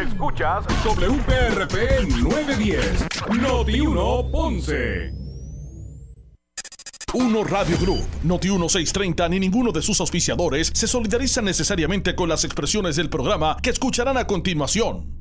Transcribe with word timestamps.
Escuchas 0.00 0.64
WPRP 0.84 2.08
910, 2.22 3.06
Noti 3.40 3.80
1 3.80 4.30
Ponce. 4.30 5.12
Uno 7.14 7.42
Radio 7.42 7.76
Group, 7.78 8.06
Noti 8.22 8.48
1630 8.48 9.28
ni 9.28 9.40
ninguno 9.40 9.72
de 9.72 9.82
sus 9.82 10.00
auspiciadores 10.00 10.70
se 10.72 10.86
solidarizan 10.86 11.46
necesariamente 11.46 12.14
con 12.14 12.28
las 12.28 12.44
expresiones 12.44 12.94
del 12.94 13.10
programa 13.10 13.56
que 13.60 13.70
escucharán 13.70 14.16
a 14.18 14.26
continuación. 14.28 15.18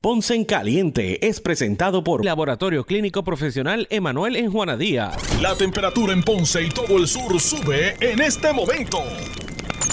Ponce 0.00 0.34
en 0.34 0.44
Caliente 0.44 1.24
es 1.28 1.40
presentado 1.40 2.02
por 2.02 2.24
Laboratorio 2.24 2.84
Clínico 2.84 3.22
Profesional 3.22 3.86
Emanuel 3.90 4.34
en 4.34 4.50
Juana 4.50 4.76
Díaz. 4.76 5.16
La 5.40 5.54
temperatura 5.56 6.12
en 6.12 6.24
Ponce 6.24 6.64
y 6.64 6.68
todo 6.68 6.98
el 6.98 7.06
sur 7.06 7.38
sube 7.40 7.94
en 8.00 8.20
este 8.20 8.52
momento. 8.52 9.04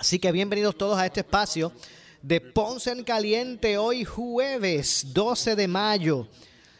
Así 0.00 0.18
que 0.18 0.32
bienvenidos 0.32 0.76
todos 0.78 0.98
a 0.98 1.04
este 1.04 1.20
espacio 1.20 1.74
de 2.22 2.40
Ponce 2.40 2.90
en 2.90 3.04
Caliente 3.04 3.76
hoy 3.76 4.02
jueves 4.02 5.08
12 5.12 5.56
de 5.56 5.68
mayo 5.68 6.26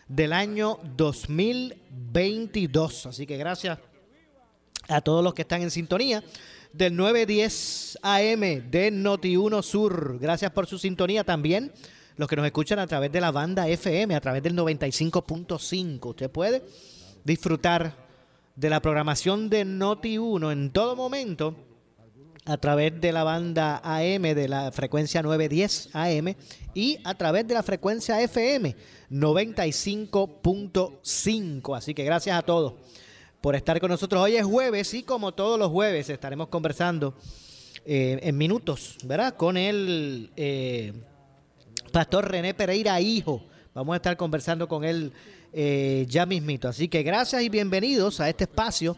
del 0.08 0.32
año 0.32 0.78
2022. 0.96 3.04
Así 3.04 3.26
que 3.26 3.36
gracias 3.36 3.78
a 4.88 5.02
todos 5.02 5.22
los 5.22 5.34
que 5.34 5.42
están 5.42 5.60
en 5.60 5.70
sintonía 5.70 6.24
del 6.72 6.96
910 6.96 7.98
AM 8.00 8.70
de 8.70 8.90
Noti1 8.90 9.62
Sur. 9.64 10.18
Gracias 10.18 10.50
por 10.52 10.66
su 10.66 10.78
sintonía 10.78 11.22
también. 11.22 11.74
Los 12.16 12.26
que 12.26 12.36
nos 12.36 12.46
escuchan 12.46 12.78
a 12.78 12.86
través 12.86 13.12
de 13.12 13.20
la 13.20 13.32
banda 13.32 13.68
FM, 13.68 14.14
a 14.14 14.20
través 14.22 14.42
del 14.42 14.56
95.5. 14.56 16.08
Usted 16.08 16.30
puede 16.30 16.62
disfrutar 17.22 17.94
de 18.56 18.70
la 18.70 18.80
programación 18.80 19.50
de 19.50 19.66
Noti1 19.66 20.52
en 20.52 20.70
todo 20.70 20.96
momento 20.96 21.54
a 22.46 22.56
través 22.56 22.98
de 23.00 23.12
la 23.12 23.24
banda 23.24 23.82
AM 23.84 24.22
de 24.22 24.48
la 24.48 24.72
frecuencia 24.72 25.22
910 25.22 25.90
AM 25.92 26.34
y 26.74 26.98
a 27.04 27.14
través 27.14 27.46
de 27.46 27.54
la 27.54 27.62
frecuencia 27.62 28.20
FM 28.20 28.74
95.5. 29.10 31.76
Así 31.76 31.94
que 31.94 32.04
gracias 32.04 32.38
a 32.38 32.42
todos 32.42 32.74
por 33.40 33.56
estar 33.56 33.80
con 33.80 33.90
nosotros. 33.90 34.22
Hoy 34.22 34.36
es 34.36 34.44
jueves 34.44 34.92
y 34.94 35.02
como 35.02 35.32
todos 35.32 35.58
los 35.58 35.70
jueves 35.70 36.08
estaremos 36.08 36.46
conversando 36.48 37.14
eh, 37.84 38.20
en 38.22 38.36
minutos, 38.36 38.98
¿verdad? 39.04 39.34
Con 39.36 39.56
el 39.56 40.30
eh, 40.36 40.92
pastor 41.92 42.30
René 42.30 42.54
Pereira, 42.54 43.00
hijo. 43.00 43.44
Vamos 43.74 43.94
a 43.94 43.96
estar 43.96 44.16
conversando 44.16 44.68
con 44.68 44.84
él 44.84 45.12
eh, 45.52 46.06
ya 46.08 46.26
mismito. 46.26 46.68
Así 46.68 46.88
que 46.88 47.02
gracias 47.02 47.42
y 47.42 47.48
bienvenidos 47.48 48.20
a 48.20 48.28
este 48.28 48.44
espacio. 48.44 48.96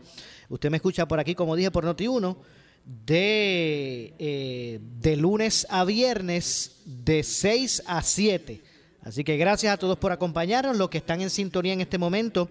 Usted 0.48 0.70
me 0.70 0.76
escucha 0.76 1.06
por 1.06 1.20
aquí, 1.20 1.34
como 1.34 1.56
dije, 1.56 1.70
por 1.70 1.84
Noti1, 1.84 2.36
de, 2.84 4.80
de 5.00 5.16
lunes 5.16 5.66
a 5.70 5.84
viernes, 5.84 6.82
de 6.84 7.22
6 7.22 7.84
a 7.86 8.02
7. 8.02 8.62
Así 9.02 9.24
que 9.24 9.36
gracias 9.36 9.74
a 9.74 9.76
todos 9.76 9.98
por 9.98 10.12
acompañarnos, 10.12 10.76
los 10.76 10.88
que 10.88 10.98
están 10.98 11.20
en 11.20 11.30
sintonía 11.30 11.72
en 11.72 11.80
este 11.80 11.98
momento 11.98 12.48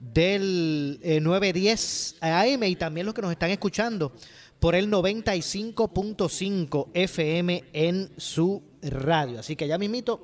del 0.00 1.00
910 1.02 2.16
AM 2.20 2.62
y 2.64 2.76
también 2.76 3.06
los 3.06 3.14
que 3.14 3.22
nos 3.22 3.32
están 3.32 3.50
escuchando 3.50 4.12
por 4.60 4.74
el 4.74 4.90
95.5 4.90 6.88
FM 6.92 7.64
en 7.72 8.10
su 8.16 8.62
radio. 8.82 9.40
Así 9.40 9.56
que 9.56 9.68
ya 9.68 9.78
mismito 9.78 10.22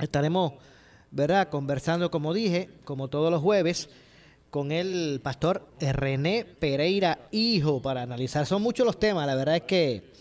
estaremos, 0.00 0.54
¿verdad? 1.10 1.48
Conversando, 1.48 2.10
como 2.10 2.34
dije, 2.34 2.70
como 2.84 3.08
todos 3.08 3.30
los 3.30 3.40
jueves, 3.40 3.88
con 4.52 4.70
el 4.70 5.18
pastor 5.22 5.66
René 5.80 6.44
Pereira 6.44 7.26
Hijo 7.30 7.80
para 7.80 8.02
analizar. 8.02 8.44
Son 8.44 8.60
muchos 8.60 8.84
los 8.84 9.00
temas, 9.00 9.26
la 9.26 9.34
verdad 9.34 9.56
es 9.56 9.62
que 9.62 10.12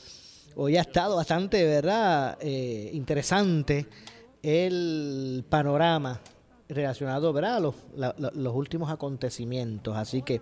hoy 0.55 0.77
ha 0.77 0.81
estado 0.81 1.17
bastante, 1.17 1.65
¿verdad? 1.65 2.37
Eh, 2.39 2.91
interesante 2.93 3.87
el 4.41 5.43
panorama 5.49 6.21
relacionado 6.69 7.33
¿verdad? 7.33 7.57
a 7.57 7.59
los, 7.59 8.55
últimos 8.55 8.89
acontecimientos. 8.89 9.97
Así 9.97 10.21
que 10.21 10.39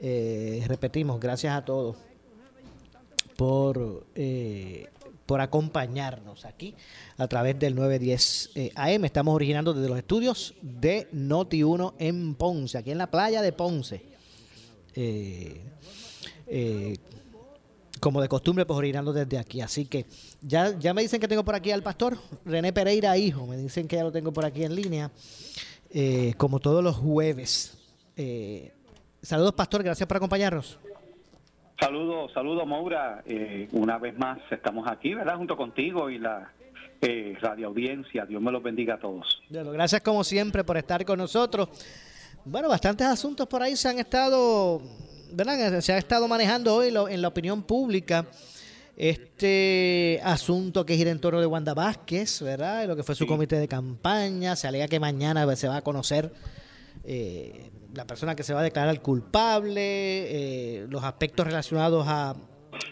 eh, 0.00 0.62
repetimos, 0.66 1.18
gracias 1.18 1.56
a 1.56 1.64
todos 1.64 1.96
por, 3.38 4.04
eh, 4.14 4.84
por 5.26 5.40
acompañarnos 5.40 6.44
aquí 6.44 6.74
a 7.16 7.26
través 7.28 7.58
del 7.58 7.74
910 7.74 8.50
eh, 8.54 8.72
AM. 8.74 9.04
Estamos 9.04 9.34
originando 9.34 9.72
desde 9.72 9.88
los 9.88 9.98
estudios 9.98 10.54
de 10.62 11.08
Noti1 11.12 11.94
en 11.98 12.34
Ponce, 12.34 12.78
aquí 12.78 12.90
en 12.90 12.98
la 12.98 13.10
playa 13.10 13.42
de 13.42 13.52
Ponce. 13.52 14.02
como 18.00 18.20
de 18.20 18.28
costumbre, 18.28 18.66
pues 18.66 18.76
originando 18.76 19.12
desde 19.12 19.38
aquí. 19.38 19.60
Así 19.60 19.86
que 19.86 20.06
ya, 20.42 20.78
ya 20.78 20.92
me 20.92 21.02
dicen 21.02 21.20
que 21.20 21.28
tengo 21.28 21.44
por 21.44 21.54
aquí 21.54 21.70
al 21.70 21.82
pastor 21.82 22.18
René 22.44 22.72
Pereira, 22.72 23.16
hijo. 23.16 23.46
Me 23.46 23.56
dicen 23.56 23.88
que 23.88 23.96
ya 23.96 24.04
lo 24.04 24.12
tengo 24.12 24.32
por 24.32 24.44
aquí 24.44 24.64
en 24.64 24.74
línea. 24.74 25.10
Eh, 25.96 26.34
como 26.36 26.58
todos 26.58 26.82
los 26.82 26.96
jueves. 26.96 27.74
Eh, 28.16 28.72
saludos, 29.22 29.54
Pastor, 29.54 29.84
gracias 29.84 30.08
por 30.08 30.16
acompañarnos. 30.16 30.76
Saludos, 31.84 32.32
saludos, 32.32 32.66
Maura. 32.66 33.22
Eh, 33.26 33.68
una 33.72 33.98
vez 33.98 34.16
más 34.16 34.38
estamos 34.50 34.88
aquí, 34.90 35.12
¿verdad? 35.12 35.36
Junto 35.36 35.54
contigo 35.54 36.08
y 36.08 36.18
la 36.18 36.50
radio 37.42 37.66
audiencia. 37.66 38.24
Dios 38.24 38.40
me 38.40 38.50
los 38.50 38.62
bendiga 38.62 38.94
a 38.94 38.98
todos. 38.98 39.42
gracias 39.50 40.00
como 40.00 40.24
siempre 40.24 40.64
por 40.64 40.78
estar 40.78 41.04
con 41.04 41.18
nosotros. 41.18 41.68
Bueno, 42.46 42.70
bastantes 42.70 43.06
asuntos 43.06 43.46
por 43.46 43.62
ahí 43.62 43.76
se 43.76 43.90
han 43.90 43.98
estado, 43.98 44.80
¿verdad? 45.30 45.78
Se 45.82 45.92
ha 45.92 45.98
estado 45.98 46.26
manejando 46.26 46.74
hoy 46.74 46.88
en 46.88 47.20
la 47.20 47.28
opinión 47.28 47.62
pública 47.62 48.24
este 48.96 50.22
asunto 50.24 50.86
que 50.86 50.96
gira 50.96 51.10
en 51.10 51.20
torno 51.20 51.38
de 51.38 51.46
Wanda 51.46 51.74
Vázquez, 51.74 52.40
¿verdad? 52.40 52.86
Lo 52.86 52.96
que 52.96 53.02
fue 53.02 53.14
su 53.14 53.26
comité 53.26 53.58
de 53.58 53.68
campaña. 53.68 54.56
Se 54.56 54.66
alega 54.66 54.88
que 54.88 55.00
mañana 55.00 55.54
se 55.54 55.68
va 55.68 55.76
a 55.76 55.82
conocer 55.82 56.32
eh, 57.04 57.70
la 57.94 58.06
persona 58.06 58.34
que 58.34 58.42
se 58.42 58.54
va 58.54 58.60
a 58.60 58.62
declarar 58.62 59.00
culpable, 59.00 59.80
eh, 59.80 60.86
los 60.88 61.04
aspectos 61.04 61.46
relacionados 61.46 62.06
a, 62.08 62.34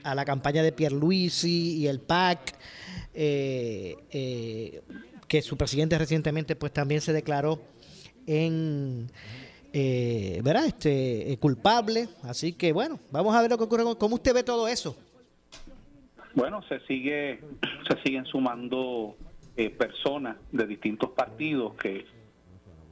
a, 0.04 0.14
la 0.14 0.24
campaña 0.24 0.62
de 0.62 0.72
Pierluisi 0.72 1.78
y 1.78 1.86
el 1.86 2.00
PAC, 2.00 2.56
eh, 3.14 4.82
que 5.28 5.42
su 5.42 5.56
presidente 5.56 5.98
recientemente 5.98 6.56
pues 6.56 6.72
también 6.72 7.00
se 7.00 7.12
declaró 7.12 7.60
en... 8.26 9.10
¿verdad? 9.74 10.66
Este, 10.66 11.38
culpable. 11.40 12.06
Así 12.24 12.52
que 12.52 12.72
bueno, 12.72 13.00
vamos 13.10 13.34
a 13.34 13.40
ver 13.40 13.50
lo 13.50 13.56
que 13.56 13.64
ocurre. 13.64 13.84
¿Cómo 13.98 14.16
usted 14.16 14.34
ve 14.34 14.42
todo 14.42 14.68
eso? 14.68 14.94
Bueno, 16.34 16.62
se 16.68 16.80
sigue 16.80 17.40
se 17.88 18.02
siguen 18.02 18.24
sumando 18.26 19.16
eh, 19.56 19.68
personas 19.68 20.36
de 20.50 20.66
distintos 20.66 21.10
partidos 21.10 21.74
que 21.74 22.06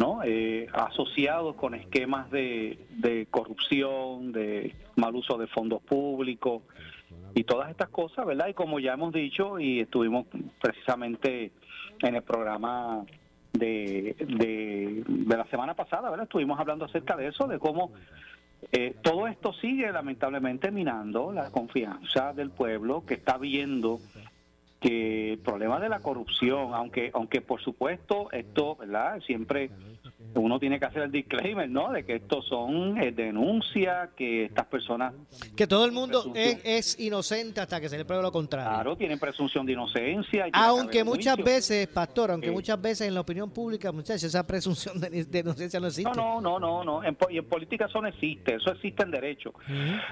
no 0.01 0.23
eh, 0.25 0.67
asociados 0.73 1.55
con 1.57 1.75
esquemas 1.75 2.31
de, 2.31 2.79
de 2.91 3.27
corrupción, 3.31 4.33
de 4.33 4.75
mal 4.97 5.15
uso 5.15 5.37
de 5.37 5.47
fondos 5.47 5.83
públicos 5.83 6.63
y 7.35 7.45
todas 7.45 7.71
estas 7.71 7.91
cosas, 7.91 8.25
¿verdad? 8.25 8.49
Y 8.49 8.55
como 8.55 8.81
ya 8.81 8.95
hemos 8.95 9.13
dicho 9.13 9.61
y 9.61 9.81
estuvimos 9.81 10.27
precisamente 10.61 11.53
en 12.01 12.15
el 12.15 12.23
programa 12.23 13.05
de, 13.53 14.17
de, 14.19 15.05
de 15.07 15.37
la 15.37 15.45
semana 15.47 15.75
pasada, 15.75 16.09
¿verdad? 16.09 16.25
Estuvimos 16.25 16.59
hablando 16.59 16.87
acerca 16.87 17.15
de 17.17 17.27
eso, 17.27 17.47
de 17.47 17.59
cómo 17.59 17.93
eh, 18.73 18.95
todo 19.03 19.27
esto 19.27 19.53
sigue 19.53 19.93
lamentablemente 19.93 20.71
minando 20.71 21.31
la 21.31 21.51
confianza 21.51 22.33
del 22.33 22.51
pueblo 22.51 23.05
que 23.05 23.15
está 23.15 23.37
viendo 23.37 24.01
que 24.81 25.33
el 25.35 25.39
problema 25.39 25.79
de 25.79 25.89
la 25.89 26.01
corrupción, 26.01 26.75
aunque 26.75 27.11
aunque 27.13 27.41
por 27.41 27.61
supuesto 27.61 28.31
esto, 28.33 28.77
¿verdad? 28.77 29.21
Siempre 29.21 29.71
uno 30.35 30.59
tiene 30.59 30.79
que 30.79 30.87
hacer 30.87 31.03
el 31.03 31.13
disclaimer, 31.13 31.69
¿no? 31.69 31.91
De 31.93 32.05
que 32.05 32.17
estos 32.17 32.47
son 32.47 32.99
eh, 32.99 33.13
denuncias, 33.13 34.11
que 34.17 34.45
estas 34.45 34.67
personas... 34.67 35.13
Que 35.57 35.67
todo 35.67 35.85
el 35.85 35.93
mundo 35.93 36.33
es, 36.35 36.99
inocente 37.01 37.61
hasta 37.61 37.81
que 37.81 37.89
se 37.89 37.99
le 37.99 38.05
pruebe 38.05 38.23
lo 38.23 38.33
contrario. 38.33 38.71
Claro, 38.71 38.97
tienen 38.97 39.19
presunción 39.19 39.67
de 39.67 39.73
inocencia. 39.73 40.47
aunque 40.53 41.05
muchas 41.05 41.37
veces, 41.37 41.89
pastor, 41.89 42.31
aunque 42.31 42.51
muchas 42.51 42.81
veces 42.81 43.09
en 43.09 43.15
la 43.15 43.21
opinión 43.21 43.51
pública, 43.51 43.93
muchachos, 43.93 44.25
esa 44.25 44.47
presunción 44.47 45.01
de, 45.01 45.41
inocencia 45.41 45.81
no 45.81 45.87
existe. 45.87 46.11
No, 46.17 46.41
no, 46.41 46.59
no, 46.59 46.85
no, 46.85 47.03
En, 47.05 47.17
y 47.31 47.39
en 47.39 47.49
política 47.49 47.87
eso 47.87 48.01
no 48.01 48.09
existe, 48.09 48.55
eso 48.55 48.71
existe 48.73 49.03
en 49.03 49.11
derecho. 49.11 49.55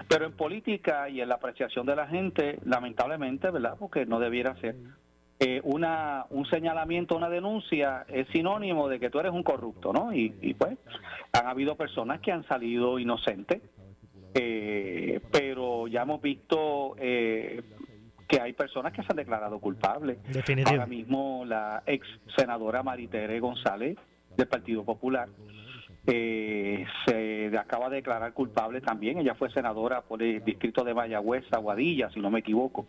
Pero 0.08 0.26
en 0.26 0.32
política 0.32 1.08
y 1.08 1.20
en 1.20 1.28
la 1.28 1.36
apreciación 1.36 1.86
de 1.86 1.96
la 1.96 2.06
gente, 2.06 2.58
lamentablemente, 2.64 3.50
¿verdad? 3.50 3.76
Porque 3.78 4.06
no 4.06 4.18
debiera 4.18 4.58
ser 4.60 4.76
eh, 5.40 5.60
una, 5.62 6.26
un 6.30 6.46
señalamiento, 6.46 7.16
una 7.16 7.28
denuncia 7.28 8.04
es 8.08 8.26
sinónimo 8.28 8.88
de 8.88 8.98
que 8.98 9.08
tú 9.08 9.20
eres 9.20 9.30
un 9.30 9.44
corrupto, 9.44 9.92
¿no? 9.92 10.12
Y, 10.12 10.30
pues 10.54 10.76
han 11.32 11.46
habido 11.46 11.76
personas 11.76 12.20
que 12.20 12.32
han 12.32 12.44
salido 12.48 12.98
inocentes, 12.98 13.62
eh, 14.34 15.20
pero 15.30 15.86
ya 15.86 16.02
hemos 16.02 16.20
visto 16.20 16.96
eh, 16.98 17.62
que 18.26 18.40
hay 18.40 18.52
personas 18.52 18.92
que 18.92 19.02
se 19.02 19.08
han 19.10 19.16
declarado 19.16 19.60
culpables. 19.60 20.18
Ahora 20.66 20.86
mismo 20.86 21.44
la 21.46 21.84
ex 21.86 22.04
senadora 22.36 22.82
Maritere 22.82 23.38
González 23.38 23.96
del 24.36 24.48
Partido 24.48 24.84
Popular 24.84 25.28
se 26.04 27.50
acaba 27.58 27.90
de 27.90 27.96
declarar 27.96 28.32
culpable 28.32 28.80
también. 28.80 29.18
Ella 29.18 29.34
fue 29.34 29.50
senadora 29.50 30.00
por 30.00 30.22
el 30.22 30.42
distrito 30.42 30.82
de 30.82 30.94
Mayagüez, 30.94 31.44
Aguadilla, 31.52 32.10
si 32.10 32.18
no 32.18 32.30
me 32.30 32.40
equivoco 32.40 32.88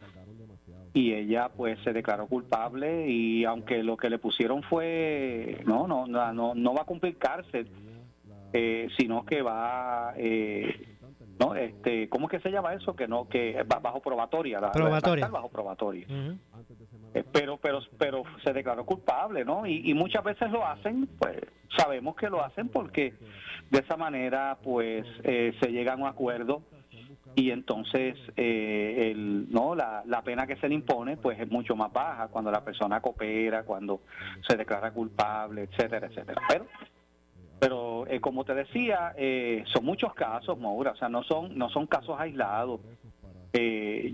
y 0.93 1.13
ella 1.13 1.49
pues 1.49 1.79
se 1.83 1.93
declaró 1.93 2.27
culpable 2.27 3.07
y 3.07 3.45
aunque 3.45 3.83
lo 3.83 3.97
que 3.97 4.09
le 4.09 4.17
pusieron 4.17 4.63
fue 4.63 5.61
no 5.65 5.87
no 5.87 6.07
no 6.07 6.55
no, 6.55 6.73
va 6.73 6.81
a 6.81 6.85
cumplir 6.85 7.17
cárcel 7.17 7.69
eh, 8.53 8.87
sino 8.97 9.23
que 9.23 9.41
va 9.41 10.13
eh, 10.17 10.97
no 11.39 11.53
este 11.53 12.09
cómo 12.09 12.27
es 12.27 12.31
que 12.31 12.39
se 12.39 12.51
llama 12.51 12.73
eso 12.73 12.95
que 12.95 13.07
no 13.07 13.27
que 13.29 13.63
va 13.71 13.79
bajo 13.79 14.01
probatoria 14.01 14.59
la, 14.59 14.71
probatoria. 14.71 15.27
bajo 15.27 15.49
probatoria. 15.49 16.07
Eh, 17.13 17.23
pero 17.31 17.57
pero 17.57 17.81
pero 17.97 18.23
se 18.43 18.51
declaró 18.51 18.83
culpable 18.85 19.45
no 19.45 19.67
y, 19.67 19.89
y 19.89 19.93
muchas 19.93 20.23
veces 20.23 20.49
lo 20.49 20.65
hacen 20.65 21.07
pues 21.19 21.37
sabemos 21.77 22.15
que 22.15 22.29
lo 22.29 22.43
hacen 22.43 22.67
porque 22.69 23.13
de 23.69 23.79
esa 23.79 23.95
manera 23.95 24.57
pues 24.63 25.05
se 25.23 25.71
llega 25.71 25.93
a 25.93 25.97
un 25.97 26.07
acuerdo 26.07 26.63
y 27.35 27.51
entonces 27.51 28.17
eh, 28.35 29.11
el, 29.11 29.51
no 29.51 29.75
la, 29.75 30.03
la, 30.05 30.21
pena 30.23 30.47
que 30.47 30.55
se 30.57 30.67
le 30.67 30.75
impone 30.75 31.17
pues 31.17 31.39
es 31.39 31.49
mucho 31.49 31.75
más 31.75 31.91
baja 31.91 32.27
cuando 32.27 32.51
la 32.51 32.63
persona 32.63 33.01
coopera 33.01 33.63
cuando 33.63 34.01
se 34.47 34.57
declara 34.57 34.91
culpable 34.91 35.63
etcétera 35.63 36.07
etcétera. 36.07 36.41
Pero 36.47 36.65
pero 37.59 38.07
eh, 38.07 38.19
como 38.19 38.45
te 38.45 38.53
decía 38.55 39.13
eh, 39.17 39.63
son 39.67 39.85
muchos 39.85 40.13
casos 40.13 40.59
Maura. 40.59 40.91
O 40.91 40.95
sea 40.95 41.09
no 41.09 41.23
son 41.23 41.57
no 41.57 41.69
son 41.69 41.87
casos 41.87 42.19
aislados. 42.19 42.81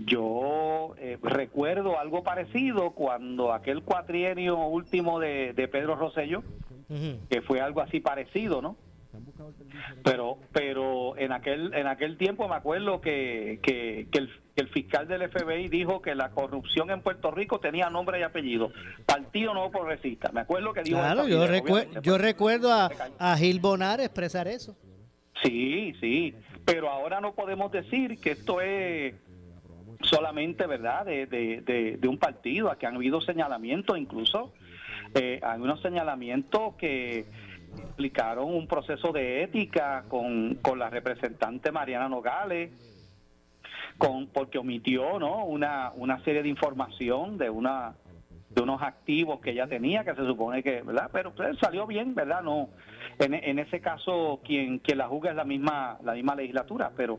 Yo 0.06 0.94
recuerdo 1.22 1.98
algo 1.98 2.22
parecido 2.22 2.92
cuando 2.92 3.52
aquel 3.52 3.82
cuatrienio 3.82 4.56
último 4.66 5.20
de, 5.20 5.52
de 5.52 5.68
Pedro 5.68 5.94
Rosello 5.94 6.42
que 7.28 7.42
fue 7.42 7.60
algo 7.60 7.82
así 7.82 8.00
parecido 8.00 8.62
no 8.62 8.76
pero 10.02 10.38
pero 10.52 11.16
en 11.16 11.32
aquel 11.32 11.74
en 11.74 11.86
aquel 11.86 12.16
tiempo 12.16 12.48
me 12.48 12.56
acuerdo 12.56 13.00
que, 13.00 13.60
que, 13.62 14.08
el, 14.12 14.68
fiscal 14.68 15.06
del 15.06 15.28
FBI 15.30 15.68
dijo 15.68 16.00
que 16.02 16.14
la 16.14 16.30
corrupción 16.30 16.90
en 16.90 17.00
Puerto 17.02 17.30
Rico 17.30 17.60
tenía 17.60 17.90
nombre 17.90 18.20
y 18.20 18.22
apellido. 18.22 18.72
Partido 19.04 19.54
no 19.54 19.70
progresista. 19.70 20.30
Me 20.32 20.40
acuerdo 20.40 20.72
que 20.72 20.82
dijo 20.82 20.98
claro 20.98 21.28
yo, 21.28 21.46
yo 22.02 22.18
recuerdo 22.18 22.72
a, 22.72 22.90
a 23.18 23.36
Gil 23.36 23.60
Bonar 23.60 24.00
expresar 24.00 24.48
eso. 24.48 24.76
Sí 25.42 25.94
sí. 26.00 26.34
Pero 26.64 26.90
ahora 26.90 27.20
no 27.20 27.34
podemos 27.34 27.70
decir 27.70 28.18
que 28.20 28.32
esto 28.32 28.60
es 28.60 29.14
solamente 30.02 30.66
verdad 30.66 31.04
de, 31.04 31.26
de, 31.26 31.96
de, 31.98 32.08
un 32.08 32.18
partido. 32.18 32.70
Aquí 32.70 32.86
han 32.86 32.96
habido 32.96 33.20
señalamientos 33.20 33.98
incluso 33.98 34.52
eh, 35.14 35.40
hay 35.42 35.60
unos 35.60 35.80
señalamientos 35.80 36.74
que 36.76 37.26
explicaron 37.82 38.54
un 38.54 38.66
proceso 38.66 39.12
de 39.12 39.42
ética 39.42 40.04
con, 40.08 40.56
con 40.56 40.78
la 40.78 40.90
representante 40.90 41.72
Mariana 41.72 42.08
Nogales, 42.08 42.70
con, 43.98 44.26
porque 44.28 44.58
omitió 44.58 45.18
¿no? 45.18 45.44
una, 45.44 45.92
una 45.94 46.22
serie 46.24 46.42
de 46.42 46.48
información 46.48 47.38
de 47.38 47.50
una 47.50 47.94
de 48.50 48.62
unos 48.62 48.80
activos 48.80 49.40
que 49.40 49.50
ella 49.50 49.66
tenía 49.66 50.02
que 50.02 50.14
se 50.14 50.24
supone 50.24 50.62
que 50.62 50.80
verdad 50.80 51.10
pero 51.12 51.34
pues, 51.34 51.58
salió 51.58 51.86
bien 51.86 52.14
verdad 52.14 52.42
no 52.42 52.70
en, 53.18 53.34
en 53.34 53.58
ese 53.58 53.80
caso 53.82 54.40
quien 54.42 54.78
quien 54.78 54.96
la 54.96 55.08
juzga 55.08 55.30
es 55.30 55.36
la 55.36 55.44
misma 55.44 55.98
la 56.02 56.14
misma 56.14 56.34
legislatura 56.36 56.90
pero 56.96 57.18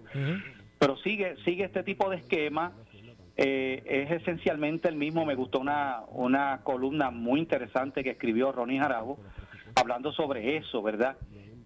pero 0.80 0.98
sigue 0.98 1.36
sigue 1.44 1.66
este 1.66 1.84
tipo 1.84 2.10
de 2.10 2.18
esquema. 2.18 2.74
Eh, 3.36 3.84
es 3.86 4.22
esencialmente 4.22 4.90
el 4.90 4.96
mismo. 4.96 5.26
Me 5.26 5.36
gustó 5.36 5.60
una 5.60 6.02
una 6.10 6.62
columna 6.64 7.12
muy 7.12 7.40
interesante 7.40 8.04
que 8.04 8.12
escribió 8.12 8.52
Ronnie 8.52 8.80
Jarabo 8.80 9.20
hablando 9.80 10.12
sobre 10.12 10.58
eso, 10.58 10.82
¿verdad? 10.82 11.18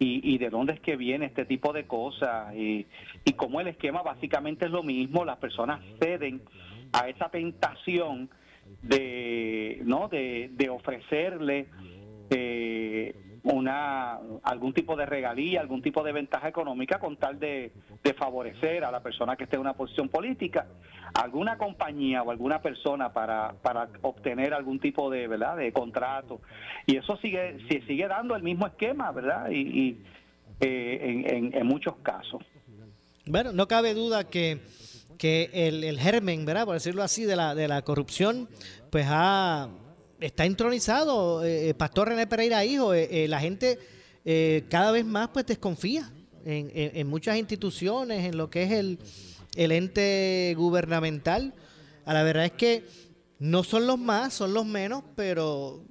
Y, 0.03 0.39
de 0.39 0.49
dónde 0.49 0.73
es 0.73 0.79
que 0.79 0.95
viene 0.95 1.27
este 1.27 1.45
tipo 1.45 1.73
de 1.73 1.85
cosas 1.85 2.55
y, 2.55 2.87
y 3.23 3.33
cómo 3.33 3.61
el 3.61 3.67
esquema 3.67 4.01
básicamente 4.01 4.65
es 4.65 4.71
lo 4.71 4.81
mismo, 4.81 5.23
las 5.25 5.37
personas 5.37 5.79
ceden 5.99 6.41
a 6.91 7.07
esa 7.07 7.29
tentación 7.29 8.27
de, 8.81 9.79
¿no? 9.85 10.07
de 10.07 10.69
ofrecerle 10.71 11.67
eh, 12.31 13.13
una 13.43 14.19
algún 14.43 14.73
tipo 14.73 14.95
de 14.95 15.05
regalía, 15.05 15.61
algún 15.61 15.81
tipo 15.81 16.03
de 16.03 16.11
ventaja 16.11 16.47
económica 16.47 16.99
con 16.99 17.17
tal 17.17 17.39
de, 17.39 17.71
favorecer 18.17 18.83
a 18.83 18.91
la 18.91 19.01
persona 19.01 19.35
que 19.35 19.45
esté 19.45 19.55
en 19.55 19.61
una 19.61 19.73
posición 19.73 20.09
política, 20.09 20.67
alguna 21.13 21.57
compañía 21.57 22.21
o 22.21 22.29
alguna 22.29 22.61
persona 22.61 23.11
para, 23.11 23.53
para 23.61 23.89
obtener 24.01 24.53
algún 24.53 24.79
tipo 24.79 25.09
de 25.09 25.27
verdad 25.27 25.57
de 25.57 25.71
contrato 25.71 26.41
y 26.85 26.97
eso 26.97 27.17
sigue 27.17 27.57
se 27.67 27.81
sigue 27.87 28.07
dando 28.07 28.35
el 28.35 28.43
mismo 28.43 28.67
esquema, 28.67 29.11
verdad 29.11 29.49
y, 29.49 29.97
eh, 30.59 31.25
en, 31.27 31.55
en, 31.55 31.65
muchos 31.65 31.95
casos. 32.03 32.43
Bueno, 33.25 33.51
no 33.51 33.67
cabe 33.67 33.95
duda 33.95 34.25
que 34.29 34.59
que 35.21 35.51
el, 35.53 35.83
el 35.83 35.99
germen, 35.99 36.45
¿verdad? 36.45 36.65
Por 36.65 36.73
decirlo 36.73 37.03
así, 37.03 37.25
de 37.25 37.35
la, 37.35 37.53
de 37.53 37.67
la 37.67 37.83
corrupción, 37.83 38.49
pues 38.89 39.05
ha, 39.07 39.69
está 40.21 40.45
entronizado 40.45 41.43
eh, 41.43 41.69
eh, 41.69 41.73
Pastor 41.73 42.09
René 42.09 42.27
Pereira 42.27 42.63
Hijo. 42.63 42.93
Eh, 42.93 43.27
la 43.27 43.39
gente 43.39 43.79
cada 44.69 44.91
vez 44.91 45.03
más 45.03 45.29
pues 45.29 45.47
desconfía 45.47 46.07
en, 46.45 47.07
muchas 47.07 47.37
instituciones, 47.37 48.23
en 48.23 48.37
lo 48.37 48.51
que 48.51 48.61
es 48.63 48.71
el, 48.71 48.99
el 49.55 49.71
ente 49.71 50.53
gubernamental. 50.55 51.55
A 52.05 52.13
la 52.13 52.21
verdad 52.21 52.45
es 52.45 52.51
que 52.51 52.83
no 53.39 53.63
son 53.63 53.87
los 53.87 53.97
más, 53.97 54.33
son 54.33 54.53
los 54.53 54.65
menos, 54.65 55.03
pero 55.15 55.83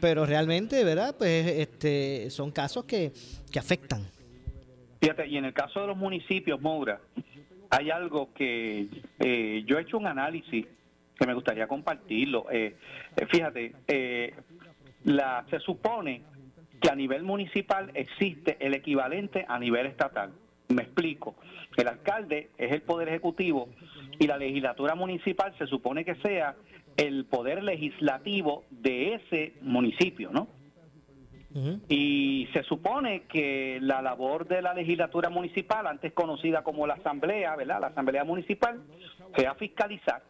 pero 0.00 0.26
realmente, 0.26 0.82
¿verdad? 0.82 1.14
Pues 1.16 1.46
este 1.46 2.28
son 2.30 2.50
casos 2.50 2.84
que, 2.84 3.12
que 3.52 3.58
afectan. 3.60 4.04
Fíjate, 5.00 5.28
y 5.28 5.36
en 5.36 5.44
el 5.44 5.54
caso 5.54 5.80
de 5.80 5.86
los 5.86 5.96
municipios, 5.96 6.60
Moura, 6.60 7.00
hay 7.70 7.90
algo 7.90 8.34
que 8.34 8.88
yo 9.64 9.78
he 9.78 9.82
hecho 9.82 9.96
un 9.96 10.08
análisis 10.08 10.66
que 11.18 11.26
me 11.26 11.34
gustaría 11.34 11.66
compartirlo. 11.66 12.46
Eh, 12.50 12.76
eh, 13.16 13.26
fíjate, 13.26 13.74
eh, 13.86 14.34
la, 15.04 15.44
se 15.50 15.60
supone 15.60 16.22
que 16.80 16.90
a 16.90 16.94
nivel 16.94 17.22
municipal 17.22 17.90
existe 17.94 18.56
el 18.60 18.74
equivalente 18.74 19.44
a 19.48 19.58
nivel 19.58 19.86
estatal. 19.86 20.32
Me 20.68 20.82
explico. 20.82 21.36
El 21.76 21.88
alcalde 21.88 22.50
es 22.58 22.72
el 22.72 22.82
poder 22.82 23.08
ejecutivo 23.08 23.68
y 24.18 24.26
la 24.26 24.38
legislatura 24.38 24.94
municipal 24.94 25.54
se 25.58 25.66
supone 25.66 26.04
que 26.04 26.14
sea 26.16 26.56
el 26.96 27.24
poder 27.26 27.62
legislativo 27.62 28.64
de 28.70 29.14
ese 29.14 29.54
municipio, 29.62 30.30
¿no? 30.32 30.48
Y 31.88 32.48
se 32.52 32.64
supone 32.64 33.22
que 33.28 33.78
la 33.80 34.02
labor 34.02 34.48
de 34.48 34.60
la 34.60 34.74
legislatura 34.74 35.30
municipal, 35.30 35.86
antes 35.86 36.12
conocida 36.12 36.64
como 36.64 36.84
la 36.84 36.94
asamblea, 36.94 37.54
¿verdad? 37.54 37.80
La 37.80 37.86
asamblea 37.88 38.24
municipal, 38.24 38.80
sea 39.36 39.54
fiscalizar 39.54 40.24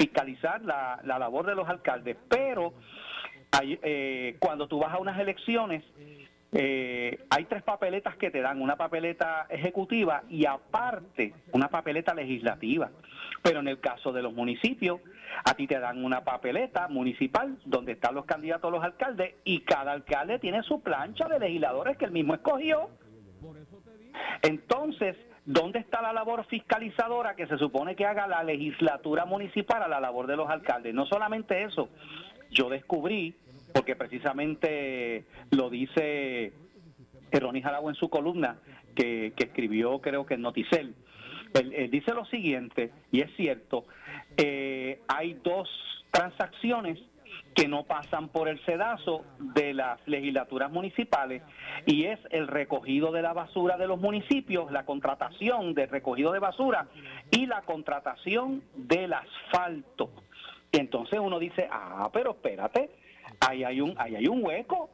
fiscalizar 0.00 0.62
la, 0.62 0.98
la 1.04 1.18
labor 1.18 1.44
de 1.44 1.54
los 1.54 1.68
alcaldes, 1.68 2.16
pero 2.26 2.72
hay, 3.52 3.78
eh, 3.82 4.36
cuando 4.38 4.66
tú 4.66 4.78
vas 4.78 4.94
a 4.94 4.98
unas 4.98 5.18
elecciones, 5.20 5.84
eh, 6.52 7.18
hay 7.28 7.44
tres 7.44 7.62
papeletas 7.62 8.16
que 8.16 8.30
te 8.30 8.40
dan, 8.40 8.62
una 8.62 8.76
papeleta 8.76 9.46
ejecutiva 9.50 10.22
y 10.30 10.46
aparte 10.46 11.34
una 11.52 11.68
papeleta 11.68 12.14
legislativa. 12.14 12.90
Pero 13.42 13.60
en 13.60 13.68
el 13.68 13.78
caso 13.78 14.10
de 14.10 14.22
los 14.22 14.32
municipios, 14.32 15.00
a 15.44 15.52
ti 15.52 15.66
te 15.66 15.78
dan 15.78 16.02
una 16.02 16.24
papeleta 16.24 16.88
municipal 16.88 17.58
donde 17.66 17.92
están 17.92 18.14
los 18.14 18.24
candidatos 18.24 18.68
a 18.68 18.72
los 18.74 18.82
alcaldes 18.82 19.34
y 19.44 19.60
cada 19.60 19.92
alcalde 19.92 20.38
tiene 20.38 20.62
su 20.62 20.80
plancha 20.80 21.28
de 21.28 21.40
legisladores 21.40 21.98
que 21.98 22.06
él 22.06 22.12
mismo 22.12 22.32
escogió. 22.32 22.88
Entonces, 24.42 25.16
¿Dónde 25.44 25.78
está 25.78 26.02
la 26.02 26.12
labor 26.12 26.44
fiscalizadora 26.46 27.34
que 27.34 27.46
se 27.46 27.56
supone 27.56 27.96
que 27.96 28.06
haga 28.06 28.26
la 28.26 28.44
legislatura 28.44 29.24
municipal 29.24 29.82
a 29.82 29.88
la 29.88 30.00
labor 30.00 30.26
de 30.26 30.36
los 30.36 30.48
alcaldes? 30.48 30.94
No 30.94 31.06
solamente 31.06 31.62
eso, 31.64 31.88
yo 32.50 32.68
descubrí, 32.68 33.34
porque 33.72 33.96
precisamente 33.96 35.24
lo 35.50 35.70
dice 35.70 36.52
Ronnie 37.32 37.62
Jarabo 37.62 37.88
en 37.88 37.96
su 37.96 38.08
columna, 38.08 38.58
que, 38.94 39.32
escribió 39.36 40.00
creo 40.00 40.26
que 40.26 40.34
en 40.34 40.42
Noticel, 40.42 40.94
él, 41.54 41.90
dice 41.90 42.12
lo 42.12 42.24
siguiente, 42.26 42.90
y 43.10 43.20
es 43.20 43.34
cierto, 43.36 43.86
eh, 44.36 45.00
hay 45.08 45.34
dos 45.42 45.68
transacciones 46.10 46.98
que 47.54 47.68
no 47.68 47.84
pasan 47.84 48.28
por 48.28 48.48
el 48.48 48.64
sedazo 48.64 49.24
de 49.38 49.74
las 49.74 50.00
legislaturas 50.06 50.70
municipales 50.70 51.42
y 51.86 52.04
es 52.04 52.18
el 52.30 52.46
recogido 52.46 53.12
de 53.12 53.22
la 53.22 53.32
basura 53.32 53.76
de 53.76 53.86
los 53.86 54.00
municipios, 54.00 54.70
la 54.70 54.84
contratación 54.84 55.74
de 55.74 55.86
recogido 55.86 56.32
de 56.32 56.38
basura 56.38 56.86
y 57.30 57.46
la 57.46 57.62
contratación 57.62 58.62
del 58.74 59.12
asfalto. 59.12 60.10
entonces 60.72 61.18
uno 61.20 61.38
dice, 61.38 61.68
ah, 61.70 62.08
pero 62.12 62.32
espérate, 62.32 62.90
ahí 63.40 63.64
hay 63.64 63.80
un, 63.80 63.94
ahí 63.98 64.16
hay 64.16 64.26
un 64.26 64.44
hueco, 64.44 64.90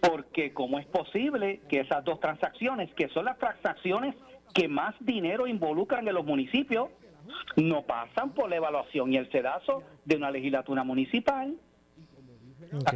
porque 0.00 0.52
¿cómo 0.52 0.78
es 0.78 0.86
posible 0.86 1.60
que 1.68 1.80
esas 1.80 2.04
dos 2.04 2.20
transacciones, 2.20 2.92
que 2.94 3.08
son 3.08 3.26
las 3.26 3.38
transacciones 3.38 4.14
que 4.54 4.68
más 4.68 4.94
dinero 5.00 5.46
involucran 5.46 6.06
en 6.08 6.14
los 6.14 6.24
municipios, 6.24 6.88
no 7.56 7.82
pasan 7.82 8.30
por 8.30 8.48
la 8.48 8.56
evaluación 8.56 9.12
y 9.12 9.16
el 9.16 9.30
sedazo 9.30 9.82
de 10.04 10.16
una 10.16 10.30
legislatura 10.30 10.84
municipal? 10.84 11.54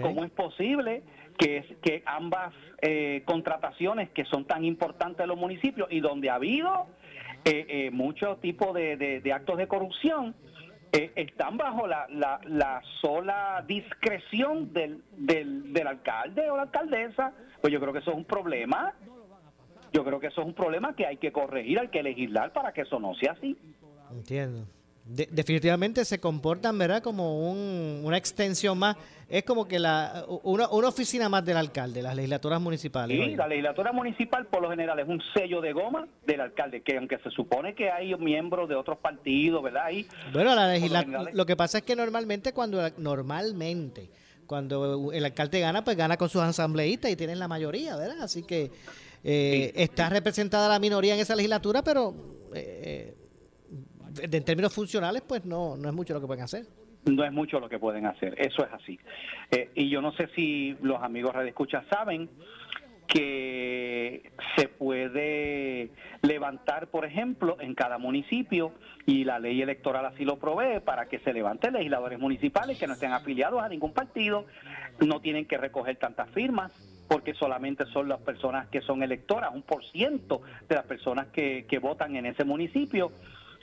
¿Cómo 0.00 0.24
es 0.24 0.30
posible 0.30 1.02
que, 1.38 1.76
que 1.82 2.02
ambas 2.06 2.54
eh, 2.80 3.22
contrataciones 3.24 4.10
que 4.10 4.24
son 4.24 4.44
tan 4.44 4.64
importantes 4.64 5.22
en 5.22 5.28
los 5.28 5.38
municipios 5.38 5.88
y 5.90 6.00
donde 6.00 6.30
ha 6.30 6.36
habido 6.36 6.86
eh, 7.44 7.66
eh, 7.68 7.90
mucho 7.90 8.36
tipo 8.36 8.72
de, 8.72 9.22
actos 9.34 9.58
de 9.58 9.68
corrupción, 9.68 10.34
eh, 10.92 11.12
están 11.16 11.56
bajo 11.56 11.86
la, 11.86 12.06
la, 12.08 12.80
sola 13.00 13.64
discreción 13.66 14.72
del, 14.72 15.02
del, 15.16 15.72
del 15.72 15.86
alcalde 15.86 16.48
o 16.50 16.56
la 16.56 16.62
alcaldesa, 16.62 17.32
pues 17.60 17.72
yo 17.72 17.80
creo 17.80 17.92
que 17.92 17.98
eso 17.98 18.12
es 18.12 18.16
un 18.16 18.24
problema. 18.24 18.94
Yo 19.92 20.04
creo 20.04 20.18
que 20.18 20.28
eso 20.28 20.40
es 20.40 20.46
un 20.46 20.54
problema 20.54 20.96
que 20.96 21.06
hay 21.06 21.18
que 21.18 21.32
corregir, 21.32 21.78
hay 21.78 21.88
que 21.88 22.02
legislar 22.02 22.52
para 22.52 22.72
que 22.72 22.80
eso 22.80 22.98
no 22.98 23.14
sea 23.14 23.32
así. 23.32 23.56
Entiendo 24.10 24.66
definitivamente 25.04 26.04
se 26.04 26.18
comportan, 26.18 26.78
¿verdad? 26.78 27.02
Como 27.02 27.50
una 27.50 28.16
extensión 28.16 28.78
más. 28.78 28.96
Es 29.28 29.44
como 29.44 29.66
que 29.66 29.78
la 29.78 30.24
una, 30.42 30.66
oficina 30.66 31.28
más 31.28 31.44
del 31.44 31.56
alcalde, 31.56 32.02
las 32.02 32.14
legislaturas 32.14 32.60
municipales. 32.60 33.18
Sí, 33.18 33.36
la 33.36 33.48
legislatura 33.48 33.92
municipal 33.92 34.46
por 34.46 34.62
lo 34.62 34.70
general 34.70 34.98
es 34.98 35.08
un 35.08 35.20
sello 35.34 35.60
de 35.60 35.72
goma 35.72 36.06
del 36.26 36.40
alcalde, 36.40 36.82
que 36.82 36.96
aunque 36.96 37.18
se 37.18 37.30
supone 37.30 37.74
que 37.74 37.90
hay 37.90 38.14
miembros 38.16 38.68
de 38.68 38.74
otros 38.74 38.98
partidos, 38.98 39.62
¿verdad? 39.62 39.84
Ahí, 39.86 40.06
bueno, 40.32 40.54
la 40.54 40.68
legislatura, 40.68 41.24
lo 41.32 41.46
que 41.46 41.56
pasa 41.56 41.78
es 41.78 41.84
que 41.84 41.96
normalmente 41.96 42.52
cuando 42.52 42.88
normalmente 42.98 44.10
cuando 44.46 45.10
el 45.12 45.24
alcalde 45.24 45.60
gana, 45.60 45.82
pues 45.84 45.96
gana 45.96 46.16
con 46.16 46.28
sus 46.28 46.42
asambleístas 46.42 47.10
y 47.10 47.16
tienen 47.16 47.38
la 47.38 47.48
mayoría, 47.48 47.96
¿verdad? 47.96 48.20
Así 48.22 48.42
que 48.42 48.70
eh, 49.22 49.72
está 49.74 50.10
representada 50.10 50.68
la 50.68 50.78
minoría 50.78 51.14
en 51.14 51.20
esa 51.20 51.34
legislatura, 51.34 51.82
pero 51.82 52.14
eh, 52.54 53.14
en 54.20 54.44
términos 54.44 54.74
funcionales, 54.74 55.22
pues 55.26 55.44
no, 55.44 55.76
no 55.76 55.88
es 55.88 55.94
mucho 55.94 56.14
lo 56.14 56.20
que 56.20 56.26
pueden 56.26 56.44
hacer. 56.44 56.66
No 57.06 57.24
es 57.24 57.32
mucho 57.32 57.60
lo 57.60 57.68
que 57.68 57.78
pueden 57.78 58.06
hacer, 58.06 58.34
eso 58.38 58.64
es 58.64 58.72
así. 58.72 58.98
Eh, 59.50 59.70
y 59.74 59.90
yo 59.90 60.00
no 60.00 60.12
sé 60.12 60.28
si 60.34 60.76
los 60.80 61.02
amigos 61.02 61.34
Radio 61.34 61.48
Escucha 61.48 61.84
saben 61.90 62.30
que 63.06 64.32
se 64.56 64.68
puede 64.68 65.90
levantar, 66.22 66.88
por 66.88 67.04
ejemplo, 67.04 67.58
en 67.60 67.74
cada 67.74 67.98
municipio, 67.98 68.72
y 69.04 69.24
la 69.24 69.38
ley 69.38 69.60
electoral 69.60 70.06
así 70.06 70.24
lo 70.24 70.38
provee, 70.38 70.80
para 70.80 71.06
que 71.06 71.18
se 71.18 71.34
levanten 71.34 71.74
legisladores 71.74 72.18
municipales 72.18 72.78
que 72.78 72.86
no 72.86 72.94
estén 72.94 73.12
afiliados 73.12 73.62
a 73.62 73.68
ningún 73.68 73.92
partido, 73.92 74.46
no 75.00 75.20
tienen 75.20 75.44
que 75.44 75.58
recoger 75.58 75.96
tantas 75.96 76.30
firmas, 76.30 76.72
porque 77.06 77.34
solamente 77.34 77.84
son 77.92 78.08
las 78.08 78.20
personas 78.20 78.68
que 78.68 78.80
son 78.80 79.02
electoras, 79.02 79.50
un 79.54 79.62
por 79.62 79.84
ciento 79.84 80.40
de 80.68 80.76
las 80.76 80.86
personas 80.86 81.26
que, 81.28 81.66
que 81.68 81.78
votan 81.78 82.16
en 82.16 82.24
ese 82.24 82.44
municipio 82.44 83.12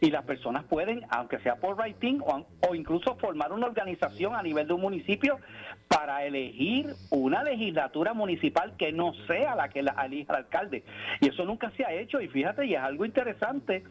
y 0.02 0.10
las 0.10 0.26
personas 0.26 0.66
pueden, 0.66 1.06
aunque 1.10 1.40
sea 1.40 1.58
por 1.58 1.78
writing 1.78 2.20
o, 2.22 2.76
incluso 2.76 3.16
formar 3.18 3.54
una 3.54 3.68
organización 3.68 4.34
a 4.34 4.42
nivel 4.42 4.68
de 4.68 4.74
un 4.74 4.82
municipio 4.82 5.38
para 5.88 6.26
elegir 6.26 6.96
una 7.12 7.44
legislatura 7.44 8.14
municipal 8.14 8.76
que 8.78 8.92
no 8.92 9.14
sea 9.28 9.56
la 9.56 9.70
que 9.70 9.84
la 9.84 9.92
elija 10.04 10.34
el 10.34 10.40
alcalde. 10.40 10.84
Y 11.22 11.30
eso 11.30 11.46
nunca 11.46 11.72
se 11.78 11.86
ha 11.86 11.94
hecho 11.94 12.20
y 12.20 12.28
fíjate, 12.28 12.66
y 12.66 12.74
es 12.74 12.82
algo 12.82 13.06
interesante 13.06 13.84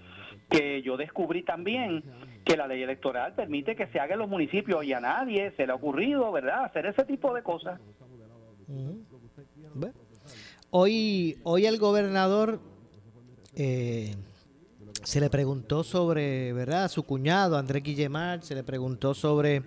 que 0.50 0.82
yo 0.82 0.96
descubrí 0.96 1.44
también 1.44 2.02
que 2.44 2.56
la 2.56 2.66
ley 2.66 2.82
electoral 2.82 3.34
permite 3.34 3.76
que 3.76 3.86
se 3.86 4.00
haga 4.00 4.14
en 4.14 4.18
los 4.18 4.28
municipios 4.28 4.84
y 4.84 4.92
a 4.92 4.98
nadie 4.98 5.52
se 5.52 5.64
le 5.64 5.72
ha 5.72 5.76
ocurrido, 5.76 6.32
¿verdad?, 6.32 6.64
hacer 6.64 6.86
ese 6.86 7.04
tipo 7.04 7.32
de 7.32 7.44
cosas. 7.44 7.80
Hoy, 10.70 11.38
hoy 11.44 11.66
el 11.66 11.78
gobernador 11.78 12.60
eh, 13.54 14.14
se 15.02 15.20
le 15.20 15.30
preguntó 15.30 15.82
sobre, 15.82 16.52
¿verdad? 16.52 16.90
su 16.90 17.02
cuñado, 17.02 17.56
Andrés 17.56 17.82
Guillemar, 17.82 18.42
se 18.42 18.54
le 18.54 18.62
preguntó 18.62 19.14
sobre 19.14 19.62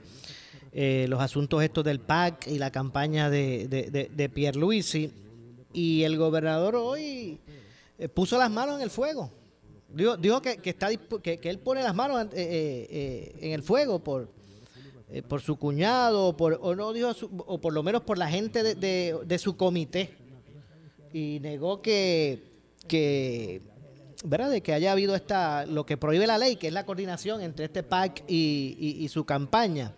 eh, 0.72 1.06
los 1.10 1.22
asuntos 1.22 1.64
estos 1.64 1.84
del 1.84 2.00
PAC 2.00 2.48
y 2.48 2.60
la 2.60 2.72
campaña 2.72 3.30
de, 3.30 3.68
de, 3.68 4.10
de. 4.10 5.12
Y 5.74 6.04
el 6.04 6.18
gobernador 6.18 6.76
hoy 6.76 7.40
eh, 7.98 8.10
puso 8.10 8.38
las 8.38 8.52
manos 8.52 8.76
en 8.78 8.82
el 8.84 8.90
fuego. 8.90 9.32
Dijo, 9.90 10.18
dijo 10.18 10.42
que, 10.42 10.60
está, 10.64 10.90
que, 10.96 11.40
él 11.44 11.60
pone 11.60 11.84
las 11.84 11.96
manos 11.96 12.28
eh, 12.34 13.36
en 13.40 13.52
el 13.52 13.62
fuego 13.62 14.00
por, 14.00 14.30
por 15.28 15.42
su 15.42 15.56
cuñado, 15.58 16.36
por, 16.36 16.60
o, 16.62 16.76
no 16.76 16.94
dijo 16.94 17.12
o 17.46 17.60
por 17.60 17.74
lo 17.74 17.84
menos 17.84 18.02
por 18.02 18.18
la 18.18 18.28
gente 18.28 18.64
de, 18.64 19.20
de 19.26 19.38
su 19.40 19.56
comité. 19.56 20.12
Y 21.12 21.40
negó 21.42 21.82
que, 21.84 22.42
que 22.88 23.62
¿verdad? 24.24 24.50
De 24.50 24.62
que 24.62 24.74
haya 24.74 24.92
habido 24.92 25.16
esta, 25.16 25.66
lo 25.66 25.86
que 25.86 25.98
prohíbe 25.98 26.26
la 26.26 26.38
ley, 26.38 26.56
que 26.56 26.68
es 26.68 26.74
la 26.74 26.86
coordinación 26.86 27.42
entre 27.42 27.66
este 27.66 27.84
PAC 27.84 28.24
y, 28.28 29.08
su 29.10 29.26
campaña. 29.26 29.94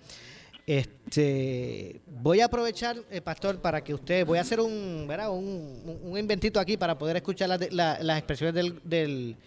Este, 0.68 2.02
voy 2.08 2.42
a 2.42 2.46
aprovechar, 2.46 2.98
eh, 3.12 3.22
Pastor, 3.22 3.62
para 3.62 3.84
que 3.84 3.94
usted, 3.94 4.26
voy 4.26 4.40
a 4.40 4.42
hacer 4.42 4.60
un, 4.60 5.06
¿verdad? 5.08 5.30
Un, 5.32 6.00
un 6.04 6.18
inventito 6.18 6.60
aquí 6.60 6.76
para 6.76 6.98
poder 6.98 7.18
escuchar 7.18 7.50
las 7.72 8.18
expresiones 8.18 8.56
del, 8.56 9.38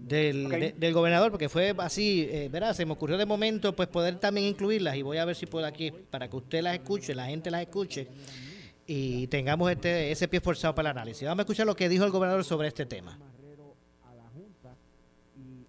del, 0.00 0.74
del, 0.78 0.92
gobernador, 0.92 1.30
porque 1.30 1.48
fue 1.48 1.74
así, 1.78 2.28
eh, 2.30 2.48
¿verdad? 2.50 2.74
Se 2.74 2.86
me 2.86 2.92
ocurrió 2.92 3.18
de 3.18 3.26
momento 3.26 3.74
pues 3.74 3.88
poder 3.88 4.16
también 4.18 4.46
incluirlas 4.46 4.96
y 4.96 5.02
voy 5.02 5.18
a 5.18 5.24
ver 5.24 5.36
si 5.36 5.46
puedo 5.46 5.66
aquí 5.66 5.90
para 5.90 6.28
que 6.28 6.36
usted 6.36 6.62
las 6.62 6.74
escuche, 6.74 7.14
la 7.14 7.26
gente 7.26 7.50
las 7.50 7.62
escuche 7.62 8.08
y 8.86 9.26
tengamos 9.28 9.70
este 9.70 10.10
ese 10.10 10.28
pie 10.28 10.40
forzado 10.40 10.74
para 10.74 10.90
el 10.90 10.96
análisis. 10.96 11.24
Vamos 11.24 11.40
a 11.40 11.42
escuchar 11.42 11.66
lo 11.66 11.76
que 11.76 11.88
dijo 11.88 12.04
el 12.04 12.10
gobernador 12.10 12.44
sobre 12.44 12.68
este 12.68 12.86
tema. 12.86 13.18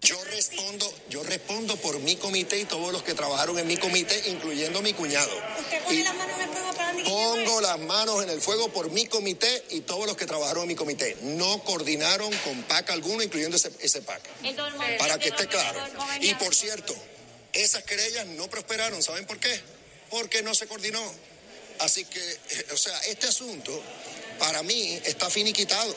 Yo 0.00 0.16
respondo, 0.30 0.86
yo 1.14 1.22
respondo 1.22 1.76
por 1.76 2.00
mi 2.00 2.16
comité 2.16 2.58
y 2.58 2.64
todos 2.64 2.92
los 2.92 3.04
que 3.04 3.14
trabajaron 3.14 3.56
en 3.56 3.68
mi 3.68 3.76
comité, 3.76 4.20
incluyendo 4.30 4.82
mi 4.82 4.94
cuñado. 4.94 5.30
¿Usted 5.60 5.80
pone 5.84 6.02
las 6.02 6.16
manos 6.16 6.34
en 6.34 6.40
el 6.40 6.48
fuego 6.48 6.72
para 6.74 6.92
Pongo 7.04 7.60
las 7.60 7.78
manos 7.78 8.22
en 8.24 8.30
el 8.30 8.40
fuego 8.40 8.68
por 8.70 8.90
mi 8.90 9.06
comité 9.06 9.64
y 9.70 9.82
todos 9.82 10.06
los 10.06 10.16
que 10.16 10.26
trabajaron 10.26 10.62
en 10.62 10.68
mi 10.70 10.74
comité. 10.74 11.16
No 11.22 11.62
coordinaron 11.62 12.36
con 12.38 12.60
PAC 12.64 12.90
alguno, 12.90 13.22
incluyendo 13.22 13.56
ese, 13.56 13.70
ese 13.78 14.02
PAC. 14.02 14.22
Para 14.98 15.16
que 15.20 15.28
esté 15.28 15.46
claro. 15.46 15.78
Y 16.20 16.34
por 16.34 16.52
cierto, 16.52 16.92
esas 17.52 17.84
querellas 17.84 18.26
no 18.26 18.50
prosperaron. 18.50 19.00
¿Saben 19.00 19.24
por 19.24 19.38
qué? 19.38 19.60
Porque 20.10 20.42
no 20.42 20.52
se 20.52 20.66
coordinó. 20.66 21.00
Así 21.78 22.04
que, 22.06 22.20
eh, 22.20 22.66
o 22.72 22.76
sea, 22.76 22.98
este 23.06 23.28
asunto 23.28 23.80
para 24.40 24.64
mí 24.64 25.00
está 25.04 25.30
finiquitado 25.30 25.94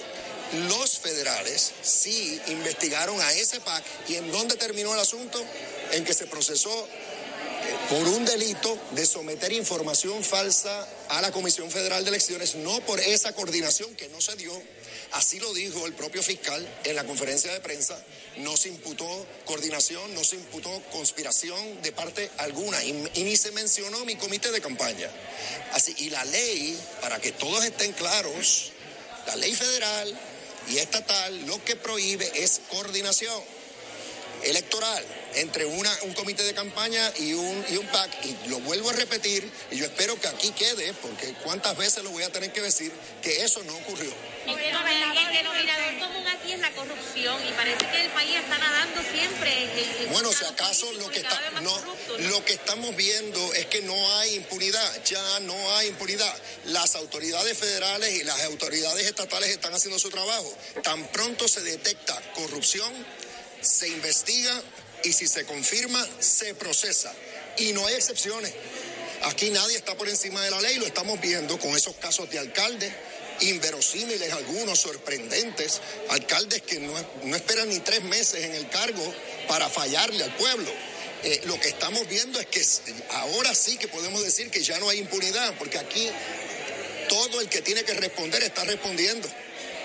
los 0.69 0.97
federales 0.99 1.71
sí 1.81 2.41
investigaron 2.47 3.19
a 3.21 3.33
ese 3.33 3.59
PAC 3.59 3.83
y 4.07 4.15
en 4.15 4.31
dónde 4.31 4.55
terminó 4.55 4.93
el 4.93 4.99
asunto, 4.99 5.43
en 5.91 6.03
que 6.03 6.13
se 6.13 6.27
procesó 6.27 6.87
eh, 6.87 7.75
por 7.89 8.07
un 8.07 8.25
delito 8.25 8.77
de 8.91 9.05
someter 9.05 9.51
información 9.51 10.23
falsa 10.23 10.87
a 11.09 11.21
la 11.21 11.31
Comisión 11.31 11.69
Federal 11.69 12.03
de 12.03 12.09
Elecciones, 12.09 12.55
no 12.55 12.79
por 12.81 12.99
esa 12.99 13.33
coordinación 13.33 13.93
que 13.95 14.07
no 14.09 14.21
se 14.21 14.35
dio. 14.35 14.53
Así 15.13 15.39
lo 15.39 15.53
dijo 15.53 15.85
el 15.85 15.93
propio 15.93 16.21
fiscal 16.21 16.65
en 16.83 16.95
la 16.95 17.05
conferencia 17.05 17.51
de 17.53 17.61
prensa. 17.61 17.97
No 18.37 18.57
se 18.57 18.69
imputó 18.69 19.07
coordinación, 19.45 20.13
no 20.13 20.23
se 20.23 20.35
imputó 20.35 20.69
conspiración 20.91 21.81
de 21.81 21.91
parte 21.91 22.29
alguna 22.37 22.83
y, 22.83 22.91
ni 22.91 23.37
se 23.37 23.51
mencionó 23.51 24.03
mi 24.05 24.15
comité 24.15 24.51
de 24.51 24.61
campaña. 24.61 25.09
Así, 25.73 25.95
y 25.99 26.09
la 26.09 26.23
ley, 26.25 26.77
para 27.01 27.19
que 27.19 27.31
todos 27.31 27.63
estén 27.63 27.93
claros, 27.93 28.71
la 29.27 29.35
ley 29.37 29.53
federal 29.53 30.19
y 30.69 30.77
estatal 30.77 31.45
lo 31.47 31.63
que 31.63 31.75
prohíbe 31.75 32.29
es 32.35 32.61
coordinación 32.69 33.56
electoral 34.43 35.03
entre 35.35 35.65
una, 35.65 35.91
un 36.03 36.13
comité 36.13 36.43
de 36.43 36.53
campaña 36.53 37.11
y 37.19 37.33
un, 37.33 37.65
y 37.69 37.77
un 37.77 37.87
PAC. 37.87 38.25
Y 38.25 38.49
lo 38.49 38.59
vuelvo 38.61 38.89
a 38.89 38.93
repetir, 38.93 39.49
y 39.71 39.77
yo 39.77 39.85
espero 39.85 40.19
que 40.19 40.27
aquí 40.27 40.51
quede, 40.51 40.93
porque 40.93 41.33
cuántas 41.43 41.77
veces 41.77 42.03
lo 42.03 42.11
voy 42.11 42.23
a 42.23 42.31
tener 42.31 42.51
que 42.51 42.61
decir, 42.61 42.91
que 43.21 43.43
eso 43.43 43.63
no 43.63 43.75
ocurrió. 43.75 44.11
El 44.47 44.55
denominador 44.55 45.99
común 45.99 46.25
aquí 46.27 46.53
es 46.53 46.59
la 46.59 46.71
corrupción 46.71 47.37
y 47.47 47.51
parece 47.51 47.85
que 47.85 48.01
el 48.05 48.09
país 48.11 48.37
está 48.37 48.57
nadando 48.57 49.01
siempre. 49.11 50.07
bueno, 50.11 50.31
si 50.31 50.45
acaso 50.45 50.91
lo 50.93 51.09
que, 51.09 51.19
está, 51.19 51.39
no, 51.61 51.77
lo 52.29 52.45
que 52.45 52.53
estamos 52.53 52.95
viendo 52.95 53.53
es 53.53 53.65
que 53.65 53.81
no 53.81 54.17
hay 54.17 54.35
impunidad, 54.35 55.03
ya 55.03 55.39
no 55.41 55.75
hay 55.75 55.89
impunidad. 55.89 56.33
Las 56.65 56.95
autoridades 56.95 57.57
federales 57.57 58.13
y 58.13 58.23
las 58.23 58.41
autoridades 58.45 59.05
estatales 59.05 59.49
están 59.49 59.73
haciendo 59.73 59.99
su 59.99 60.09
trabajo. 60.09 60.51
Tan 60.81 61.05
pronto 61.07 61.47
se 61.47 61.61
detecta 61.61 62.19
corrupción, 62.33 62.93
se 63.67 63.87
investiga 63.87 64.61
y 65.03 65.13
si 65.13 65.27
se 65.27 65.45
confirma, 65.45 66.05
se 66.19 66.55
procesa. 66.55 67.13
Y 67.57 67.73
no 67.73 67.85
hay 67.85 67.95
excepciones. 67.95 68.53
Aquí 69.23 69.49
nadie 69.49 69.77
está 69.77 69.95
por 69.95 70.07
encima 70.07 70.43
de 70.43 70.51
la 70.51 70.61
ley, 70.61 70.77
lo 70.77 70.85
estamos 70.85 71.19
viendo 71.19 71.59
con 71.59 71.75
esos 71.75 71.95
casos 71.95 72.29
de 72.29 72.39
alcaldes, 72.39 72.91
inverosímiles 73.41 74.31
algunos, 74.31 74.79
sorprendentes, 74.79 75.81
alcaldes 76.09 76.61
que 76.61 76.79
no, 76.79 76.93
no 77.23 77.35
esperan 77.35 77.69
ni 77.69 77.79
tres 77.79 78.03
meses 78.03 78.43
en 78.43 78.53
el 78.53 78.69
cargo 78.69 79.13
para 79.47 79.69
fallarle 79.69 80.23
al 80.23 80.35
pueblo. 80.35 80.71
eh, 81.23 81.41
lo 81.45 81.59
que 81.59 81.69
estamos 81.69 82.07
viendo 82.07 82.39
es 82.39 82.45
que 82.45 82.63
ahora 83.09 83.55
sí 83.55 83.77
que 83.77 83.87
podemos 83.87 84.23
decir 84.23 84.51
que 84.51 84.61
ya 84.61 84.79
no 84.79 84.89
hay 84.89 84.99
impunidad, 84.99 85.55
porque 85.57 85.79
aquí 85.79 86.09
todo 87.09 87.41
el 87.41 87.49
que 87.49 87.61
tiene 87.61 87.83
que 87.83 87.93
responder 87.95 88.43
está 88.43 88.63
respondiendo 88.65 89.27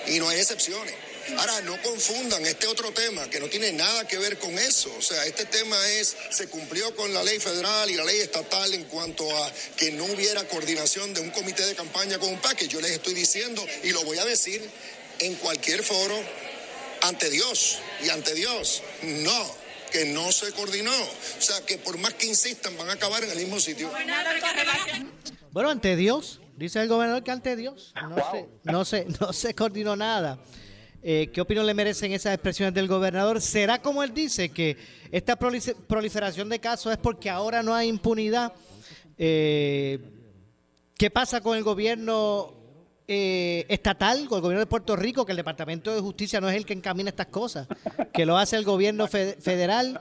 y 0.06 0.18
no 0.18 0.28
hay 0.28 0.40
excepciones. 0.40 0.94
Ahora, 1.38 1.60
no 1.62 1.80
confundan 1.82 2.44
este 2.46 2.66
otro 2.66 2.92
tema 2.92 3.28
que 3.30 3.40
no 3.40 3.48
tiene 3.48 3.72
nada 3.72 4.06
que 4.06 4.18
ver 4.18 4.38
con 4.38 4.58
eso. 4.58 4.92
O 4.98 5.02
sea, 5.02 5.24
este 5.26 5.44
tema 5.46 5.76
es, 5.88 6.16
se 6.30 6.48
cumplió 6.48 6.94
con 6.96 7.12
la 7.14 7.22
ley 7.22 7.38
federal 7.38 7.90
y 7.90 7.94
la 7.94 8.04
ley 8.04 8.20
estatal 8.20 8.72
en 8.74 8.84
cuanto 8.84 9.24
a 9.44 9.52
que 9.76 9.92
no 9.92 10.04
hubiera 10.04 10.46
coordinación 10.48 11.14
de 11.14 11.20
un 11.20 11.30
comité 11.30 11.64
de 11.64 11.74
campaña 11.74 12.18
con 12.18 12.28
un 12.28 12.40
PAC, 12.40 12.66
yo 12.68 12.80
les 12.80 12.92
estoy 12.92 13.14
diciendo 13.14 13.64
y 13.82 13.90
lo 13.90 14.04
voy 14.04 14.18
a 14.18 14.24
decir 14.24 14.68
en 15.20 15.34
cualquier 15.36 15.82
foro 15.82 16.18
ante 17.02 17.30
Dios 17.30 17.78
y 18.04 18.08
ante 18.10 18.34
Dios. 18.34 18.82
No, 19.02 19.56
que 19.90 20.06
no 20.06 20.32
se 20.32 20.52
coordinó. 20.52 20.92
O 20.92 21.40
sea, 21.42 21.64
que 21.66 21.78
por 21.78 21.98
más 21.98 22.14
que 22.14 22.26
insistan, 22.26 22.76
van 22.76 22.88
a 22.90 22.94
acabar 22.94 23.22
en 23.24 23.30
el 23.30 23.38
mismo 23.38 23.60
sitio. 23.60 23.90
Bueno, 25.50 25.70
ante 25.70 25.96
Dios, 25.96 26.40
dice 26.56 26.80
el 26.80 26.88
gobernador 26.88 27.22
que 27.22 27.30
ante 27.30 27.56
Dios 27.56 27.92
no, 27.94 28.16
se, 28.32 28.48
no, 28.64 28.84
se, 28.84 29.04
no 29.20 29.32
se 29.32 29.54
coordinó 29.54 29.96
nada. 29.96 30.38
Eh, 31.04 31.30
¿Qué 31.32 31.40
opinión 31.40 31.66
le 31.66 31.74
merecen 31.74 32.12
esas 32.12 32.32
expresiones 32.32 32.74
del 32.74 32.86
gobernador? 32.86 33.40
¿Será 33.40 33.82
como 33.82 34.04
él 34.04 34.14
dice 34.14 34.50
que 34.50 34.76
esta 35.10 35.36
proliferación 35.36 36.48
de 36.48 36.60
casos 36.60 36.92
es 36.92 36.98
porque 36.98 37.28
ahora 37.28 37.60
no 37.62 37.74
hay 37.74 37.88
impunidad? 37.88 38.52
Eh, 39.18 39.98
¿Qué 40.96 41.10
pasa 41.10 41.40
con 41.40 41.56
el 41.56 41.64
gobierno 41.64 42.54
eh, 43.08 43.66
estatal, 43.68 44.28
con 44.28 44.36
el 44.36 44.42
gobierno 44.42 44.60
de 44.60 44.66
Puerto 44.66 44.94
Rico, 44.94 45.26
que 45.26 45.32
el 45.32 45.38
Departamento 45.38 45.92
de 45.92 46.00
Justicia 46.00 46.40
no 46.40 46.48
es 46.48 46.56
el 46.56 46.64
que 46.64 46.74
encamina 46.74 47.10
estas 47.10 47.26
cosas, 47.26 47.66
que 48.12 48.24
lo 48.24 48.38
hace 48.38 48.54
el 48.54 48.64
gobierno 48.64 49.08
federal? 49.08 50.00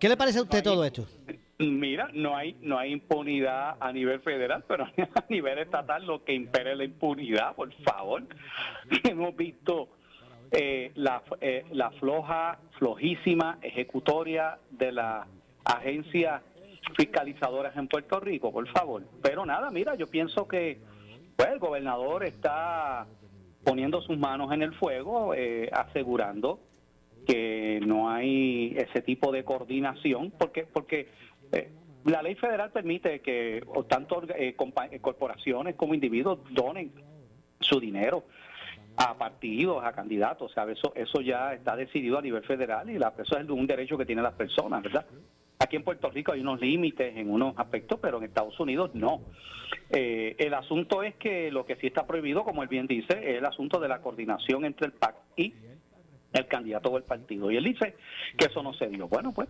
¿Qué 0.00 0.08
le 0.08 0.16
parece 0.16 0.38
a 0.38 0.42
usted 0.42 0.62
todo 0.62 0.86
esto? 0.86 1.06
Mira, 1.70 2.08
no 2.12 2.36
hay 2.36 2.56
no 2.60 2.78
hay 2.78 2.92
impunidad 2.92 3.76
a 3.78 3.92
nivel 3.92 4.20
federal, 4.20 4.64
pero 4.66 4.84
a 5.14 5.24
nivel 5.28 5.58
estatal 5.58 6.04
lo 6.04 6.24
que 6.24 6.34
impere 6.34 6.74
la 6.74 6.84
impunidad, 6.84 7.54
por 7.54 7.72
favor. 7.84 8.24
Hemos 9.04 9.36
visto 9.36 9.88
eh, 10.50 10.92
la, 10.96 11.22
eh, 11.40 11.64
la 11.70 11.90
floja, 11.92 12.58
flojísima 12.78 13.58
ejecutoria 13.62 14.58
de 14.70 14.92
las 14.92 15.26
agencias 15.64 16.42
fiscalizadoras 16.96 17.76
en 17.76 17.88
Puerto 17.88 18.20
Rico, 18.20 18.52
por 18.52 18.66
favor. 18.68 19.04
Pero 19.22 19.46
nada, 19.46 19.70
mira, 19.70 19.94
yo 19.94 20.08
pienso 20.08 20.48
que 20.48 20.78
pues 21.36 21.48
el 21.50 21.58
gobernador 21.58 22.24
está 22.24 23.06
poniendo 23.64 24.02
sus 24.02 24.18
manos 24.18 24.52
en 24.52 24.62
el 24.62 24.74
fuego, 24.74 25.34
eh, 25.34 25.70
asegurando 25.72 26.60
que 27.26 27.80
no 27.86 28.10
hay 28.10 28.74
ese 28.76 29.00
tipo 29.00 29.32
de 29.32 29.44
coordinación, 29.44 30.32
porque 30.36 30.64
porque 30.64 31.08
eh, 31.52 31.70
la 32.04 32.22
ley 32.22 32.34
federal 32.34 32.70
permite 32.70 33.20
que 33.20 33.64
tanto 33.88 34.24
eh, 34.34 34.56
eh, 34.56 35.00
corporaciones 35.00 35.76
como 35.76 35.94
individuos 35.94 36.40
donen 36.50 36.92
su 37.60 37.78
dinero 37.78 38.24
a 38.96 39.16
partidos, 39.16 39.84
a 39.84 39.92
candidatos, 39.92 40.50
o 40.50 40.54
sea, 40.54 40.70
eso, 40.70 40.92
eso 40.94 41.20
ya 41.20 41.54
está 41.54 41.76
decidido 41.76 42.18
a 42.18 42.22
nivel 42.22 42.42
federal 42.42 42.90
y 42.90 42.98
la, 42.98 43.14
eso 43.16 43.38
es 43.38 43.48
un 43.48 43.66
derecho 43.66 43.96
que 43.96 44.04
tienen 44.04 44.24
las 44.24 44.34
personas, 44.34 44.82
¿verdad? 44.82 45.06
Aquí 45.60 45.76
en 45.76 45.84
Puerto 45.84 46.10
Rico 46.10 46.32
hay 46.32 46.40
unos 46.40 46.60
límites 46.60 47.16
en 47.16 47.30
unos 47.30 47.54
aspectos, 47.56 48.00
pero 48.02 48.18
en 48.18 48.24
Estados 48.24 48.58
Unidos 48.58 48.90
no. 48.94 49.20
el 49.90 50.54
asunto 50.54 51.04
es 51.04 51.14
que 51.14 51.52
lo 51.52 51.64
que 51.64 51.76
sí 51.76 51.86
está 51.86 52.04
prohibido, 52.04 52.42
como 52.42 52.62
él 52.62 52.68
bien 52.68 52.88
dice, 52.88 53.12
es 53.12 53.38
el 53.38 53.46
asunto 53.46 53.78
de 53.78 53.88
la 53.88 54.02
coordinación 54.02 54.64
entre 54.64 54.88
el 54.88 54.92
PAC 54.92 55.14
y 55.36 55.54
el 56.32 56.46
candidato 56.46 56.90
del 56.90 57.02
partido. 57.02 57.50
Y 57.50 57.56
él 57.56 57.64
dice 57.64 57.96
que 58.36 58.46
eso 58.46 58.62
no 58.62 58.72
se 58.74 58.88
dio. 58.88 59.08
Bueno, 59.08 59.32
pues 59.32 59.48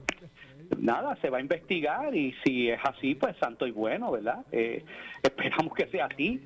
nada, 0.78 1.16
se 1.20 1.30
va 1.30 1.38
a 1.38 1.40
investigar 1.40 2.14
y 2.14 2.34
si 2.44 2.68
es 2.68 2.80
así, 2.84 3.14
pues 3.14 3.36
santo 3.38 3.66
y 3.66 3.70
bueno, 3.70 4.10
¿verdad? 4.12 4.44
Eh, 4.52 4.84
esperamos 5.22 5.74
que 5.74 5.86
sea 5.86 6.06
así, 6.06 6.42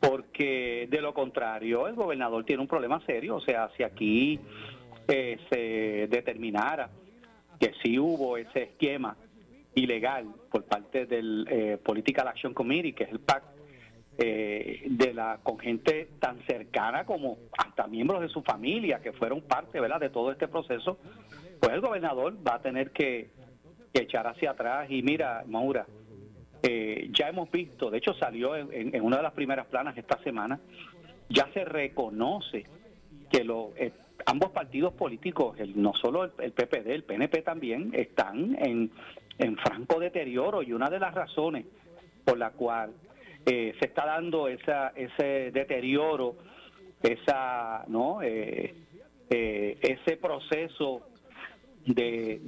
porque 0.00 0.88
de 0.90 1.00
lo 1.00 1.12
contrario 1.14 1.88
el 1.88 1.94
gobernador 1.94 2.44
tiene 2.44 2.62
un 2.62 2.68
problema 2.68 3.00
serio. 3.06 3.36
O 3.36 3.40
sea, 3.40 3.70
si 3.76 3.82
aquí 3.82 4.40
eh, 5.08 5.38
se 5.50 6.06
determinara 6.08 6.90
que 7.58 7.72
sí 7.82 7.98
hubo 7.98 8.36
ese 8.36 8.62
esquema 8.62 9.16
ilegal 9.74 10.26
por 10.50 10.64
parte 10.64 11.06
del 11.06 11.46
eh, 11.48 11.78
Political 11.82 12.28
Action 12.28 12.54
Committee, 12.54 12.92
que 12.92 13.04
es 13.04 13.10
el 13.10 13.20
PAC, 13.20 13.42
eh, 14.22 14.82
de 14.86 15.14
la 15.14 15.38
con 15.42 15.58
gente 15.58 16.10
tan 16.18 16.44
cercana 16.44 17.06
como 17.06 17.38
hasta 17.56 17.86
miembros 17.86 18.20
de 18.20 18.28
su 18.28 18.42
familia 18.42 19.00
que 19.00 19.12
fueron 19.12 19.40
parte 19.40 19.80
¿verdad? 19.80 19.98
de 19.98 20.10
todo 20.10 20.30
este 20.30 20.46
proceso, 20.46 20.98
pues 21.58 21.72
el 21.72 21.80
gobernador 21.80 22.36
va 22.46 22.56
a 22.56 22.60
tener 22.60 22.90
que, 22.90 23.30
echar 23.92 24.26
hacia 24.26 24.52
atrás 24.52 24.90
y 24.90 25.02
mira, 25.02 25.44
Maura, 25.46 25.86
eh, 26.62 27.08
ya 27.12 27.28
hemos 27.28 27.50
visto, 27.50 27.90
de 27.90 27.98
hecho 27.98 28.14
salió 28.14 28.56
en, 28.56 29.00
una 29.02 29.16
de 29.16 29.22
las 29.22 29.32
primeras 29.32 29.66
planas 29.66 29.96
esta 29.96 30.22
semana, 30.22 30.60
ya 31.28 31.48
se 31.52 31.64
reconoce 31.64 32.64
que 33.30 33.44
lo, 33.44 33.72
eh, 33.76 33.92
ambos 34.26 34.50
partidos 34.50 34.92
políticos, 34.94 35.58
el, 35.58 35.80
no 35.80 35.94
solo 35.94 36.24
el, 36.24 36.32
el, 36.38 36.52
PPD, 36.52 36.88
el 36.88 37.04
PNP 37.04 37.42
también, 37.42 37.90
están 37.94 38.56
en, 38.60 38.90
en 39.38 39.56
franco 39.56 39.98
deterioro 39.98 40.62
y 40.62 40.72
una 40.72 40.90
de 40.90 40.98
las 40.98 41.14
razones 41.14 41.64
por 42.24 42.38
la 42.38 42.50
cual 42.50 42.92
eh, 43.46 43.74
se 43.80 43.86
está 43.86 44.04
dando 44.04 44.48
esa, 44.48 44.88
ese 44.94 45.50
deterioro, 45.50 46.36
esa, 47.02 47.84
¿no? 47.88 48.20
Eh, 48.22 48.74
eh, 49.30 49.78
ese 49.80 50.16
proceso 50.16 51.02
de, 51.86 52.40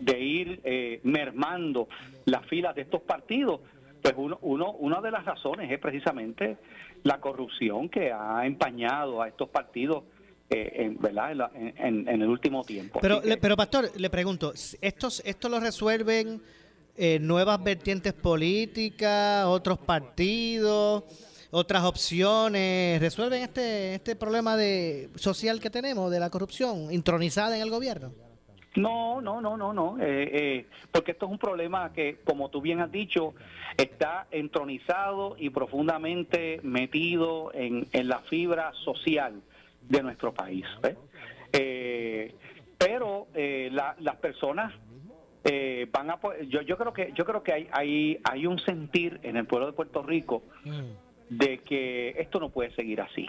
de, 0.00 0.20
ir 0.20 1.00
mermando 1.04 1.88
las 2.24 2.44
filas 2.46 2.74
de 2.74 2.82
estos 2.82 3.02
partidos, 3.02 3.60
pues 4.02 4.14
uno, 4.16 4.38
uno, 4.42 4.72
una 4.72 5.00
de 5.00 5.10
las 5.10 5.24
razones 5.24 5.70
es 5.70 5.78
precisamente 5.78 6.56
la 7.02 7.20
corrupción 7.20 7.88
que 7.88 8.12
ha 8.12 8.44
empañado 8.46 9.22
a 9.22 9.28
estos 9.28 9.48
partidos 9.48 10.04
en, 10.50 10.98
¿verdad? 10.98 11.50
En, 11.54 12.08
en, 12.08 12.22
el 12.22 12.28
último 12.28 12.64
tiempo. 12.64 13.00
Pero, 13.00 13.20
pero 13.40 13.56
Pastor, 13.56 13.90
le 13.96 14.10
pregunto, 14.10 14.52
¿estos, 14.80 15.22
¿esto 15.24 15.48
lo 15.48 15.60
resuelven 15.60 16.40
eh, 17.00 17.20
nuevas 17.20 17.62
vertientes 17.62 18.12
políticas, 18.12 19.46
otros 19.46 19.78
partidos, 19.78 21.04
otras 21.52 21.84
opciones, 21.84 23.00
resuelven 23.00 23.42
este, 23.44 23.94
este 23.94 24.16
problema 24.16 24.56
de 24.56 25.08
social 25.14 25.60
que 25.60 25.70
tenemos 25.70 26.10
de 26.10 26.18
la 26.18 26.28
corrupción 26.28 26.92
intronizada 26.92 27.54
en 27.54 27.62
el 27.62 27.70
gobierno? 27.70 28.12
No, 28.80 29.20
no, 29.20 29.40
no, 29.40 29.56
no, 29.56 29.72
no, 29.72 29.98
eh, 29.98 30.30
eh, 30.32 30.66
porque 30.92 31.12
esto 31.12 31.26
es 31.26 31.32
un 31.32 31.38
problema 31.38 31.92
que, 31.92 32.18
como 32.24 32.48
tú 32.48 32.60
bien 32.60 32.80
has 32.80 32.90
dicho, 32.90 33.34
está 33.76 34.26
entronizado 34.30 35.36
y 35.38 35.50
profundamente 35.50 36.60
metido 36.62 37.52
en, 37.54 37.86
en 37.92 38.08
la 38.08 38.20
fibra 38.20 38.72
social 38.84 39.40
de 39.82 40.02
nuestro 40.02 40.32
país. 40.32 40.66
pero 42.78 43.26
las 43.70 44.16
personas 44.16 44.72
eh, 45.44 45.86
van 45.90 46.10
a 46.10 46.18
yo 46.48 46.62
yo 46.62 46.76
creo 46.76 46.92
que 46.92 47.12
yo 47.14 47.24
creo 47.24 47.42
que 47.42 47.52
hay 47.52 47.68
hay 47.70 48.18
hay 48.24 48.46
un 48.46 48.58
sentir 48.58 49.20
en 49.22 49.36
el 49.36 49.46
pueblo 49.46 49.66
de 49.66 49.72
Puerto 49.72 50.02
Rico 50.02 50.42
mm. 50.64 51.36
de 51.36 51.58
que 51.58 52.10
esto 52.18 52.40
no 52.40 52.50
puede 52.50 52.74
seguir 52.74 53.00
así 53.00 53.26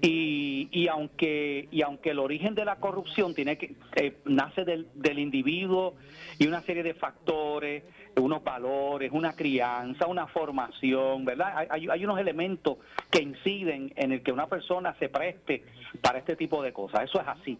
y, 0.00 0.68
y 0.72 0.88
aunque 0.88 1.68
y 1.70 1.82
aunque 1.82 2.10
el 2.10 2.18
origen 2.18 2.54
de 2.54 2.64
la 2.64 2.76
corrupción 2.76 3.34
tiene 3.34 3.56
que 3.56 3.74
eh, 3.96 4.16
nace 4.24 4.64
del, 4.64 4.88
del 4.94 5.18
individuo 5.18 5.94
y 6.38 6.46
una 6.46 6.60
serie 6.62 6.82
de 6.82 6.94
factores 6.94 7.84
unos 8.16 8.44
valores 8.44 9.10
una 9.12 9.34
crianza 9.34 10.06
una 10.06 10.26
formación 10.26 11.24
verdad 11.24 11.66
hay, 11.70 11.88
hay 11.88 12.04
unos 12.04 12.18
elementos 12.18 12.78
que 13.10 13.22
inciden 13.22 13.92
en 13.96 14.12
el 14.12 14.22
que 14.22 14.32
una 14.32 14.48
persona 14.48 14.94
se 14.98 15.08
preste 15.08 15.62
para 16.00 16.18
este 16.18 16.36
tipo 16.36 16.62
de 16.62 16.72
cosas. 16.72 17.04
Eso 17.04 17.20
es 17.20 17.28
así. 17.28 17.58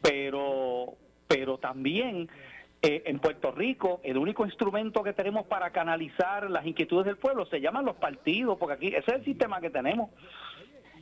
Pero 0.00 0.94
pero 1.28 1.58
también 1.58 2.28
eh, 2.82 3.02
en 3.06 3.20
Puerto 3.20 3.52
Rico, 3.52 4.00
el 4.02 4.16
único 4.16 4.44
instrumento 4.44 5.02
que 5.02 5.12
tenemos 5.12 5.46
para 5.46 5.70
canalizar 5.70 6.50
las 6.50 6.66
inquietudes 6.66 7.06
del 7.06 7.18
pueblo 7.18 7.46
se 7.46 7.60
llaman 7.60 7.84
los 7.84 7.96
partidos, 7.96 8.58
porque 8.58 8.74
aquí 8.74 8.86
ese 8.88 9.10
es 9.10 9.18
el 9.18 9.24
sistema 9.24 9.60
que 9.60 9.70
tenemos. 9.70 10.10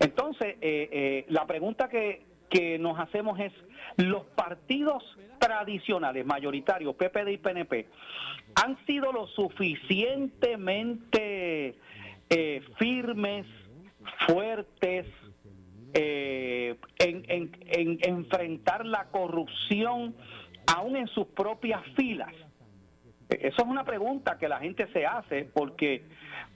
Entonces, 0.00 0.56
eh, 0.60 0.88
eh, 0.92 1.24
la 1.28 1.46
pregunta 1.46 1.88
que, 1.88 2.26
que 2.50 2.78
nos 2.78 2.98
hacemos 2.98 3.40
es, 3.40 3.52
¿los 3.96 4.24
partidos 4.24 5.02
tradicionales, 5.38 6.26
mayoritarios, 6.26 6.94
PPD 6.94 7.28
y 7.30 7.38
PNP, 7.38 7.86
han 8.54 8.76
sido 8.86 9.12
lo 9.12 9.26
suficientemente 9.28 11.74
firmes, 12.78 13.46
fuertes, 14.26 15.06
en, 15.94 16.76
en, 16.98 17.56
en 17.68 17.98
enfrentar 18.02 18.84
la 18.84 19.06
corrupción? 19.06 20.14
aún 20.68 20.96
en 20.96 21.08
sus 21.08 21.26
propias 21.28 21.82
filas? 21.96 22.32
Eso 23.28 23.62
es 23.62 23.68
una 23.68 23.84
pregunta 23.84 24.38
que 24.38 24.48
la 24.48 24.58
gente 24.58 24.86
se 24.92 25.04
hace 25.04 25.44
porque 25.52 26.04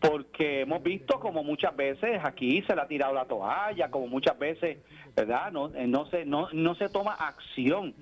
porque 0.00 0.62
hemos 0.62 0.82
visto 0.82 1.20
como 1.20 1.44
muchas 1.44 1.76
veces 1.76 2.20
aquí 2.24 2.62
se 2.62 2.74
le 2.74 2.82
ha 2.82 2.88
tirado 2.88 3.14
la 3.14 3.24
toalla, 3.24 3.88
como 3.90 4.08
muchas 4.08 4.36
veces, 4.36 4.78
¿verdad? 5.14 5.52
No, 5.52 5.72
eh, 5.74 5.86
no 5.86 6.06
se 6.06 6.24
no, 6.24 6.48
no 6.52 6.74
se 6.74 6.88
toma 6.88 7.12
acción. 7.12 7.94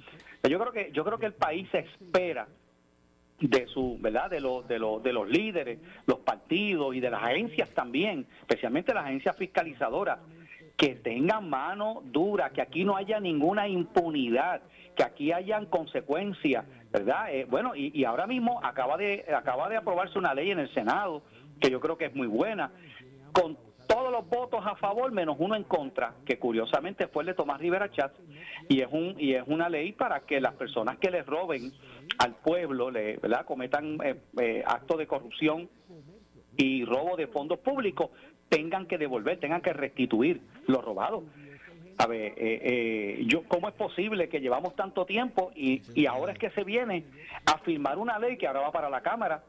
Yo 0.48 0.58
creo 0.58 0.72
que 0.72 0.90
yo 0.92 1.04
creo 1.04 1.18
que 1.18 1.26
el 1.26 1.34
país 1.34 1.68
espera 1.74 2.48
de 3.40 3.66
su, 3.66 3.98
¿verdad? 4.00 4.30
De 4.30 4.40
los 4.40 4.66
de 4.68 4.78
los 4.78 5.02
de 5.02 5.12
los 5.12 5.28
líderes, 5.28 5.78
los 6.06 6.20
partidos 6.20 6.94
y 6.94 7.00
de 7.00 7.10
las 7.10 7.22
agencias 7.22 7.68
también, 7.70 8.26
especialmente 8.40 8.94
las 8.94 9.04
agencias 9.04 9.36
fiscalizadoras 9.36 10.18
que 10.76 10.94
tengan 10.94 11.50
mano 11.50 12.02
dura, 12.06 12.50
que 12.50 12.62
aquí 12.62 12.84
no 12.84 12.96
haya 12.96 13.20
ninguna 13.20 13.68
impunidad, 13.68 14.62
que 14.96 15.02
aquí 15.02 15.30
hayan 15.30 15.66
consecuencias, 15.66 16.64
¿verdad? 16.90 17.32
Eh, 17.32 17.46
bueno, 17.48 17.74
y, 17.74 17.92
y, 17.98 18.04
ahora 18.04 18.26
mismo 18.26 18.60
acaba 18.62 18.96
de 18.96 19.24
acaba 19.34 19.68
de 19.68 19.76
aprobarse 19.76 20.18
una 20.18 20.34
ley 20.34 20.50
en 20.50 20.58
el 20.58 20.72
Senado 20.74 21.22
que 21.60 21.70
yo 21.70 21.80
creo 21.80 21.96
que 21.96 22.06
es 22.06 22.14
muy 22.14 22.26
buena, 22.26 22.72
con 23.32 23.56
todos 23.86 24.12
los 24.12 24.28
votos 24.28 24.64
a 24.64 24.76
favor 24.76 25.10
menos 25.10 25.36
uno 25.38 25.56
en 25.56 25.64
contra, 25.64 26.14
que 26.24 26.38
curiosamente 26.38 27.08
fue 27.08 27.24
el 27.24 27.28
de 27.28 27.34
Tomás 27.34 27.60
Rivera 27.60 27.90
Chatz, 27.90 28.14
y 28.68 28.80
es 28.80 28.88
un 28.90 29.16
y 29.18 29.34
es 29.34 29.42
una 29.46 29.68
ley 29.68 29.92
para 29.92 30.20
que 30.20 30.40
las 30.40 30.54
personas 30.54 30.96
que 30.98 31.10
les 31.10 31.26
roben 31.26 31.72
al 32.18 32.36
pueblo, 32.36 32.90
le, 32.90 33.16
¿verdad? 33.16 33.44
cometan 33.44 33.98
eh, 34.04 34.20
eh, 34.40 34.62
actos 34.64 34.98
de 34.98 35.06
corrupción 35.06 35.68
y 36.56 36.84
robo 36.84 37.16
de 37.16 37.26
fondos 37.26 37.58
públicos, 37.58 38.10
tengan 38.48 38.86
que 38.86 38.96
devolver, 38.96 39.38
tengan 39.40 39.60
que 39.60 39.72
restituir 39.72 40.40
lo 40.66 40.80
robado. 40.80 41.24
A 42.00 42.06
ver, 42.06 42.32
eh, 42.38 43.22
yo, 43.26 43.42
¿cómo 43.46 43.68
es 43.68 43.74
posible 43.74 44.30
que 44.30 44.40
llevamos 44.40 44.74
tanto 44.74 45.04
tiempo 45.04 45.50
y, 45.54 45.82
y 45.94 46.06
ahora 46.06 46.32
es 46.32 46.38
que 46.38 46.48
se 46.48 46.64
viene 46.64 47.04
a 47.44 47.58
firmar 47.58 47.98
una 47.98 48.18
ley 48.18 48.38
que 48.38 48.46
ahora 48.46 48.60
va 48.60 48.72
para 48.72 48.88
la 48.88 49.02
Cámara 49.02 49.42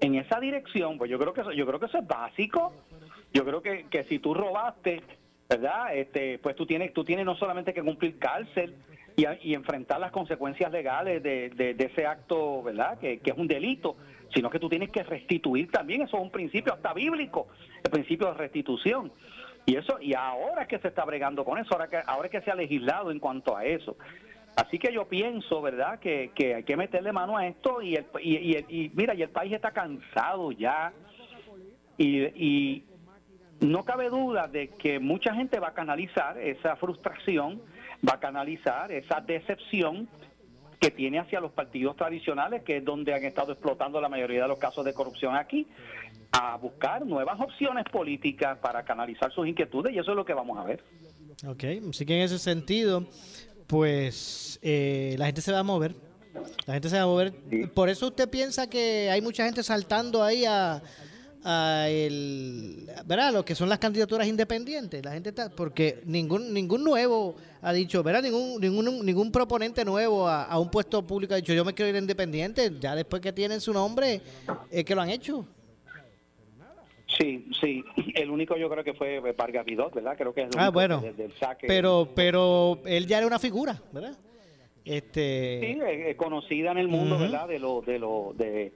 en 0.00 0.14
esa 0.14 0.40
dirección? 0.40 0.96
Pues 0.96 1.10
yo 1.10 1.18
creo 1.18 1.34
que 1.34 1.42
eso, 1.42 1.52
yo 1.52 1.66
creo 1.66 1.78
que 1.78 1.84
eso 1.84 1.98
es 1.98 2.06
básico. 2.06 2.72
Yo 3.34 3.44
creo 3.44 3.60
que, 3.60 3.84
que 3.90 4.04
si 4.04 4.18
tú 4.18 4.32
robaste, 4.32 5.02
¿verdad? 5.46 5.94
Este, 5.94 6.38
pues 6.38 6.56
tú 6.56 6.64
tienes, 6.64 6.94
tú 6.94 7.04
tienes 7.04 7.26
no 7.26 7.36
solamente 7.36 7.74
que 7.74 7.82
cumplir 7.82 8.18
cárcel 8.18 8.76
y, 9.14 9.26
y 9.42 9.52
enfrentar 9.52 10.00
las 10.00 10.10
consecuencias 10.10 10.72
legales 10.72 11.22
de, 11.22 11.50
de, 11.50 11.84
ese 11.84 12.06
acto, 12.06 12.62
¿verdad? 12.62 12.98
Que, 12.98 13.18
que 13.18 13.32
es 13.32 13.36
un 13.36 13.46
delito, 13.46 13.98
sino 14.32 14.48
que 14.48 14.58
tú 14.58 14.70
tienes 14.70 14.88
que 14.88 15.02
restituir 15.02 15.70
también. 15.70 16.00
Eso 16.00 16.16
es 16.16 16.22
un 16.22 16.30
principio 16.30 16.72
hasta 16.72 16.94
bíblico, 16.94 17.48
el 17.84 17.90
principio 17.90 18.28
de 18.28 18.38
restitución. 18.38 19.12
Y 19.66 19.76
eso 19.76 19.98
y 20.00 20.14
ahora 20.14 20.66
que 20.66 20.78
se 20.78 20.88
está 20.88 21.04
bregando 21.04 21.44
con 21.44 21.58
eso, 21.58 21.68
ahora 21.72 21.88
que 21.88 22.00
ahora 22.06 22.28
que 22.28 22.40
se 22.40 22.50
ha 22.50 22.54
legislado 22.54 23.10
en 23.10 23.18
cuanto 23.18 23.56
a 23.56 23.64
eso. 23.64 23.96
Así 24.56 24.78
que 24.78 24.92
yo 24.92 25.06
pienso, 25.06 25.62
¿verdad?, 25.62 26.00
que, 26.00 26.32
que 26.34 26.56
hay 26.56 26.64
que 26.64 26.76
meterle 26.76 27.12
mano 27.12 27.36
a 27.36 27.46
esto 27.46 27.80
y, 27.80 27.94
el, 27.94 28.06
y, 28.20 28.56
y, 28.56 28.90
mira, 28.94 29.14
y 29.14 29.22
el 29.22 29.30
país 29.30 29.52
está 29.52 29.70
cansado 29.70 30.50
ya 30.52 30.92
y, 31.96 32.22
y 32.24 32.84
no 33.60 33.84
cabe 33.84 34.08
duda 34.08 34.48
de 34.48 34.68
que 34.68 34.98
mucha 34.98 35.34
gente 35.34 35.60
va 35.60 35.68
a 35.68 35.74
canalizar 35.74 36.36
esa 36.38 36.76
frustración, 36.76 37.62
va 38.06 38.14
a 38.14 38.20
canalizar 38.20 38.90
esa 38.90 39.20
decepción 39.20 40.08
que 40.80 40.90
tiene 40.90 41.18
hacia 41.18 41.40
los 41.40 41.52
partidos 41.52 41.94
tradicionales, 41.94 42.62
que 42.62 42.78
es 42.78 42.84
donde 42.84 43.12
han 43.12 43.22
estado 43.22 43.52
explotando 43.52 44.00
la 44.00 44.08
mayoría 44.08 44.42
de 44.42 44.48
los 44.48 44.58
casos 44.58 44.82
de 44.84 44.94
corrupción 44.94 45.36
aquí, 45.36 45.66
a 46.32 46.56
buscar 46.56 47.04
nuevas 47.04 47.38
opciones 47.38 47.84
políticas 47.92 48.58
para 48.58 48.82
canalizar 48.82 49.30
sus 49.32 49.46
inquietudes 49.46 49.94
y 49.94 49.98
eso 49.98 50.12
es 50.12 50.16
lo 50.16 50.24
que 50.24 50.32
vamos 50.32 50.58
a 50.58 50.64
ver. 50.64 50.82
Ok, 51.46 51.64
así 51.90 52.06
que 52.06 52.16
en 52.16 52.22
ese 52.22 52.38
sentido, 52.38 53.06
pues 53.66 54.58
eh, 54.62 55.16
la 55.18 55.26
gente 55.26 55.42
se 55.42 55.52
va 55.52 55.58
a 55.58 55.62
mover. 55.62 55.94
La 56.66 56.74
gente 56.74 56.88
se 56.88 56.96
va 56.96 57.02
a 57.02 57.06
mover. 57.06 57.34
Por 57.74 57.90
eso 57.90 58.06
usted 58.06 58.30
piensa 58.30 58.70
que 58.70 59.10
hay 59.10 59.20
mucha 59.20 59.44
gente 59.44 59.62
saltando 59.62 60.22
ahí 60.22 60.46
a, 60.46 60.82
a 61.44 61.88
el, 61.88 62.88
¿verdad? 63.04 63.34
Lo 63.34 63.44
que 63.44 63.54
son 63.54 63.68
las 63.68 63.78
candidaturas 63.78 64.26
independientes. 64.26 65.04
La 65.04 65.12
gente 65.12 65.30
está, 65.30 65.50
porque 65.50 66.00
ningún 66.06 66.54
ningún 66.54 66.84
nuevo 66.84 67.36
ha 67.62 67.72
dicho, 67.72 68.02
¿verdad? 68.02 68.22
Ningún 68.22 68.60
ningún 68.60 69.04
ningún 69.04 69.32
proponente 69.32 69.84
nuevo 69.84 70.28
a, 70.28 70.58
un 70.58 70.70
puesto 70.70 71.06
público 71.06 71.34
ha 71.34 71.36
dicho, 71.36 71.52
yo 71.52 71.64
me 71.64 71.74
quiero 71.74 71.90
ir 71.90 71.96
independiente. 71.96 72.70
Ya 72.80 72.94
después 72.94 73.20
que 73.20 73.32
tienen 73.32 73.60
su 73.60 73.72
nombre, 73.72 74.20
es 74.70 74.84
que 74.84 74.94
lo 74.94 75.02
han 75.02 75.10
hecho. 75.10 75.46
Sí, 77.18 77.50
sí. 77.60 77.84
El 78.14 78.30
único 78.30 78.56
yo 78.56 78.70
creo 78.70 78.84
que 78.84 78.94
fue 78.94 79.20
Vargas 79.32 79.64
Vidot, 79.64 79.94
¿verdad? 79.94 80.16
Creo 80.16 80.32
que 80.32 80.42
es 80.42 80.48
el 80.48 80.58
ah, 80.58 80.70
bueno. 80.70 81.02
Pero, 81.66 82.08
pero 82.14 82.80
él 82.86 83.06
ya 83.06 83.18
era 83.18 83.26
una 83.26 83.38
figura, 83.38 83.80
¿verdad? 83.92 84.16
Este... 84.84 85.60
Sí, 85.60 85.78
es 85.82 86.16
conocida 86.16 86.70
en 86.72 86.78
el 86.78 86.88
mundo, 86.88 87.18
¿verdad? 87.18 87.46
De 87.46 87.58
lo, 87.58 87.82
de 87.82 87.98
lo, 87.98 88.32
de 88.34 88.72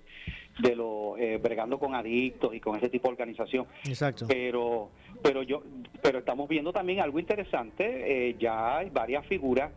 de 0.58 0.76
lo 0.76 1.16
eh, 1.16 1.38
bregando 1.38 1.78
con 1.78 1.94
adictos 1.94 2.54
y 2.54 2.60
con 2.60 2.76
ese 2.76 2.88
tipo 2.88 3.08
de 3.08 3.12
organización. 3.12 3.66
Exacto. 3.84 4.26
Pero 4.28 4.90
pero 5.22 5.42
yo 5.42 5.62
pero 6.02 6.18
estamos 6.18 6.48
viendo 6.48 6.72
también 6.72 7.00
algo 7.00 7.18
interesante, 7.18 8.28
eh, 8.28 8.36
ya 8.38 8.78
hay 8.78 8.90
varias 8.90 9.26
figuras 9.26 9.72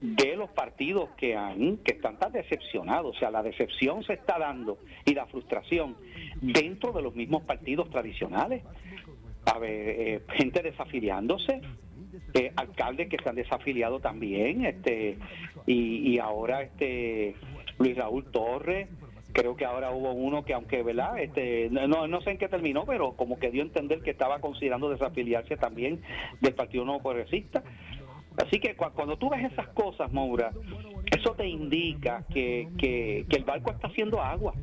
de 0.00 0.34
los 0.34 0.50
partidos 0.50 1.10
que 1.16 1.36
han 1.36 1.78
que 1.78 1.92
están 1.92 2.18
tan 2.18 2.32
decepcionados, 2.32 3.16
o 3.16 3.18
sea, 3.18 3.30
la 3.30 3.42
decepción 3.42 4.02
se 4.02 4.14
está 4.14 4.38
dando 4.38 4.78
y 5.04 5.14
la 5.14 5.26
frustración 5.26 5.96
dentro 6.40 6.92
de 6.92 7.02
los 7.02 7.14
mismos 7.14 7.42
partidos 7.44 7.88
tradicionales. 7.90 8.62
A 9.44 9.58
ver, 9.58 9.70
eh, 9.70 10.22
gente 10.34 10.62
desafiliándose, 10.62 11.60
eh, 12.34 12.52
alcaldes 12.56 13.08
que 13.08 13.16
se 13.22 13.28
han 13.28 13.34
desafiliado 13.34 14.00
también, 14.00 14.64
este 14.64 15.18
y, 15.66 16.14
y 16.14 16.18
ahora 16.18 16.62
este 16.62 17.34
Luis 17.78 17.96
Raúl 17.96 18.24
Torres, 18.30 18.88
creo 19.32 19.56
que 19.56 19.64
ahora 19.64 19.90
hubo 19.90 20.12
uno 20.12 20.44
que 20.44 20.54
aunque 20.54 20.82
verdad 20.82 21.18
este 21.18 21.68
no 21.70 22.06
no 22.06 22.20
sé 22.22 22.30
en 22.32 22.38
qué 22.38 22.48
terminó 22.48 22.84
pero 22.84 23.12
como 23.12 23.38
que 23.38 23.50
dio 23.50 23.62
a 23.62 23.66
entender 23.66 24.00
que 24.02 24.10
estaba 24.10 24.40
considerando 24.40 24.90
desafiliarse 24.90 25.56
también 25.56 26.00
del 26.40 26.54
partido 26.54 26.84
nuevo 26.84 27.02
progresista. 27.02 27.62
Así 28.36 28.60
que 28.60 28.74
cuando 28.76 29.18
tú 29.18 29.28
ves 29.28 29.52
esas 29.52 29.68
cosas 29.68 30.12
Maura 30.12 30.52
eso 31.10 31.34
te 31.34 31.46
indica 31.46 32.24
que, 32.32 32.68
que, 32.78 33.26
el 33.28 33.44
barco 33.44 33.70
está 33.70 33.88
haciendo 33.88 34.22
agua. 34.22 34.54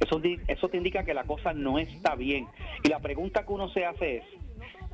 Eso 0.00 0.20
eso 0.48 0.68
te 0.68 0.76
indica 0.76 1.04
que 1.04 1.14
la 1.14 1.24
cosa 1.24 1.52
no 1.52 1.78
está 1.78 2.16
bien. 2.16 2.48
Y 2.82 2.88
la 2.88 2.98
pregunta 2.98 3.46
que 3.46 3.52
uno 3.52 3.68
se 3.68 3.84
hace 3.86 4.16
es 4.16 4.24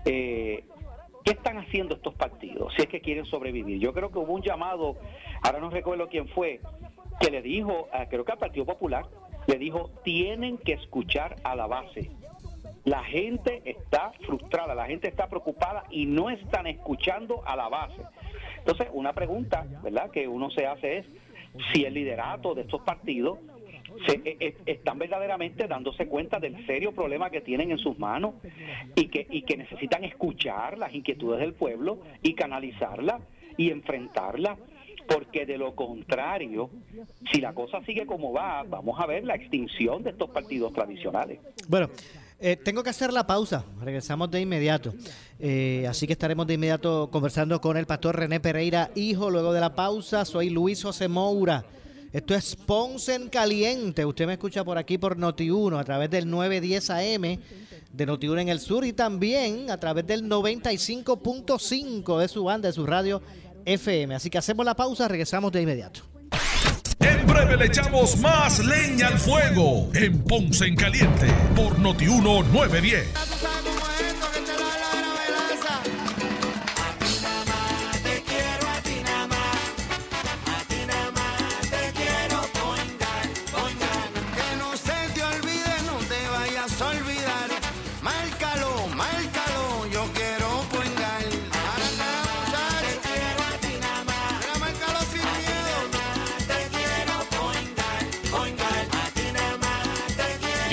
eh, 0.04 0.64
¿Qué 1.24 1.32
están 1.32 1.58
haciendo 1.58 1.94
estos 1.94 2.14
partidos 2.14 2.72
si 2.74 2.82
es 2.82 2.88
que 2.88 3.00
quieren 3.00 3.26
sobrevivir? 3.26 3.78
Yo 3.78 3.92
creo 3.92 4.10
que 4.10 4.18
hubo 4.18 4.32
un 4.32 4.40
llamado, 4.40 4.96
ahora 5.42 5.60
no 5.60 5.68
recuerdo 5.68 6.08
quién 6.08 6.26
fue, 6.28 6.60
que 7.20 7.30
le 7.30 7.42
dijo, 7.42 7.88
creo 8.08 8.24
que 8.24 8.32
al 8.32 8.38
Partido 8.38 8.66
Popular, 8.66 9.06
le 9.46 9.58
dijo, 9.58 9.90
tienen 10.04 10.58
que 10.58 10.74
escuchar 10.74 11.36
a 11.42 11.56
la 11.56 11.66
base. 11.66 12.10
La 12.84 13.02
gente 13.04 13.62
está 13.64 14.12
frustrada, 14.26 14.74
la 14.74 14.86
gente 14.86 15.08
está 15.08 15.28
preocupada 15.28 15.84
y 15.90 16.06
no 16.06 16.30
están 16.30 16.66
escuchando 16.66 17.42
a 17.46 17.56
la 17.56 17.68
base. 17.68 18.00
Entonces, 18.58 18.88
una 18.92 19.12
pregunta, 19.12 19.66
¿verdad?, 19.82 20.10
que 20.10 20.28
uno 20.28 20.50
se 20.50 20.66
hace 20.66 20.98
es 20.98 21.06
si 21.72 21.84
el 21.84 21.94
liderato 21.94 22.54
de 22.54 22.62
estos 22.62 22.82
partidos 22.82 23.38
se, 24.06 24.20
e, 24.24 24.36
e, 24.40 24.56
están 24.66 24.98
verdaderamente 24.98 25.66
dándose 25.66 26.06
cuenta 26.06 26.38
del 26.38 26.66
serio 26.66 26.92
problema 26.92 27.30
que 27.30 27.40
tienen 27.40 27.70
en 27.70 27.78
sus 27.78 27.98
manos 27.98 28.34
y 28.94 29.08
que, 29.08 29.26
y 29.30 29.42
que 29.42 29.56
necesitan 29.56 30.04
escuchar 30.04 30.76
las 30.78 30.94
inquietudes 30.94 31.40
del 31.40 31.54
pueblo 31.54 32.00
y 32.22 32.34
canalizarlas 32.34 33.22
y 33.56 33.70
enfrentarlas 33.70 34.58
porque 35.08 35.46
de 35.46 35.58
lo 35.58 35.74
contrario, 35.74 36.70
si 37.32 37.40
la 37.40 37.54
cosa 37.54 37.82
sigue 37.84 38.06
como 38.06 38.32
va, 38.32 38.62
vamos 38.62 39.00
a 39.00 39.06
ver 39.06 39.24
la 39.24 39.34
extinción 39.34 40.02
de 40.02 40.10
estos 40.10 40.30
partidos 40.30 40.72
tradicionales. 40.72 41.40
Bueno. 41.66 41.88
Eh, 42.40 42.54
tengo 42.54 42.84
que 42.84 42.90
hacer 42.90 43.12
la 43.12 43.26
pausa, 43.26 43.64
regresamos 43.82 44.30
de 44.30 44.40
inmediato. 44.40 44.94
Eh, 45.40 45.84
así 45.88 46.06
que 46.06 46.12
estaremos 46.12 46.46
de 46.46 46.54
inmediato 46.54 47.10
conversando 47.10 47.60
con 47.60 47.76
el 47.76 47.84
pastor 47.84 48.14
René 48.14 48.38
Pereira, 48.38 48.92
hijo. 48.94 49.28
Luego 49.28 49.52
de 49.52 49.60
la 49.60 49.74
pausa, 49.74 50.24
soy 50.24 50.48
Luis 50.48 50.80
José 50.80 51.08
Moura. 51.08 51.64
Esto 52.12 52.36
es 52.36 52.54
Ponce 52.54 53.16
en 53.16 53.28
Caliente. 53.28 54.04
Usted 54.04 54.26
me 54.26 54.34
escucha 54.34 54.64
por 54.64 54.78
aquí 54.78 54.98
por 54.98 55.18
Noti1 55.18 55.80
a 55.80 55.84
través 55.84 56.10
del 56.10 56.30
910 56.30 56.90
AM 56.90 57.22
de 57.92 58.06
Noti1 58.06 58.42
en 58.42 58.48
el 58.48 58.60
sur 58.60 58.84
y 58.84 58.92
también 58.92 59.70
a 59.70 59.78
través 59.78 60.06
del 60.06 60.24
95.5 60.24 62.18
de 62.18 62.28
su 62.28 62.44
banda, 62.44 62.68
de 62.68 62.72
su 62.72 62.86
radio 62.86 63.20
FM. 63.64 64.14
Así 64.14 64.30
que 64.30 64.38
hacemos 64.38 64.64
la 64.64 64.74
pausa, 64.74 65.08
regresamos 65.08 65.52
de 65.52 65.62
inmediato. 65.62 66.00
En 67.00 67.26
breve 67.26 67.56
le 67.56 67.66
echamos 67.66 68.16
más 68.18 68.58
leña 68.64 69.08
al 69.08 69.18
fuego 69.18 69.88
en 69.94 70.22
Ponce 70.24 70.66
en 70.66 70.76
Caliente 70.76 71.26
por 71.54 71.78
Noti1 71.78 72.46
910. 72.52 73.77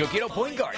Yo 0.06 0.12
quiero 0.12 0.30
point 0.30 0.56
guard. 0.56 0.75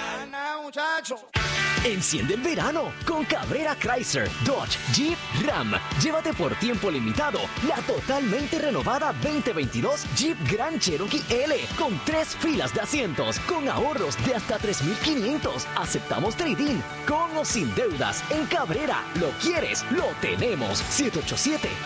Enciende 1.88 2.34
el 2.34 2.42
verano 2.42 2.92
con 3.06 3.24
Cabrera 3.24 3.74
Chrysler, 3.74 4.28
Dodge, 4.44 4.76
Jeep, 4.92 5.16
Ram. 5.46 5.72
Llévate 6.02 6.34
por 6.34 6.54
tiempo 6.56 6.90
limitado 6.90 7.38
la 7.66 7.76
totalmente 7.76 8.58
renovada 8.58 9.14
2022 9.22 10.04
Jeep 10.14 10.36
Grand 10.50 10.78
Cherokee 10.78 11.22
L 11.30 11.56
con 11.78 11.98
tres 12.04 12.36
filas 12.36 12.74
de 12.74 12.82
asientos, 12.82 13.40
con 13.40 13.66
ahorros 13.70 14.22
de 14.26 14.34
hasta 14.34 14.58
3.500. 14.58 15.64
Aceptamos 15.76 16.36
trading 16.36 16.78
con 17.06 17.34
o 17.38 17.44
sin 17.46 17.74
deudas. 17.74 18.22
En 18.28 18.44
Cabrera, 18.44 19.02
lo 19.18 19.30
quieres, 19.40 19.82
lo 19.90 20.08
tenemos. 20.20 20.82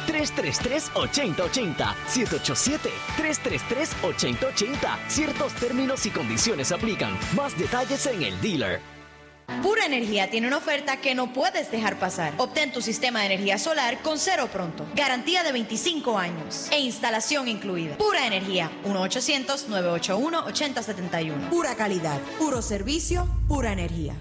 787-333-8080. 0.09 1.95
787-333-8080. 2.09 4.99
Ciertos 5.07 5.53
términos 5.55 6.05
y 6.07 6.11
condiciones 6.11 6.73
aplican. 6.73 7.17
Más 7.37 7.57
detalles 7.57 8.05
en 8.07 8.25
el 8.25 8.41
dealer. 8.41 8.92
Pura 9.63 9.87
Energía 9.87 10.31
tiene 10.31 10.47
una 10.47 10.59
oferta 10.59 11.01
que 11.01 11.15
no 11.15 11.33
puedes 11.33 11.71
dejar 11.71 11.99
pasar. 11.99 12.35
Obtén 12.39 12.73
tu 12.73 12.81
sistema 12.81 13.21
de 13.21 13.27
energía 13.27 13.59
solar 13.59 14.01
con 14.03 14.19
cero 14.19 14.49
pronto. 14.53 14.87
Garantía 14.95 15.43
de 15.43 15.53
25 15.53 16.19
años 16.19 16.69
e 16.71 16.81
instalación 16.81 17.49
incluida. 17.49 17.99
Pura 17.99 18.27
Energía, 18.27 18.71
1-800-981-8071. 18.85 21.51
Pura 21.51 21.75
calidad, 21.75 22.21
puro 22.39 22.63
servicio, 22.63 23.29
pura 23.49 23.73
energía. 23.73 24.15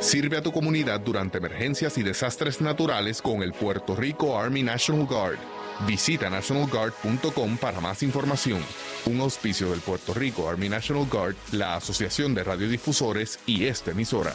Sirve 0.00 0.36
a 0.36 0.42
tu 0.42 0.52
comunidad 0.52 1.00
durante 1.00 1.38
emergencias 1.38 1.96
y 1.98 2.02
desastres 2.02 2.60
naturales 2.60 3.22
con 3.22 3.42
el 3.42 3.52
Puerto 3.52 3.96
Rico 3.96 4.38
Army 4.38 4.62
National 4.62 5.06
Guard. 5.06 5.38
Visita 5.86 6.30
nationalguard.com 6.30 7.56
para 7.58 7.80
más 7.80 8.02
información. 8.02 8.62
Un 9.06 9.20
auspicio 9.20 9.70
del 9.70 9.80
Puerto 9.80 10.14
Rico 10.14 10.48
Army 10.48 10.68
National 10.68 11.06
Guard, 11.10 11.36
la 11.52 11.76
Asociación 11.76 12.34
de 12.34 12.44
Radiodifusores 12.44 13.38
y 13.46 13.66
esta 13.66 13.90
emisora. 13.90 14.34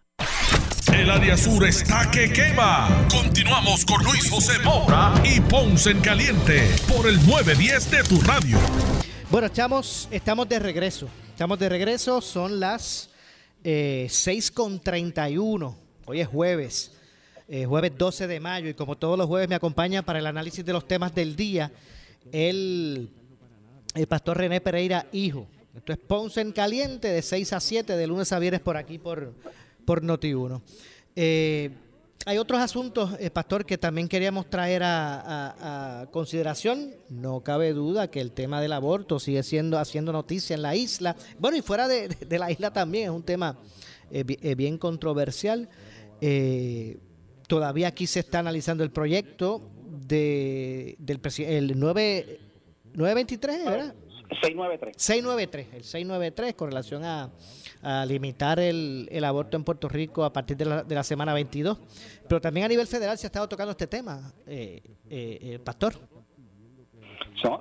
El 0.87 1.09
área 1.09 1.37
sur 1.37 1.65
está 1.65 2.09
que 2.09 2.31
quema. 2.33 3.07
Continuamos 3.09 3.85
con 3.85 4.03
Luis 4.03 4.29
José 4.29 4.59
Moura 4.63 5.13
y 5.23 5.39
Ponce 5.39 5.91
en 5.91 6.01
Caliente 6.01 6.69
por 6.87 7.07
el 7.07 7.15
910 7.25 7.91
de 7.91 8.03
tu 8.03 8.19
radio. 8.21 8.57
Bueno, 9.29 9.47
estamos, 9.47 10.07
estamos 10.11 10.49
de 10.49 10.59
regreso. 10.59 11.07
Estamos 11.29 11.59
de 11.59 11.69
regreso, 11.69 12.19
son 12.19 12.59
las 12.59 13.09
eh, 13.63 14.07
6.31. 14.09 15.75
Hoy 16.05 16.19
es 16.19 16.27
jueves, 16.27 16.91
eh, 17.47 17.65
jueves 17.65 17.91
12 17.97 18.27
de 18.27 18.39
mayo 18.39 18.69
y 18.69 18.73
como 18.73 18.97
todos 18.97 19.17
los 19.17 19.27
jueves 19.27 19.47
me 19.47 19.55
acompaña 19.55 20.01
para 20.01 20.19
el 20.19 20.25
análisis 20.25 20.65
de 20.65 20.73
los 20.73 20.87
temas 20.87 21.13
del 21.13 21.35
día 21.35 21.71
el, 22.31 23.09
el 23.95 24.07
pastor 24.07 24.37
René 24.37 24.61
Pereira, 24.61 25.05
hijo. 25.11 25.47
Esto 25.75 25.93
es 25.93 25.99
Ponce 25.99 26.41
en 26.41 26.51
Caliente 26.51 27.07
de 27.07 27.21
6 27.21 27.53
a 27.53 27.59
7 27.59 27.95
de 27.95 28.07
lunes 28.07 28.31
a 28.33 28.39
viernes 28.39 28.61
por 28.61 28.75
aquí 28.75 28.97
por 28.97 29.33
por 29.91 30.03
Noti1. 30.03 30.61
Eh, 31.17 31.69
hay 32.25 32.37
otros 32.37 32.61
asuntos, 32.61 33.11
eh, 33.19 33.29
Pastor, 33.29 33.65
que 33.65 33.77
también 33.77 34.07
queríamos 34.07 34.49
traer 34.49 34.83
a, 34.85 36.07
consideración. 36.11 36.93
No 37.09 37.41
cabe 37.41 37.73
duda 37.73 38.09
que 38.09 38.21
el 38.21 38.31
tema 38.31 38.61
del 38.61 38.71
aborto 38.71 39.19
sigue 39.19 39.43
siendo 39.43 39.77
haciendo 39.77 40.13
noticia 40.13 40.53
en 40.53 40.61
la 40.61 40.77
isla. 40.77 41.17
Bueno, 41.39 41.57
y 41.57 41.61
fuera 41.61 41.89
de, 41.89 42.07
la 42.39 42.49
isla 42.49 42.71
también 42.71 43.03
es 43.03 43.09
un 43.09 43.23
tema 43.23 43.57
eh, 44.11 44.55
bien 44.55 44.77
controversial. 44.77 45.67
todavía 47.47 47.89
aquí 47.89 48.07
se 48.07 48.21
está 48.21 48.39
analizando 48.39 48.85
el 48.85 48.91
proyecto 48.91 49.61
de, 50.07 50.95
del 50.99 51.19
el 51.39 51.77
9, 51.77 52.39
923, 52.93 53.65
¿verdad? 53.65 53.93
693. 54.41 54.95
693, 54.95 55.67
el 55.73 55.83
693 55.83 56.53
con 56.53 56.69
relación 56.69 57.03
a, 57.03 57.29
limitar 58.07 58.59
el, 58.59 59.23
aborto 59.23 59.57
en 59.57 59.63
Puerto 59.63 59.87
Rico 59.89 60.23
a 60.23 60.31
partir 60.33 60.57
de 60.57 60.65
la, 60.65 60.83
de 60.83 60.95
la, 60.95 61.03
semana 61.03 61.33
22. 61.33 61.79
Pero 62.27 62.41
también 62.41 62.65
a 62.65 62.69
nivel 62.69 62.87
federal 62.87 63.17
se 63.17 63.27
ha 63.27 63.29
estado 63.29 63.47
tocando 63.47 63.71
este 63.71 63.87
tema, 63.87 64.33
eh, 64.47 64.81
eh, 65.09 65.39
eh 65.41 65.59
Pastor. 65.63 65.93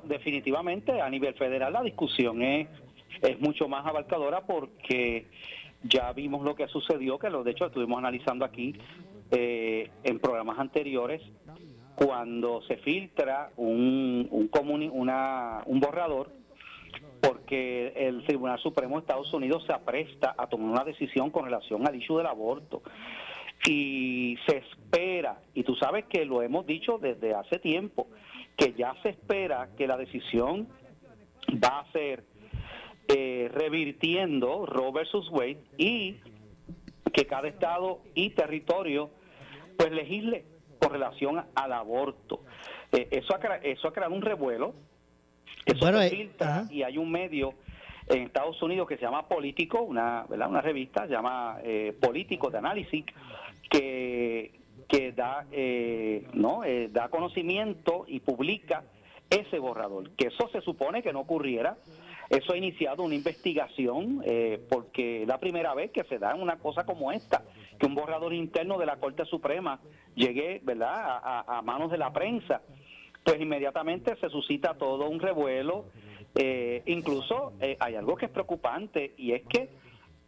definitivamente 0.05 1.01
a 1.01 1.09
nivel 1.09 1.35
federal 1.35 1.73
la 1.73 1.83
discusión 1.83 2.43
es, 2.43 2.69
es 3.23 3.41
mucho 3.41 3.69
más 3.69 3.87
abarcadora 3.87 4.43
porque 4.47 5.27
ya 5.83 6.13
vimos 6.13 6.45
lo 6.45 6.55
que 6.55 6.69
sucedió, 6.69 7.19
que 7.19 7.31
lo 7.31 7.43
de 7.43 7.53
hecho 7.53 7.67
estuvimos 7.67 7.99
analizando 7.99 8.45
aquí 8.45 8.77
eh, 9.31 9.91
en 10.03 10.19
programas 10.19 10.59
anteriores, 10.59 11.23
cuando 11.95 12.63
se 12.63 12.77
filtra 12.79 13.51
un, 13.57 14.27
un, 14.31 14.91
una, 14.93 15.63
un 15.67 15.81
borrador 15.81 16.40
porque 17.51 17.93
el 17.97 18.23
Tribunal 18.27 18.61
Supremo 18.61 18.95
de 18.95 19.01
Estados 19.01 19.33
Unidos 19.35 19.65
se 19.67 19.73
apresta 19.73 20.37
a 20.39 20.47
tomar 20.47 20.71
una 20.71 20.85
decisión 20.85 21.31
con 21.31 21.47
relación 21.47 21.85
al 21.85 21.97
issue 21.97 22.19
del 22.19 22.29
aborto. 22.29 22.81
Y 23.67 24.39
se 24.47 24.59
espera, 24.59 25.41
y 25.53 25.65
tú 25.65 25.75
sabes 25.75 26.05
que 26.05 26.25
lo 26.25 26.43
hemos 26.43 26.65
dicho 26.65 26.99
desde 26.99 27.35
hace 27.35 27.59
tiempo, 27.59 28.07
que 28.57 28.73
ya 28.75 28.95
se 29.03 29.09
espera 29.11 29.71
que 29.77 29.89
la 29.89 29.97
decisión 29.97 30.69
va 31.53 31.81
a 31.81 31.91
ser 31.91 32.23
eh, 33.09 33.51
revirtiendo 33.53 34.65
Roe 34.65 34.93
versus 34.93 35.29
Wade 35.31 35.65
y 35.77 36.21
que 37.13 37.27
cada 37.27 37.49
estado 37.49 38.03
y 38.15 38.31
territorio 38.31 39.11
pues 39.77 39.91
legisle 39.91 40.45
con 40.79 40.93
relación 40.93 41.45
al 41.57 41.73
aborto. 41.73 42.45
Eh, 42.93 43.09
eso, 43.11 43.35
ha, 43.35 43.57
eso 43.57 43.89
ha 43.89 43.93
creado 43.93 44.15
un 44.15 44.23
revuelo 44.23 44.73
bueno, 45.79 45.99
se 46.01 46.11
filtra 46.11 46.65
y 46.71 46.83
hay 46.83 46.99
un 46.99 47.11
medio 47.11 47.55
en 48.09 48.23
Estados 48.23 48.61
Unidos 48.63 48.89
que 48.89 48.97
se 48.97 49.03
llama 49.03 49.29
Político, 49.29 49.83
una, 49.83 50.25
¿verdad? 50.29 50.49
una 50.49 50.61
revista, 50.61 51.07
se 51.07 51.13
llama 51.13 51.59
eh, 51.63 51.97
Político 52.01 52.51
de 52.51 52.59
Análisis, 52.59 53.05
que, 53.71 54.53
que 54.89 55.13
da, 55.13 55.47
eh, 55.53 56.27
¿no? 56.33 56.65
Eh, 56.65 56.89
da 56.91 57.09
conocimiento 57.09 58.05
y 58.09 58.21
publica 58.21 58.85
ese 59.29 59.59
borrador, 59.61 60.11
que 60.17 60.29
eso 60.29 60.49
se 60.51 60.61
supone 60.61 61.03
que 61.03 61.13
no 61.13 61.21
ocurriera. 61.21 61.77
Eso 62.29 62.53
ha 62.53 62.57
iniciado 62.57 63.03
una 63.03 63.17
investigación 63.17 64.23
eh, 64.25 64.65
porque 64.71 65.23
es 65.23 65.29
la 65.29 65.39
primera 65.39 65.75
vez 65.75 65.91
que 65.91 66.05
se 66.05 66.19
da 66.19 66.37
una 66.37 66.59
cosa 66.59 66.87
como 66.87 67.11
esta, 67.11 67.43
que 67.77 67.87
un 67.87 67.97
borrador 67.97 68.33
interno 68.33 68.79
de 68.79 68.87
la 68.87 68.97
Corte 68.97 69.25
Suprema 69.25 69.81
llegue 70.15 70.61
¿verdad? 70.63 71.21
a 71.47 71.61
manos 71.63 71.91
de 71.91 71.99
la 71.99 72.13
prensa 72.13 72.63
pues 73.25 73.41
inmediatamente 73.41 74.17
se 74.17 74.29
suscita 74.31 74.75
todo 74.75 75.09
un 75.09 75.21
revuelo. 75.21 75.87
Eh, 76.35 76.83
incluso 76.87 77.55
eh, 77.61 77.77
hay 77.81 77.97
algo 77.97 78.17
que 78.17 78.27
es 78.27 78.31
preocupante 78.31 79.15
y 79.17 79.33
es 79.33 79.43
que 79.49 79.69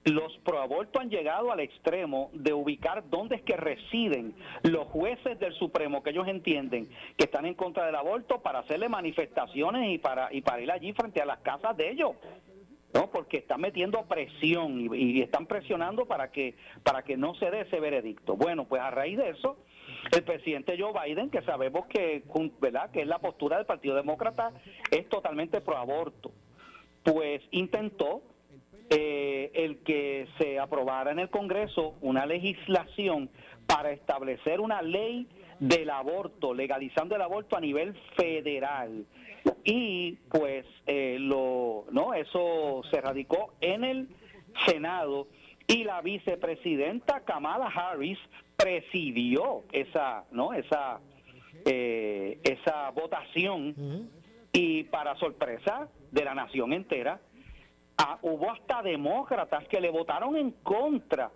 los 0.04 0.36
proabortos 0.38 1.00
han 1.00 1.10
llegado 1.10 1.52
al 1.52 1.60
extremo 1.60 2.30
de 2.32 2.52
ubicar 2.52 3.08
dónde 3.08 3.36
es 3.36 3.42
que 3.42 3.56
residen 3.56 4.34
los 4.64 4.88
jueces 4.88 5.38
del 5.38 5.52
Supremo 5.54 6.02
que 6.02 6.10
ellos 6.10 6.26
entienden 6.26 6.88
que 7.16 7.26
están 7.26 7.46
en 7.46 7.54
contra 7.54 7.86
del 7.86 7.94
aborto 7.94 8.40
para 8.40 8.60
hacerle 8.60 8.88
manifestaciones 8.88 9.92
y 9.92 9.98
para 9.98 10.32
y 10.34 10.40
para 10.40 10.60
ir 10.60 10.72
allí 10.72 10.92
frente 10.92 11.20
a 11.20 11.26
las 11.26 11.38
casas 11.38 11.76
de 11.76 11.90
ellos. 11.90 12.12
¿No? 12.94 13.10
porque 13.10 13.38
están 13.38 13.60
metiendo 13.60 14.02
presión 14.04 14.80
y, 14.80 15.18
y, 15.18 15.22
están 15.22 15.46
presionando 15.46 16.06
para 16.06 16.30
que 16.30 16.54
para 16.82 17.02
que 17.02 17.16
no 17.16 17.34
se 17.34 17.50
dé 17.50 17.62
ese 17.62 17.80
veredicto. 17.80 18.36
Bueno, 18.36 18.64
pues 18.64 18.82
a 18.82 18.90
raíz 18.90 19.18
de 19.18 19.30
eso 19.30 19.56
el 20.10 20.22
presidente 20.24 20.76
Joe 20.78 20.92
Biden, 20.92 21.30
que 21.30 21.42
sabemos 21.42 21.86
que, 21.86 22.22
¿verdad? 22.60 22.90
que 22.90 23.02
es 23.02 23.06
la 23.06 23.18
postura 23.18 23.56
del 23.56 23.66
Partido 23.66 23.94
Demócrata, 23.94 24.52
es 24.90 25.08
totalmente 25.08 25.60
pro 25.60 25.76
aborto, 25.76 26.32
pues 27.04 27.42
intentó 27.50 28.22
eh, 28.90 29.50
el 29.54 29.78
que 29.78 30.26
se 30.38 30.58
aprobara 30.58 31.12
en 31.12 31.18
el 31.18 31.30
Congreso 31.30 31.94
una 32.00 32.26
legislación 32.26 33.30
para 33.66 33.92
establecer 33.92 34.60
una 34.60 34.82
ley 34.82 35.26
del 35.60 35.90
aborto, 35.90 36.52
legalizando 36.52 37.14
el 37.14 37.22
aborto 37.22 37.56
a 37.56 37.60
nivel 37.60 37.94
federal. 38.16 39.06
Y 39.64 40.12
pues 40.28 40.66
eh, 40.86 41.16
lo, 41.18 41.86
no, 41.90 42.14
eso 42.14 42.82
se 42.90 43.00
radicó 43.00 43.54
en 43.60 43.84
el 43.84 44.08
Senado 44.66 45.28
y 45.66 45.84
la 45.84 46.00
vicepresidenta 46.02 47.20
Kamala 47.20 47.66
Harris 47.66 48.18
presidió 48.56 49.62
esa, 49.72 50.24
¿no? 50.30 50.52
Esa, 50.52 51.00
eh, 51.64 52.38
esa 52.42 52.90
votación 52.90 54.10
y 54.52 54.84
para 54.84 55.16
sorpresa 55.16 55.88
de 56.10 56.24
la 56.24 56.34
nación 56.34 56.72
entera, 56.72 57.20
ah, 57.98 58.18
hubo 58.22 58.50
hasta 58.50 58.82
demócratas 58.82 59.66
que 59.68 59.80
le 59.80 59.90
votaron 59.90 60.36
en 60.36 60.50
contra 60.50 61.30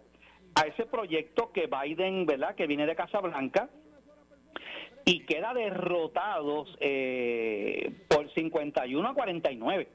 a 0.55 0.63
ese 0.63 0.87
proyecto 0.87 1.53
que 1.53 1.69
Biden, 1.69 2.27
¿verdad? 2.27 2.55
Que 2.55 2.67
viene 2.67 2.87
de 2.87 2.97
Casa 2.97 3.21
Blanca 3.21 3.69
y 5.07 5.21
queda 5.21 5.55
derrotado 5.55 6.67
eh, 6.81 7.93
por 8.09 8.29
51 8.35 9.09
a 9.09 9.15
49. 9.15 9.89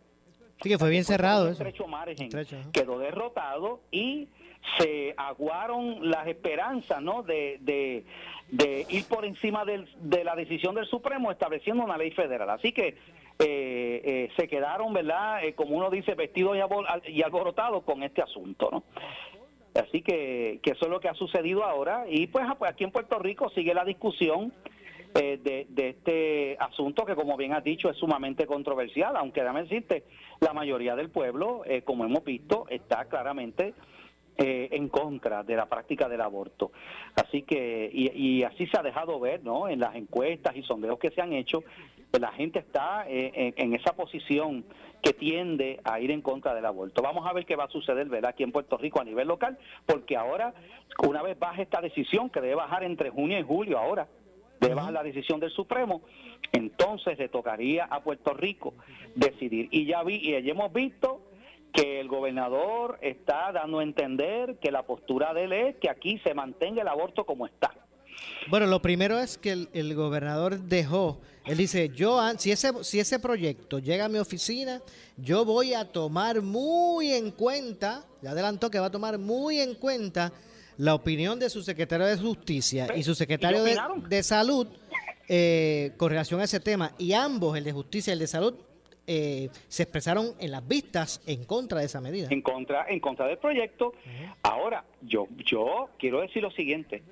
Sí, 0.62 0.70
que 0.70 0.78
fue 0.78 0.90
bien 0.90 1.04
cerrado. 1.04 1.50
Estrecho 1.50 1.86
margen. 1.86 2.30
Quedó 2.72 2.98
derrotado 2.98 3.82
y 3.92 4.30
se 4.78 5.14
aguaron 5.18 6.10
las 6.10 6.28
esperanzas 6.28 7.02
¿no? 7.02 7.24
de, 7.24 7.60
de, 7.62 8.86
ir 8.90 9.06
por 9.06 9.26
encima 9.26 9.66
de 9.66 10.24
la 10.24 10.36
decisión 10.36 10.76
del 10.76 10.86
Supremo 10.86 11.30
estableciendo 11.30 11.84
una 11.84 11.98
ley 11.98 12.12
federal. 12.12 12.50
Así 12.50 12.72
que 12.72 12.96
eh, 13.40 14.02
eh, 14.04 14.30
se 14.38 14.48
quedaron, 14.48 14.94
¿verdad? 14.94 15.44
Eh, 15.44 15.56
como 15.56 15.76
uno 15.76 15.90
dice, 15.90 16.14
vestidos 16.14 16.56
y, 17.08 17.22
alborotados 17.22 17.84
con 17.84 18.04
este 18.04 18.22
asunto, 18.22 18.70
¿no? 18.72 18.84
Así 19.74 20.02
que, 20.02 20.60
que 20.62 20.72
eso 20.72 20.86
es 20.86 20.92
lo 20.92 21.00
que 21.00 21.10
ha 21.10 21.16
sucedido 21.16 21.64
ahora. 21.64 22.06
Y 22.08 22.28
pues, 22.28 22.46
pues 22.60 22.72
aquí 22.72 22.84
en 22.84 22.92
Puerto 22.92 23.18
Rico 23.20 23.50
sigue 23.50 23.74
la 23.74 23.84
discusión 23.84 24.54
de, 25.14 25.68
de, 25.70 25.90
este 25.90 26.58
asunto 26.60 27.06
que, 27.06 27.16
como 27.16 27.38
bien 27.38 27.54
has 27.54 27.64
dicho, 27.64 27.90
es 27.90 27.98
sumamente 27.98 28.46
controversial, 28.46 29.16
aunque 29.18 29.42
déjame 29.42 29.64
decirte, 29.64 30.04
la 30.40 30.54
mayoría 30.54 30.96
del 30.96 31.10
pueblo, 31.10 31.64
como 31.86 32.06
hemos 32.06 32.24
visto, 32.24 32.66
está 32.70 33.06
claramente 33.06 33.74
eh, 34.38 34.70
en 34.72 34.88
contra 34.88 35.44
de 35.44 35.56
la 35.56 35.68
práctica 35.68 36.08
del 36.08 36.22
aborto. 36.22 36.72
Así 37.16 37.44
que, 37.44 37.92
y, 37.94 38.42
así 38.44 38.66
se 38.66 38.80
ha 38.80 38.82
dejado 38.82 39.20
ver, 39.20 39.44
¿no? 39.44 39.68
En 39.68 39.82
las 39.82 39.94
encuestas 39.96 40.56
y 40.56 40.64
sondeos 40.64 40.98
que 40.98 41.12
se 41.12 41.22
han 41.22 41.34
hecho, 41.34 41.64
la 42.18 42.32
gente 42.32 42.58
está 42.58 43.06
eh, 43.08 43.54
en, 43.56 43.76
esa 43.76 43.94
posición 43.94 44.64
que 45.04 45.14
tiende 45.14 45.80
a 45.84 46.00
ir 46.00 46.12
en 46.12 46.22
contra 46.22 46.56
del 46.56 46.66
aborto. 46.66 47.02
Vamos 47.02 47.28
a 47.28 47.34
ver 47.34 47.46
qué 47.46 47.56
va 47.56 47.66
a 47.66 47.70
suceder, 47.70 48.08
¿verdad? 48.08 48.32
Aquí 48.32 48.42
en 48.42 48.52
Puerto 48.52 48.78
Rico 48.78 49.00
a 49.00 49.04
nivel 49.04 49.28
local, 49.28 49.60
porque 49.86 50.16
ahora, 50.16 50.54
una 51.06 51.22
vez 51.22 51.38
baja 51.38 51.62
esta 51.62 51.82
decisión, 51.82 52.30
que 52.30 52.42
debe 52.42 52.56
bajar 52.56 52.84
entre 52.84 53.12
junio 53.12 53.38
y 53.38 53.44
julio 53.44 53.78
ahora, 53.78 54.08
debe 54.62 54.76
bajar 54.76 54.94
la 54.94 55.04
decisión 55.04 55.40
del 55.40 55.52
Supremo, 55.52 56.02
entonces 56.52 57.18
le 57.18 57.28
tocaría 57.28 57.86
a 57.86 58.02
Puerto 58.04 58.34
Rico 58.34 58.76
decidir. 59.16 59.68
Y 59.72 59.86
ya 59.86 60.04
vi, 60.04 60.16
y 60.16 60.32
ya 60.32 60.52
hemos 60.52 60.72
visto 60.72 61.22
que 61.74 62.00
el 62.00 62.08
gobernador 62.08 63.00
está 63.02 63.52
dando 63.52 63.80
a 63.80 63.84
entender 63.84 64.58
que 64.62 64.72
la 64.72 64.84
postura 64.84 65.34
de 65.34 65.46
él 65.46 65.54
es 65.54 65.76
que 65.78 65.90
aquí 65.90 66.20
se 66.20 66.34
mantenga 66.34 66.82
el 66.82 66.88
aborto 66.88 67.26
como 67.26 67.46
está. 67.46 67.72
Bueno, 68.50 68.68
lo 68.68 68.82
primero 68.82 69.20
es 69.20 69.38
que 69.38 69.52
el, 69.52 69.96
gobernador 69.96 70.60
dejó, 70.60 71.22
él 71.46 71.58
dice, 71.58 71.90
yo 71.90 72.20
si 72.38 72.52
ese, 72.52 72.84
si 72.84 73.00
ese 73.00 73.20
proyecto 73.20 73.80
llega 73.80 74.06
a 74.06 74.10
mi 74.10 74.20
oficina, 74.20 74.82
yo 75.18 75.46
voy 75.46 75.74
a 75.74 75.86
tomar 75.86 76.42
muy 76.42 77.14
en 77.14 77.32
cuenta, 77.32 78.06
ya 78.22 78.32
adelantó 78.32 78.70
que 78.70 78.80
va 78.80 78.88
a 78.88 78.92
tomar 78.92 79.18
muy 79.18 79.60
en 79.60 79.76
cuenta 79.76 80.34
la 80.82 80.96
opinión 80.96 81.38
de 81.38 81.52
su 81.52 81.62
secretario 81.62 82.08
de 82.08 82.18
Justicia 82.18 82.88
y 82.96 83.04
su 83.04 83.14
secretario 83.14 83.64
de, 83.64 84.24
Salud 84.24 84.68
eh, 85.30 85.92
con 85.96 86.10
relación 86.10 86.42
a 86.42 86.46
ese 86.46 86.60
tema, 86.60 86.94
y 86.98 87.14
ambos, 87.14 87.56
el 87.56 87.64
de 87.64 87.72
Justicia 87.72 88.10
y 88.10 88.14
el 88.14 88.20
de 88.20 88.26
Salud, 88.26 88.56
eh, 89.06 89.50
se 89.68 89.84
expresaron 89.84 90.34
en 90.40 90.50
las 90.50 90.68
vistas 90.68 91.22
en 91.28 91.46
contra 91.46 91.82
de 91.82 91.86
esa 91.86 92.02
medida. 92.02 92.30
En 92.32 92.42
contra, 92.42 92.88
en 92.90 93.00
contra 93.00 93.28
del 93.28 93.38
proyecto. 93.38 93.94
Ahora, 94.42 94.84
yo, 95.04 95.28
yo 95.46 95.90
quiero 96.00 96.22
decir 96.22 96.42
lo 96.42 96.50
siguiente. 96.50 97.04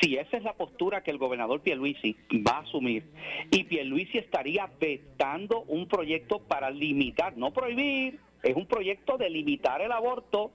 Si 0.00 0.16
esa 0.16 0.38
es 0.38 0.42
la 0.42 0.54
postura 0.54 1.02
que 1.02 1.10
el 1.10 1.18
gobernador 1.18 1.60
Pierluisi 1.60 2.16
va 2.36 2.52
a 2.52 2.60
asumir 2.60 3.04
y 3.50 3.64
Pierluisi 3.64 4.16
estaría 4.16 4.70
vetando 4.80 5.60
un 5.68 5.88
proyecto 5.88 6.38
para 6.38 6.70
limitar, 6.70 7.36
no 7.36 7.52
prohibir, 7.52 8.18
es 8.42 8.56
un 8.56 8.64
proyecto 8.64 9.18
de 9.18 9.28
limitar 9.28 9.82
el 9.82 9.92
aborto 9.92 10.52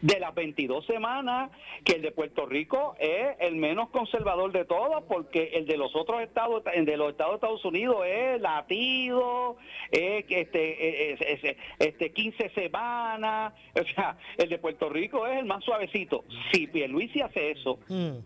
de 0.00 0.20
las 0.20 0.34
22 0.34 0.86
semanas, 0.86 1.50
que 1.84 1.94
el 1.94 2.02
de 2.02 2.12
Puerto 2.12 2.46
Rico 2.46 2.94
es 2.98 3.36
el 3.40 3.56
menos 3.56 3.90
conservador 3.90 4.52
de 4.52 4.64
todos, 4.64 5.04
porque 5.04 5.50
el 5.54 5.66
de 5.66 5.76
los 5.76 5.94
otros 5.94 6.22
estados, 6.22 6.62
el 6.74 6.84
de 6.84 6.96
los 6.96 7.10
estados 7.10 7.32
de 7.32 7.36
Estados 7.36 7.64
Unidos 7.64 8.04
es 8.06 8.40
latido, 8.40 9.56
es 9.90 10.24
este, 10.28 11.12
es, 11.12 11.56
este 11.78 12.12
15 12.12 12.50
semanas, 12.50 13.54
o 13.80 13.94
sea, 13.94 14.16
el 14.36 14.48
de 14.48 14.58
Puerto 14.58 14.88
Rico 14.88 15.26
es 15.26 15.38
el 15.38 15.44
más 15.44 15.64
suavecito. 15.64 16.24
Si 16.52 16.66
Pierluisi 16.66 17.20
hace 17.20 17.52
eso, 17.52 17.78
mm. 17.88 18.18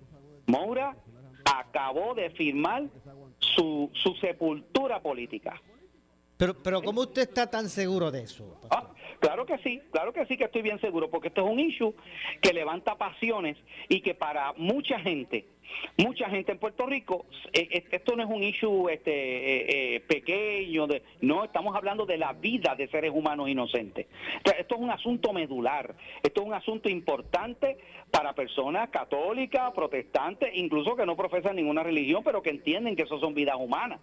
Moura 0.46 0.96
acabó 1.44 2.14
de 2.14 2.30
firmar 2.30 2.84
su, 3.38 3.90
su 3.94 4.14
sepultura 4.14 5.00
política. 5.00 5.60
Pero, 6.36 6.54
pero 6.54 6.82
¿cómo 6.82 7.02
usted 7.02 7.22
está 7.22 7.50
tan 7.50 7.68
seguro 7.68 8.10
de 8.10 8.22
eso? 8.22 8.58
Ah, 8.70 8.90
claro 9.20 9.46
que 9.46 9.58
sí, 9.58 9.80
claro 9.92 10.12
que 10.12 10.26
sí 10.26 10.36
que 10.36 10.44
estoy 10.44 10.62
bien 10.62 10.80
seguro, 10.80 11.10
porque 11.10 11.28
esto 11.28 11.44
es 11.44 11.50
un 11.50 11.60
issue 11.60 11.94
que 12.40 12.52
levanta 12.52 12.96
pasiones 12.96 13.56
y 13.88 14.00
que 14.00 14.14
para 14.14 14.52
mucha 14.54 14.98
gente, 14.98 15.46
mucha 15.96 16.28
gente 16.28 16.52
en 16.52 16.58
Puerto 16.58 16.86
Rico, 16.86 17.26
eh, 17.52 17.68
eh, 17.70 17.84
esto 17.92 18.16
no 18.16 18.24
es 18.24 18.28
un 18.28 18.42
issue 18.42 18.88
este, 18.88 19.94
eh, 19.96 20.00
pequeño, 20.00 20.86
de, 20.86 21.02
no, 21.20 21.44
estamos 21.44 21.76
hablando 21.76 22.06
de 22.06 22.18
la 22.18 22.32
vida 22.32 22.74
de 22.74 22.88
seres 22.88 23.12
humanos 23.14 23.48
inocentes. 23.48 24.06
esto 24.58 24.74
es 24.74 24.80
un 24.80 24.90
asunto 24.90 25.32
medular, 25.32 25.94
esto 26.22 26.40
es 26.40 26.46
un 26.46 26.54
asunto 26.54 26.88
importante 26.88 27.78
para 28.10 28.34
personas 28.34 28.88
católicas, 28.90 29.72
protestantes, 29.72 30.50
incluso 30.54 30.96
que 30.96 31.06
no 31.06 31.16
profesan 31.16 31.56
ninguna 31.56 31.82
religión, 31.82 32.22
pero 32.24 32.42
que 32.42 32.50
entienden 32.50 32.96
que 32.96 33.02
eso 33.02 33.20
son 33.20 33.34
vidas 33.34 33.56
humanas. 33.58 34.00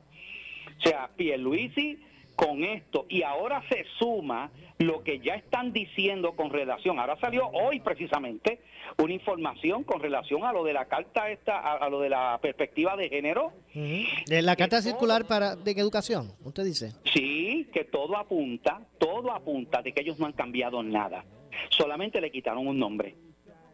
O 0.78 0.82
sea, 0.82 1.10
Pierluisi 1.16 2.00
con 2.38 2.63
esto 2.63 3.08
y 3.10 3.23
ahora 3.23 3.63
se 3.67 3.84
suma 3.97 4.52
lo 4.78 5.04
que 5.04 5.19
ya 5.19 5.34
están 5.34 5.73
diciendo 5.73 6.36
con 6.36 6.52
relación, 6.52 7.00
ahora 7.00 7.17
salió 7.19 7.47
hoy 7.47 7.80
precisamente 7.80 8.60
una 9.00 9.12
información 9.12 9.84
con 9.84 10.00
relación 10.00 10.45
a 10.45 10.54
lo 10.54 10.63
de 10.63 10.71
la 10.71 10.86
carta 10.86 11.32
esta, 11.32 11.60
a, 11.60 11.89
lo 11.89 12.00
de 12.00 12.10
la 12.10 12.38
perspectiva 12.39 12.95
de 12.95 13.10
género. 13.10 13.54
de 13.73 14.41
La 14.43 14.56
carta 14.56 14.84
circular 14.84 15.26
para 15.26 15.56
de 15.56 15.71
educación, 15.71 16.32
usted 16.43 16.63
dice. 16.63 16.93
Sí, 17.12 17.67
que 17.73 17.86
todo 17.86 18.15
apunta, 18.15 18.82
todo 19.00 19.32
apunta 19.32 19.82
de 19.82 19.91
que 19.91 20.02
ellos 20.02 20.19
no 20.19 20.28
han 20.28 20.34
cambiado 20.34 20.84
nada, 20.84 21.26
solamente 21.69 22.21
le 22.21 22.30
quitaron 22.30 22.67
un 22.67 22.78
nombre. 22.78 23.15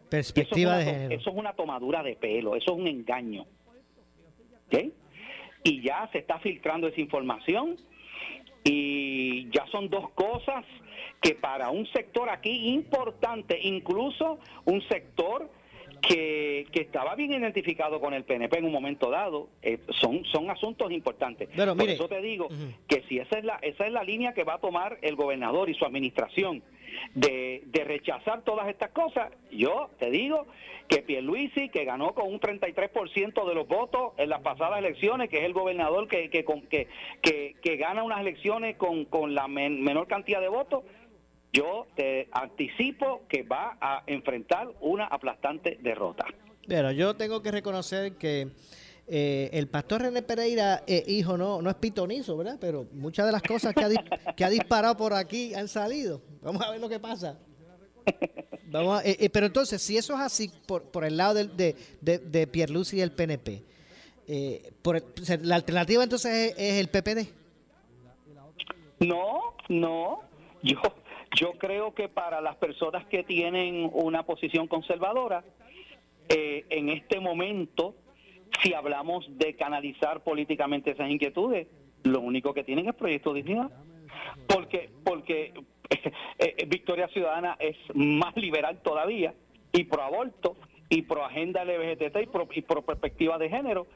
Perspectiva 0.08 0.78
de 0.78 0.84
género. 0.86 1.14
Eso 1.14 1.30
es 1.30 1.36
una 1.36 1.52
tomadura 1.52 2.02
de 2.02 2.16
pelo, 2.16 2.56
eso 2.56 2.72
es 2.72 2.78
un 2.78 2.86
engaño. 2.86 3.44
¿Ok? 4.66 4.84
Y 5.64 5.82
ya 5.82 6.08
se 6.12 6.18
está 6.18 6.38
filtrando 6.38 6.88
esa 6.88 7.00
información 7.00 7.76
y 8.64 9.50
ya 9.50 9.66
son 9.70 9.88
dos 9.90 10.10
cosas 10.10 10.64
que 11.20 11.34
para 11.34 11.70
un 11.70 11.86
sector 11.92 12.28
aquí 12.30 12.68
importante, 12.74 13.58
incluso 13.62 14.38
un 14.64 14.82
sector 14.88 15.50
que, 16.06 16.66
que, 16.72 16.82
estaba 16.82 17.14
bien 17.14 17.32
identificado 17.32 18.00
con 18.00 18.14
el 18.14 18.24
PNP 18.24 18.58
en 18.58 18.64
un 18.64 18.72
momento 18.72 19.10
dado, 19.10 19.48
eh, 19.62 19.78
son, 20.00 20.24
son 20.26 20.50
asuntos 20.50 20.90
importantes. 20.92 21.48
Pero, 21.54 21.76
Por 21.76 21.88
eso 21.88 22.08
te 22.08 22.20
digo 22.20 22.48
que 22.86 23.02
si 23.08 23.18
esa 23.18 23.38
es, 23.38 23.44
la, 23.44 23.58
esa 23.62 23.86
es 23.86 23.92
la 23.92 24.04
línea 24.04 24.34
que 24.34 24.44
va 24.44 24.54
a 24.54 24.58
tomar 24.58 24.98
el 25.02 25.16
gobernador 25.16 25.70
y 25.70 25.74
su 25.74 25.84
administración, 25.84 26.62
de, 27.14 27.62
de 27.66 27.84
rechazar 27.84 28.42
todas 28.42 28.68
estas 28.68 28.90
cosas, 28.90 29.32
yo 29.50 29.90
te 29.98 30.10
digo 30.10 30.46
que 30.88 31.02
Pierluisi, 31.02 31.70
que 31.70 31.84
ganó 31.84 32.14
con 32.14 32.32
un 32.32 32.40
33% 32.40 33.48
de 33.48 33.54
los 33.54 33.66
votos 33.66 34.12
en 34.18 34.28
las 34.28 34.40
pasadas 34.42 34.78
elecciones, 34.78 35.30
que 35.30 35.38
es 35.38 35.44
el 35.44 35.52
gobernador 35.52 36.08
que, 36.08 36.28
que, 36.30 36.44
que, 37.22 37.56
que 37.60 37.76
gana 37.76 38.02
unas 38.02 38.20
elecciones 38.20 38.76
con, 38.76 39.06
con 39.06 39.34
la 39.34 39.48
menor 39.48 40.06
cantidad 40.06 40.40
de 40.40 40.48
votos, 40.48 40.84
yo 41.54 41.86
te 41.94 42.28
anticipo 42.32 43.22
que 43.28 43.44
va 43.44 43.78
a 43.80 44.02
enfrentar 44.06 44.68
una 44.80 45.06
aplastante 45.06 45.78
derrota. 45.80 46.26
Pero 46.66 46.90
yo 46.90 47.14
tengo 47.14 47.42
que 47.42 47.52
reconocer 47.52 48.16
que 48.16 48.48
eh, 49.06 49.50
el 49.52 49.68
pastor 49.68 50.02
René 50.02 50.22
Pereira, 50.22 50.82
eh, 50.86 51.04
hijo, 51.06 51.38
no, 51.38 51.62
no 51.62 51.70
es 51.70 51.76
pitonizo, 51.76 52.36
¿verdad? 52.36 52.58
Pero 52.60 52.86
muchas 52.92 53.26
de 53.26 53.32
las 53.32 53.42
cosas 53.42 53.72
que 53.72 53.84
ha, 53.84 54.34
que 54.34 54.44
ha 54.44 54.50
disparado 54.50 54.96
por 54.96 55.14
aquí 55.14 55.54
han 55.54 55.68
salido. 55.68 56.20
Vamos 56.42 56.62
a 56.62 56.72
ver 56.72 56.80
lo 56.80 56.88
que 56.88 56.98
pasa. 56.98 57.38
Vamos 58.66 59.02
eh, 59.04 59.30
pero 59.30 59.46
entonces, 59.46 59.80
si 59.80 59.96
eso 59.96 60.14
es 60.14 60.20
así 60.20 60.50
por, 60.66 60.82
por 60.90 61.04
el 61.04 61.16
lado 61.16 61.34
de, 61.34 61.46
de, 61.46 61.76
de, 62.00 62.18
de 62.18 62.46
Pierluisi 62.48 62.96
y 62.96 63.00
el 63.02 63.12
PNP, 63.12 63.62
por, 64.82 65.00
¿la 65.42 65.54
alternativa 65.54 66.02
entonces 66.02 66.54
es, 66.56 66.80
el 66.80 66.88
PPD? 66.88 67.28
No, 69.00 69.54
no. 69.68 70.20
Yo, 70.62 70.80
yo 71.34 71.52
creo 71.52 71.94
que 71.94 72.08
para 72.08 72.40
las 72.40 72.56
personas 72.56 73.06
que 73.06 73.24
tienen 73.24 73.90
una 73.92 74.24
posición 74.24 74.66
conservadora, 74.66 75.44
en 76.28 76.88
este 76.88 77.20
momento 77.20 77.94
si 78.62 78.74
hablamos 78.74 79.26
de 79.38 79.54
canalizar 79.56 80.22
políticamente 80.22 80.92
esas 80.92 81.10
inquietudes, 81.10 81.66
lo 82.02 82.20
único 82.20 82.54
que 82.54 82.64
tienen 82.64 82.88
es 82.88 82.94
Proyecto 82.94 83.32
Dignidad. 83.32 83.70
Porque, 84.46 84.90
porque 85.04 85.52
eh, 86.38 86.66
Victoria 86.66 87.08
Ciudadana 87.08 87.56
es 87.58 87.76
más 87.94 88.36
liberal 88.36 88.80
todavía 88.82 89.34
y 89.72 89.84
pro 89.84 90.02
aborto 90.02 90.56
y 90.88 91.02
pro 91.02 91.24
agenda 91.24 91.64
LGBTT 91.64 92.22
y 92.22 92.26
pro, 92.26 92.48
y 92.54 92.62
pro 92.62 92.82
perspectiva 92.82 93.38
de 93.38 93.48
género. 93.48 93.86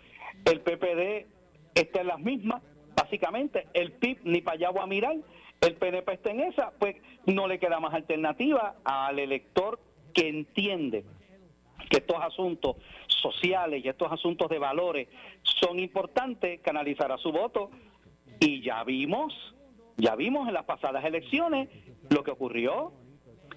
El 0.45 0.61
PPD 0.61 1.27
está 1.75 2.01
en 2.01 2.07
las 2.07 2.19
mismas, 2.19 2.63
básicamente. 2.97 3.67
El 3.75 3.93
PIB 3.93 4.21
ni 4.25 4.41
para 4.41 4.57
allá 4.57 4.71
va 4.71 4.83
a 4.85 4.87
mirar. 4.87 5.17
El 5.61 5.75
PNP 5.75 6.13
está 6.13 6.31
en 6.31 6.41
esa, 6.41 6.73
pues 6.79 6.97
no 7.27 7.49
le 7.49 7.59
queda 7.59 7.81
más 7.81 7.95
alternativa 7.95 8.77
al 8.85 9.19
elector 9.19 9.81
que 10.15 10.29
entiende 10.29 11.05
que 11.91 11.99
estos 11.99 12.17
asuntos 12.21 12.77
sociales 13.07 13.85
y 13.85 13.89
estos 13.89 14.13
asuntos 14.13 14.49
de 14.49 14.59
valores 14.59 15.09
son 15.43 15.79
importantes, 15.79 16.61
canalizará 16.61 17.17
su 17.19 17.33
voto. 17.33 17.71
Y 18.41 18.63
ya 18.63 18.85
vimos, 18.85 19.35
ya 19.97 20.15
vimos 20.15 20.47
en 20.47 20.55
las 20.55 20.65
pasadas 20.65 21.05
elecciones 21.05 21.69
lo 22.11 22.23
que 22.23 22.31
ocurrió. 22.31 22.93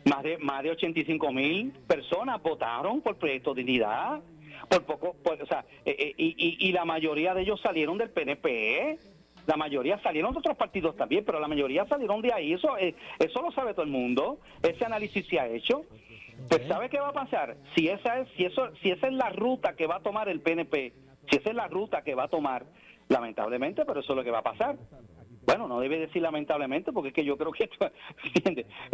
Más 0.06 0.24
de, 0.24 0.40
más 0.40 0.64
de 0.64 0.72
85 0.72 1.32
mil 1.32 1.72
personas 1.88 2.42
votaron 2.42 3.02
por 3.02 3.18
Proyecto 3.18 3.54
Dignidad. 3.54 4.22
Por 4.68 4.84
poco, 4.86 5.16
o 5.24 5.46
sea, 5.46 5.66
eh, 5.86 5.96
eh, 5.98 6.14
y, 6.18 6.68
y, 6.68 6.72
la 6.72 6.86
mayoría 6.86 7.34
de 7.34 7.42
ellos 7.42 7.60
salieron 7.62 7.98
del 7.98 8.10
PNP. 8.10 9.00
La 9.48 9.58
mayoría 9.58 10.00
salieron 10.02 10.34
de 10.34 10.40
otros 10.40 10.58
partidos 10.58 10.96
también, 10.96 11.26
pero 11.26 11.40
la 11.40 11.48
mayoría 11.48 11.86
salieron 11.88 12.22
de 12.22 12.34
ahí. 12.34 12.54
Eso, 12.54 12.78
eh, 12.78 12.96
eso 13.20 13.42
lo 13.42 13.52
sabe 13.52 13.74
todo 13.74 13.84
el 13.84 13.92
mundo. 13.92 14.40
Ese 14.62 14.86
análisis 14.86 15.26
se 15.28 15.40
ha 15.40 15.48
hecho. 15.48 15.84
Pues 16.50 16.68
¿sabe 16.68 16.90
qué 16.90 17.00
va 17.00 17.10
a 17.10 17.14
pasar? 17.14 17.58
Si 17.76 17.88
esa 17.88 18.20
es 18.20 18.30
si 18.36 18.46
eso 18.46 18.70
si 18.82 18.90
esa 18.90 19.08
es 19.08 19.14
la 19.14 19.30
ruta 19.30 19.76
que 19.76 19.86
va 19.86 19.98
a 19.98 20.02
tomar 20.02 20.28
el 20.28 20.42
PNP, 20.42 20.94
si 21.30 21.38
esa 21.38 21.50
es 21.50 21.56
la 21.56 21.68
ruta 21.68 22.02
que 22.04 22.16
va 22.16 22.24
a 22.24 22.28
tomar, 22.30 22.66
lamentablemente, 23.10 23.86
pero 23.86 24.00
eso 24.00 24.14
es 24.14 24.18
lo 24.18 24.24
que 24.24 24.32
va 24.32 24.40
a 24.40 24.44
pasar. 24.44 24.78
Bueno, 25.46 25.68
no 25.68 25.80
debe 25.80 26.00
decir 26.00 26.22
lamentablemente 26.22 26.92
porque 26.92 27.10
es 27.10 27.16
que 27.16 27.26
yo 27.26 27.38
creo 27.38 27.52
que 27.52 27.66
esto, 27.66 27.92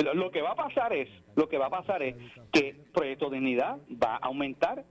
lo 0.13 0.31
que 0.31 0.41
va 0.41 0.51
a 0.51 0.55
pasar 0.55 0.93
es, 0.93 1.09
lo 1.35 1.47
que 1.47 1.57
va 1.57 1.67
a 1.67 1.69
pasar 1.69 2.01
es 2.03 2.15
que 2.51 2.75
Proyecto 2.93 3.29
Dignidad 3.29 3.77
va 3.91 4.15
a 4.15 4.27
aumentar 4.27 4.83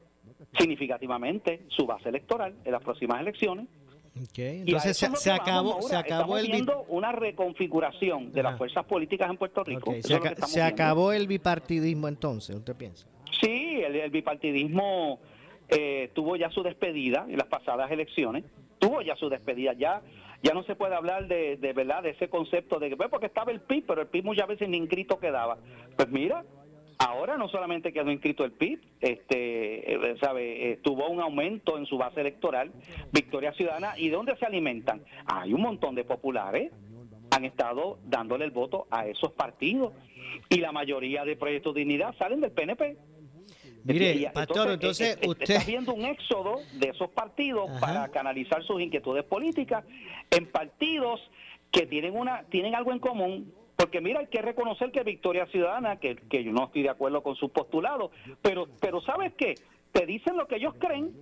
significativamente 0.58 1.62
su 1.68 1.86
base 1.86 2.08
electoral 2.08 2.54
en 2.64 2.72
las 2.72 2.82
próximas 2.82 3.20
elecciones 3.20 3.66
entonces 4.36 4.96
se, 4.96 5.30
acabó, 5.30 5.82
se 5.82 5.94
acabó 5.94 6.38
el 6.38 6.46
viendo 6.46 6.84
una 6.88 7.12
reconfiguración 7.12 8.32
de 8.32 8.42
las 8.42 8.56
fuerzas 8.56 8.84
políticas 8.84 9.30
en 9.30 9.36
Puerto 9.36 9.62
Rico. 9.62 9.94
Se, 10.00 10.62
acabó 10.62 11.12
el 11.12 11.26
bipartidismo 11.26 12.08
entonces, 12.08 12.56
¿usted 12.56 12.74
piensa? 12.74 13.06
Sí, 13.40 13.82
el, 13.82 14.10
bipartidismo 14.10 15.20
eh, 15.68 16.10
tuvo 16.14 16.36
ya 16.36 16.50
su 16.50 16.62
despedida 16.62 17.26
en 17.28 17.36
las 17.36 17.48
pasadas 17.48 17.90
elecciones, 17.90 18.44
tuvo 18.78 19.02
ya 19.02 19.16
su 19.16 19.28
despedida, 19.28 19.74
ya 19.74 20.02
ya 20.42 20.52
no 20.52 20.62
se 20.64 20.76
puede 20.76 20.94
hablar 20.94 21.26
de, 21.28 21.56
de 21.56 21.72
verdad 21.72 22.02
de 22.02 22.10
ese 22.10 22.28
concepto 22.28 22.78
de 22.78 22.90
que 22.90 22.96
pues, 22.96 23.08
porque 23.08 23.26
estaba 23.26 23.50
el 23.50 23.60
PIB, 23.60 23.84
pero 23.86 24.02
el 24.02 24.06
PIB 24.06 24.24
muchas 24.24 24.46
veces 24.46 24.68
ni 24.68 24.76
inscrito 24.76 25.18
quedaba. 25.18 25.58
Pues 25.96 26.08
mira, 26.10 26.44
Ahora 26.98 27.36
no 27.36 27.48
solamente 27.48 27.92
quedó 27.92 28.10
inscrito 28.10 28.44
el 28.44 28.52
PIB, 28.52 28.80
este, 29.00 29.94
eh, 29.94 30.16
sabe, 30.18 30.70
eh, 30.70 30.76
tuvo 30.78 31.08
un 31.08 31.20
aumento 31.20 31.76
en 31.76 31.84
su 31.84 31.98
base 31.98 32.20
electoral, 32.20 32.72
Victoria 33.12 33.52
Ciudadana, 33.52 33.98
¿y 33.98 34.08
de 34.08 34.16
dónde 34.16 34.36
se 34.36 34.46
alimentan? 34.46 35.02
Hay 35.26 35.52
un 35.52 35.60
montón 35.60 35.94
de 35.94 36.04
populares 36.04 36.72
han 37.30 37.44
estado 37.44 37.98
dándole 38.04 38.44
el 38.44 38.50
voto 38.50 38.86
a 38.90 39.06
esos 39.06 39.32
partidos 39.32 39.92
y 40.48 40.56
la 40.56 40.72
mayoría 40.72 41.24
de 41.24 41.36
proyectos 41.36 41.74
de 41.74 41.80
dignidad 41.80 42.14
salen 42.18 42.40
del 42.40 42.52
PNP. 42.52 42.96
Mire, 43.84 44.30
pastor, 44.32 44.70
entonces, 44.70 45.18
eh, 45.20 45.28
usted 45.28 45.50
está 45.50 45.64
viendo 45.64 45.94
un 45.94 46.04
éxodo 46.04 46.60
de 46.74 46.88
esos 46.88 47.10
partidos 47.10 47.70
para 47.80 48.08
canalizar 48.08 48.64
sus 48.64 48.80
inquietudes 48.80 49.22
políticas 49.24 49.84
en 50.30 50.46
partidos 50.46 51.20
que 51.70 51.86
tienen 51.86 52.16
una 52.16 52.44
tienen 52.44 52.74
algo 52.74 52.92
en 52.92 52.98
común 52.98 53.52
porque 53.76 54.00
mira, 54.00 54.20
hay 54.20 54.26
que 54.26 54.42
reconocer 54.42 54.90
que 54.90 55.02
Victoria 55.02 55.46
Ciudadana, 55.46 55.96
que, 55.96 56.16
yo 56.30 56.52
no 56.52 56.64
estoy 56.64 56.82
de 56.82 56.90
acuerdo 56.90 57.22
con 57.22 57.36
su 57.36 57.50
postulado, 57.50 58.10
pero, 58.42 58.66
pero 58.80 59.00
¿sabes 59.02 59.34
qué? 59.34 59.54
Te 59.92 60.06
dicen 60.06 60.36
lo 60.36 60.46
que 60.46 60.56
ellos 60.56 60.74
creen 60.78 61.12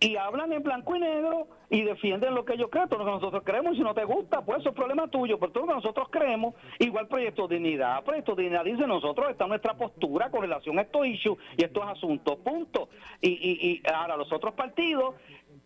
y 0.00 0.16
hablan 0.16 0.52
en 0.52 0.62
blanco 0.62 0.94
y 0.94 1.00
negro 1.00 1.48
y 1.70 1.82
defienden 1.82 2.34
lo 2.34 2.44
que 2.44 2.54
ellos 2.54 2.68
creen, 2.70 2.88
todo 2.88 3.00
lo 3.00 3.04
que 3.04 3.10
nosotros 3.10 3.42
creemos, 3.44 3.74
y 3.74 3.78
si 3.78 3.82
no 3.82 3.94
te 3.94 4.04
gusta, 4.04 4.42
pues 4.42 4.60
eso 4.60 4.70
es 4.70 4.74
problema 4.74 5.08
tuyo, 5.08 5.38
pero 5.38 5.52
todo 5.52 5.64
lo 5.64 5.68
que 5.68 5.76
nosotros 5.76 6.08
creemos, 6.10 6.54
igual 6.78 7.08
Proyecto 7.08 7.48
Dignidad, 7.48 8.04
Proyecto 8.04 8.34
Dignidad 8.34 8.64
dice 8.64 8.86
nosotros, 8.86 9.30
está 9.30 9.46
nuestra 9.46 9.74
postura 9.74 10.30
con 10.30 10.42
relación 10.42 10.78
a 10.78 10.82
estos 10.82 11.06
issues 11.06 11.38
y 11.56 11.64
estos 11.64 11.84
asuntos, 11.84 12.36
punto. 12.38 12.88
Y, 13.20 13.30
y, 13.30 13.70
y 13.70 13.82
ahora 13.92 14.16
los 14.16 14.32
otros 14.32 14.54
partidos 14.54 15.16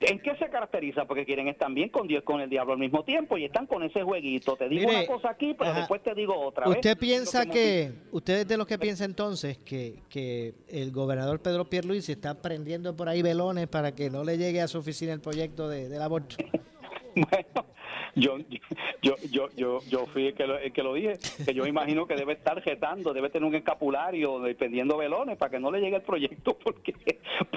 ¿En 0.03 0.21
qué 0.21 0.37
se 0.37 0.49
caracteriza? 0.49 1.05
Porque 1.05 1.25
quieren 1.25 1.49
estar 1.49 1.71
bien 1.73 1.89
con 1.89 2.07
Dios 2.07 2.23
con 2.25 2.41
el 2.41 2.51
diablo 2.51 2.73
al 2.73 2.79
mismo 2.79 3.05
tiempo 3.05 3.39
y 3.39 3.45
están 3.45 3.67
con 3.67 3.83
ese 3.83 4.03
jueguito. 4.03 4.57
Te 4.57 4.69
digo 4.69 4.91
una 4.91 5.07
cosa 5.07 5.31
aquí, 5.31 5.55
pero 5.59 5.73
después 5.75 6.03
te 6.03 6.15
digo 6.15 6.39
otra. 6.39 6.69
¿Usted 6.69 6.97
piensa 6.99 7.47
que, 7.47 7.93
usted 8.11 8.41
es 8.41 8.49
de 8.49 8.57
los 8.57 8.67
que 8.67 8.79
piensa 8.79 9.05
entonces 9.05 9.59
que, 9.59 10.01
que 10.09 10.55
el 10.69 10.91
gobernador 10.91 11.41
Pedro 11.41 11.65
Pierluisi 11.69 12.13
está 12.13 12.41
prendiendo 12.41 12.97
por 12.97 13.09
ahí 13.09 13.23
velones 13.23 13.69
para 13.69 13.93
que 13.93 14.11
no 14.11 14.25
le 14.25 14.39
llegue 14.39 14.61
a 14.61 14.69
su 14.69 14.79
oficina 14.79 15.13
el 15.13 15.21
proyecto 15.21 15.69
de, 15.69 15.89
del 15.89 16.03
aborto? 16.03 16.37
bueno, 17.15 17.67
yo, 18.15 18.39
yo, 19.03 19.17
yo, 19.31 19.49
yo, 19.57 19.81
yo 19.89 20.07
fui 20.07 20.29
el 20.29 20.35
que, 20.35 20.47
lo, 20.47 20.59
que 20.73 20.83
lo 20.83 20.95
dije, 20.95 21.19
que 21.45 21.55
yo 21.55 21.67
imagino 21.67 22.07
que 22.07 22.15
debe 22.15 22.35
estar 22.35 22.61
jetando, 22.63 23.13
debe 23.13 23.31
tener 23.31 23.49
un 23.49 23.55
escapulario 23.55 24.41
dependiendo 24.41 24.97
velones 24.97 25.37
para 25.37 25.51
que 25.51 25.61
no 25.61 25.71
le 25.71 25.81
llegue 25.81 25.97
el 25.97 26.03
proyecto, 26.03 26.57
porque, 26.65 26.95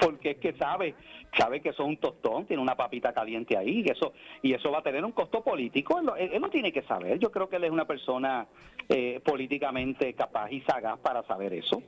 porque 0.00 0.32
es 0.32 0.36
que 0.38 0.52
sabe, 0.54 0.94
sabe 1.36 1.60
que 1.60 1.70
eso 1.70 1.82
es 1.82 1.88
un 1.88 1.96
tostón, 1.98 2.46
tiene 2.46 2.62
una 2.62 2.76
papita 2.76 3.12
caliente 3.12 3.56
ahí, 3.56 3.82
y 3.86 3.90
eso, 3.90 4.12
y 4.42 4.52
eso 4.52 4.70
va 4.70 4.78
a 4.78 4.82
tener 4.82 5.04
un 5.04 5.12
costo 5.12 5.42
político, 5.42 6.00
él, 6.16 6.40
no 6.40 6.50
tiene 6.50 6.72
que 6.72 6.82
saber, 6.82 7.18
yo 7.18 7.30
creo 7.30 7.48
que 7.48 7.56
él 7.56 7.64
es 7.64 7.70
una 7.70 7.86
persona 7.86 8.46
eh, 8.88 9.20
políticamente 9.24 10.14
capaz 10.14 10.50
y 10.50 10.60
sagaz 10.62 10.98
para 11.00 11.22
saber 11.24 11.52
eso. 11.54 11.82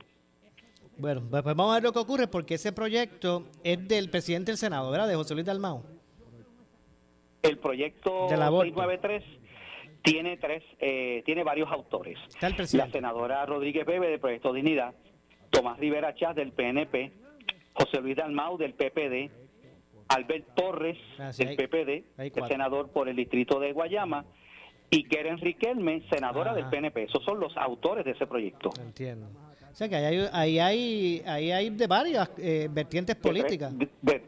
Bueno, 0.97 1.21
pues, 1.29 1.43
pues 1.43 1.55
vamos 1.55 1.71
a 1.71 1.75
ver 1.75 1.83
lo 1.83 1.93
que 1.93 1.99
ocurre, 1.99 2.27
porque 2.27 2.55
ese 2.55 2.73
proyecto 2.73 3.45
es 3.63 3.87
del 3.87 4.09
presidente 4.09 4.51
del 4.51 4.57
Senado, 4.57 4.91
¿verdad? 4.91 5.07
De 5.07 5.15
José 5.15 5.33
Luis 5.33 5.45
Dalmau. 5.45 5.98
El 7.41 7.57
proyecto 7.57 8.27
693 8.29 9.23
tiene 10.01 10.37
tres, 10.37 10.63
eh, 10.79 11.23
tiene 11.25 11.43
varios 11.43 11.71
autores. 11.71 12.17
La 12.73 12.89
senadora 12.89 13.45
Rodríguez 13.45 13.85
Bebe 13.85 14.09
del 14.09 14.19
Proyecto 14.19 14.53
Dignidad, 14.53 14.93
Tomás 15.49 15.79
Rivera 15.79 16.15
Chávez 16.15 16.37
del 16.37 16.51
PNP, 16.51 17.11
José 17.73 18.01
Luis 18.01 18.15
Dalmau 18.15 18.57
del 18.57 18.73
PPD, 18.73 19.31
Albert 20.09 20.55
Torres 20.55 20.97
ah, 21.19 21.31
del 21.37 21.55
PPD, 21.55 22.03
el 22.17 22.47
senador 22.47 22.89
por 22.89 23.09
el 23.09 23.15
distrito 23.15 23.59
de 23.59 23.71
Guayama, 23.73 24.25
y 24.89 25.03
Keren 25.03 25.37
Riquelme, 25.37 26.01
senadora 26.09 26.53
del 26.53 26.65
PNP. 26.65 27.03
Esos 27.03 27.23
son 27.23 27.39
los 27.39 27.55
autores 27.57 28.05
de 28.05 28.11
ese 28.11 28.25
proyecto. 28.25 28.71
Entiendo. 28.81 29.27
O 29.71 29.75
sea 29.75 29.87
que 29.87 29.95
ahí 29.95 30.17
hay, 30.17 30.29
ahí 30.33 31.21
hay, 31.25 31.51
hay 31.51 31.69
de 31.69 31.87
varias 31.87 32.29
eh, 32.37 32.67
vertientes 32.71 33.15
políticas. 33.15 33.73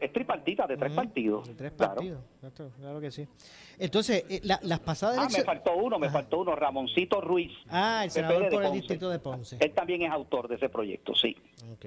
es 0.00 0.12
tripartita, 0.12 0.66
de 0.66 0.76
tres 0.76 0.92
partidos. 0.92 1.48
De 1.48 1.54
tres 1.54 1.72
partidos, 1.72 2.20
claro. 2.78 3.00
que 3.00 3.10
sí. 3.10 3.26
Entonces, 3.78 4.24
eh, 4.28 4.40
las 4.42 4.80
pasadas 4.80 5.18
Ah, 5.18 5.28
me 5.30 5.44
faltó 5.44 5.76
uno, 5.76 5.98
me 5.98 6.10
faltó 6.10 6.40
uno, 6.40 6.54
Ramoncito 6.54 7.20
Ruiz. 7.20 7.52
Ah, 7.68 8.02
el 8.04 8.10
senador 8.10 8.48
por 8.48 8.64
el 8.64 8.72
distrito 8.72 9.10
de 9.10 9.18
Ponce. 9.18 9.56
Él 9.60 9.72
también 9.72 10.02
es 10.02 10.10
autor 10.10 10.48
de 10.48 10.56
ese 10.56 10.68
proyecto, 10.68 11.14
sí. 11.14 11.36
Ok. 11.72 11.86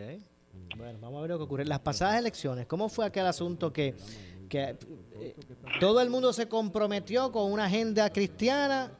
Bueno, 0.77 0.99
vamos 1.01 1.19
a 1.19 1.21
ver 1.21 1.31
lo 1.31 1.37
que 1.37 1.43
ocurre. 1.43 1.65
Las 1.65 1.79
pasadas 1.79 2.19
elecciones, 2.19 2.65
¿cómo 2.65 2.89
fue 2.89 3.05
aquel 3.05 3.25
asunto 3.25 3.71
que, 3.71 3.95
que 4.49 4.75
eh, 5.19 5.35
todo 5.79 6.01
el 6.01 6.09
mundo 6.09 6.33
se 6.33 6.47
comprometió 6.47 7.31
con 7.31 7.51
una 7.51 7.65
agenda 7.65 8.09
cristiana 8.11 8.91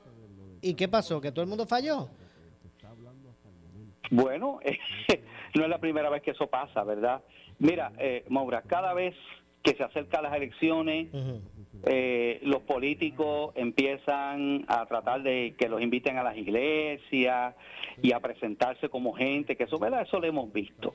y 0.62 0.74
qué 0.76 0.88
pasó? 0.88 1.20
¿Que 1.20 1.32
todo 1.32 1.42
el 1.44 1.50
mundo 1.50 1.66
falló? 1.66 2.10
Bueno, 4.12 4.60
no 5.56 5.64
es 5.64 5.70
la 5.70 5.80
primera 5.80 6.10
vez 6.10 6.22
que 6.22 6.32
eso 6.32 6.48
pasa, 6.48 6.84
¿verdad? 6.84 7.22
Mira, 7.60 7.92
eh, 7.98 8.26
Maura, 8.30 8.62
cada 8.62 8.94
vez 8.94 9.16
que 9.66 9.76
se 9.76 9.84
acercan 9.84 10.24
las 10.24 10.36
elecciones, 10.36 11.08
eh, 11.86 12.40
los 12.44 12.62
políticos 12.62 13.52
empiezan 13.56 14.64
a 14.68 14.86
tratar 14.86 15.24
de 15.24 15.56
que 15.58 15.68
los 15.68 15.82
inviten 15.82 16.18
a 16.18 16.24
las 16.24 16.38
iglesias 16.38 17.56
y 18.02 18.12
a 18.12 18.20
presentarse 18.20 18.90
como 18.90 19.14
gente, 19.14 19.56
que 19.56 19.64
eso, 19.64 19.80
¿verdad? 19.80 20.04
Eso 20.04 20.20
lo 20.20 20.28
hemos 20.28 20.54
visto. 20.54 20.94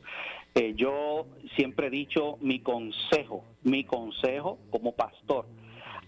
Eh, 0.55 0.75
yo 0.77 1.27
siempre 1.57 1.89
he 1.89 1.91
dicho 1.91 2.39
mi 2.41 2.61
consejo, 2.61 3.45
mi 3.65 3.83
consejo 3.83 4.59
como 4.71 4.93
pastor, 4.93 5.47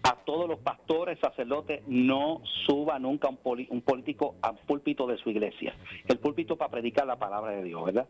a 0.02 0.16
todos 0.24 0.48
los 0.48 0.58
pastores, 0.58 1.18
sacerdotes, 1.20 1.82
no 1.86 2.42
suba 2.66 2.98
nunca 2.98 3.28
un, 3.28 3.38
un 3.68 3.82
político 3.82 4.36
al 4.42 4.56
púlpito 4.58 5.06
de 5.06 5.16
su 5.18 5.30
iglesia. 5.30 5.74
El 6.08 6.18
púlpito 6.18 6.56
para 6.56 6.70
predicar 6.70 7.06
la 7.06 7.16
palabra 7.16 7.52
de 7.52 7.62
Dios, 7.62 7.84
¿verdad? 7.84 8.08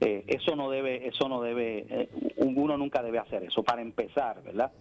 Eh, 0.00 0.24
eso 0.26 0.56
no 0.56 0.68
debe, 0.68 1.06
eso 1.06 1.28
no 1.28 1.40
debe, 1.40 1.86
eh, 1.88 2.08
uno 2.36 2.76
nunca 2.76 3.02
debe 3.02 3.18
hacer 3.18 3.44
eso, 3.44 3.62
para 3.62 3.82
empezar, 3.82 4.42
¿verdad? 4.42 4.72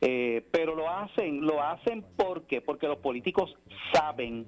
Eh, 0.00 0.42
pero 0.50 0.74
lo 0.74 0.88
hacen, 0.88 1.42
lo 1.42 1.62
hacen 1.62 2.04
porque, 2.16 2.60
porque 2.60 2.88
los 2.88 2.98
políticos 2.98 3.54
saben 3.92 4.46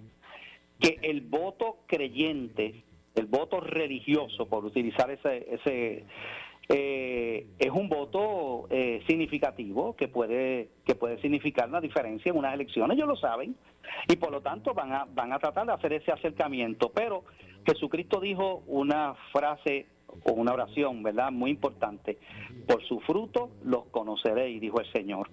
que 0.80 0.98
el 1.02 1.20
voto 1.20 1.80
creyente, 1.86 2.82
el 3.14 3.26
voto 3.26 3.60
religioso, 3.60 4.46
por 4.46 4.64
utilizar 4.64 5.10
ese, 5.10 5.46
ese 5.54 6.04
eh, 6.68 7.46
es 7.58 7.70
un 7.70 7.88
voto 7.88 8.66
eh, 8.70 9.02
significativo 9.06 9.94
que 9.94 10.08
puede 10.08 10.70
que 10.84 10.94
puede 10.94 11.20
significar 11.20 11.68
una 11.68 11.80
diferencia 11.80 12.30
en 12.30 12.38
unas 12.38 12.54
elecciones, 12.54 12.96
ellos 12.96 13.08
lo 13.08 13.16
saben, 13.16 13.56
y 14.08 14.16
por 14.16 14.32
lo 14.32 14.40
tanto 14.40 14.74
van 14.74 14.92
a, 14.92 15.04
van 15.04 15.32
a 15.32 15.38
tratar 15.38 15.66
de 15.66 15.72
hacer 15.72 15.92
ese 15.92 16.12
acercamiento. 16.12 16.90
Pero 16.90 17.24
Jesucristo 17.64 18.20
dijo 18.20 18.62
una 18.66 19.14
frase 19.32 19.86
o 20.24 20.32
una 20.32 20.52
oración, 20.52 21.02
¿verdad? 21.02 21.30
Muy 21.30 21.50
importante. 21.50 22.18
Por 22.66 22.82
su 22.84 23.00
fruto 23.00 23.50
los 23.64 23.86
conoceréis, 23.86 24.60
dijo 24.60 24.80
el 24.80 24.90
Señor. 24.92 25.28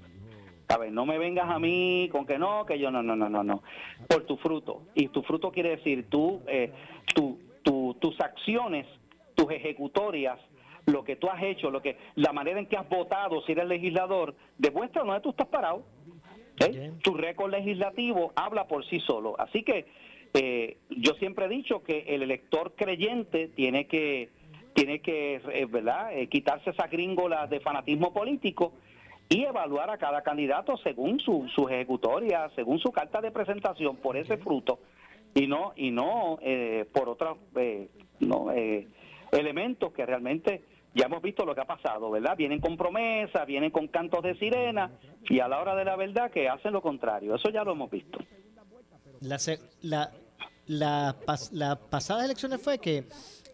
A 0.70 0.78
ver, 0.78 0.92
no 0.92 1.06
me 1.06 1.18
vengas 1.18 1.50
a 1.50 1.60
mí 1.60 2.10
con 2.12 2.26
que 2.26 2.38
no, 2.38 2.66
que 2.66 2.80
yo 2.80 2.90
no, 2.90 3.04
no, 3.04 3.16
no, 3.16 3.30
no, 3.30 3.44
no. 3.44 3.64
Por 4.08 4.26
tu 4.26 4.38
fruto. 4.38 4.84
Y 4.96 5.10
tu 5.10 5.22
fruto 5.24 5.52
quiere 5.52 5.78
decir 5.78 6.10
tú, 6.10 6.42
eh, 6.48 6.72
tu, 7.14 7.40
tus 7.64 8.20
acciones, 8.20 8.88
tus 9.36 9.52
ejecutorias, 9.52 10.40
lo 10.86 11.04
que 11.04 11.16
tú 11.16 11.30
has 11.30 11.42
hecho, 11.44 11.72
lo 11.72 11.82
que, 11.82 11.98
la 12.16 12.34
manera 12.34 12.60
en 12.60 12.66
que 12.66 12.78
has 12.78 12.88
votado, 12.88 13.42
si 13.44 13.54
eres 13.54 13.68
legislador, 13.68 14.36
demuestra 14.58 15.04
dónde 15.04 15.22
tú 15.22 15.30
estás 15.30 15.48
parado. 15.48 15.84
¿eh? 16.60 16.92
Tu 17.02 17.14
récord 17.14 17.52
legislativo 17.52 18.34
habla 18.36 18.68
por 18.68 18.86
sí 18.86 19.00
solo. 19.00 19.36
Así 19.40 19.64
que 19.64 19.86
eh, 20.34 20.78
yo 20.90 21.14
siempre 21.16 21.46
he 21.46 21.50
dicho 21.50 21.84
que 21.84 22.00
el 22.10 22.24
elector 22.24 22.74
creyente 22.76 23.48
tiene 23.50 23.88
que 23.88 24.30
tiene 24.74 25.02
que 25.02 25.36
eh, 25.36 25.68
verdad 25.70 26.10
quitarse 26.32 26.72
esa 26.72 26.88
gringola 26.88 27.46
de 27.46 27.60
fanatismo 27.60 28.12
político 28.12 28.74
y 29.30 29.44
evaluar 29.44 29.92
a 29.92 30.00
cada 30.00 30.24
candidato 30.24 30.78
según 30.78 31.20
su, 31.20 31.48
su 31.54 31.70
ejecutoria, 31.70 32.50
según 32.56 32.80
su 32.80 32.92
carta 32.92 33.22
de 33.22 33.30
presentación 33.30 33.98
por 33.98 34.18
ese 34.18 34.38
fruto 34.38 34.80
y 35.36 35.46
no 35.46 35.74
y 35.76 35.92
no 35.92 36.40
por 36.92 37.08
otros 37.10 37.38
no, 38.20 38.52
elementos 39.32 39.94
que 39.94 40.08
realmente 40.08 40.64
ya 40.94 41.06
hemos 41.06 41.22
visto 41.22 41.46
lo 41.46 41.56
que 41.56 41.62
ha 41.62 41.66
pasado, 41.66 42.12
¿verdad? 42.12 42.36
Vienen 42.38 42.60
con 42.60 42.78
promesas, 42.78 43.46
vienen 43.48 43.72
con 43.72 43.88
cantos 43.88 44.24
de 44.24 44.36
sirena 44.36 44.92
y 45.30 45.40
a 45.40 45.48
la 45.48 45.60
hora 45.60 45.76
de 45.76 45.86
la 45.86 45.96
verdad 45.96 46.32
que 46.32 46.48
hacen 46.48 46.74
lo 46.74 46.82
contrario. 46.82 47.36
Eso 47.36 47.50
ya 47.50 47.64
lo 47.64 47.72
hemos 47.72 47.90
visto. 47.90 48.20
La, 49.22 49.38
la, 49.82 50.12
la, 50.68 51.16
las 51.52 51.78
pasadas 51.78 52.26
elecciones 52.26 52.62
fue 52.62 52.78
que 52.78 53.06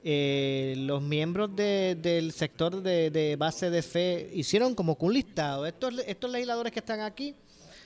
eh, 0.03 0.75
los 0.77 1.01
miembros 1.01 1.53
del 1.55 2.31
sector 2.31 2.81
de, 2.81 3.35
base 3.37 3.69
de 3.69 3.81
fe 3.81 4.29
hicieron 4.33 4.75
como 4.75 4.97
que 4.97 5.05
un 5.05 5.13
listado. 5.13 5.65
Estos, 5.65 5.99
estos 6.07 6.31
legisladores 6.31 6.71
que 6.71 6.79
están 6.79 7.01
aquí 7.01 7.35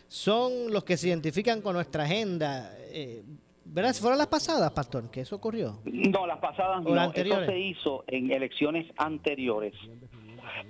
son 0.07 0.71
los 0.71 0.83
que 0.83 0.95
se 0.97 1.07
identifican 1.07 1.61
con 1.61 1.73
nuestra 1.73 2.03
agenda. 2.03 2.71
Eh, 2.91 3.23
¿Verdad? 3.65 3.93
¿Fueron 3.95 4.17
las 4.17 4.27
pasadas, 4.27 4.71
Pastor, 4.71 5.09
que 5.09 5.21
eso 5.21 5.35
ocurrió? 5.35 5.79
No, 5.85 6.27
las 6.27 6.39
pasadas 6.39 6.83
no. 6.83 7.11
Eso 7.11 7.45
se 7.45 7.59
hizo 7.59 8.03
en 8.07 8.31
elecciones 8.31 8.85
anteriores. 8.97 9.73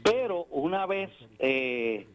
Pero 0.04 0.46
una 0.52 0.86
vez 0.86 1.10
eh, 1.40 2.08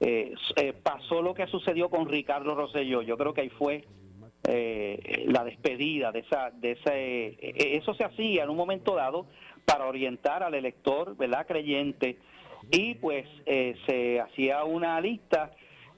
eh, 0.00 0.34
eh, 0.56 0.72
pasó 0.72 1.22
lo 1.22 1.34
que 1.34 1.46
sucedió 1.46 1.88
con 1.88 2.08
Ricardo 2.08 2.54
Rosselló, 2.54 3.02
yo 3.02 3.16
creo 3.16 3.34
que 3.34 3.42
ahí 3.42 3.50
fue 3.50 3.84
la 4.46 5.42
despedida 5.42 6.12
de 6.12 6.18
esa, 6.18 6.50
de 6.50 6.72
ese, 6.72 7.76
eso 7.78 7.94
se 7.94 8.04
hacía 8.04 8.44
en 8.44 8.50
un 8.50 8.58
momento 8.58 8.94
dado 8.94 9.26
para 9.64 9.86
orientar 9.86 10.42
al 10.42 10.52
elector, 10.52 11.16
¿verdad? 11.16 11.46
Creyente 11.46 12.18
y 12.70 12.94
pues 12.96 13.26
se 13.86 14.20
hacía 14.20 14.64
una 14.64 15.00
lista 15.00 15.50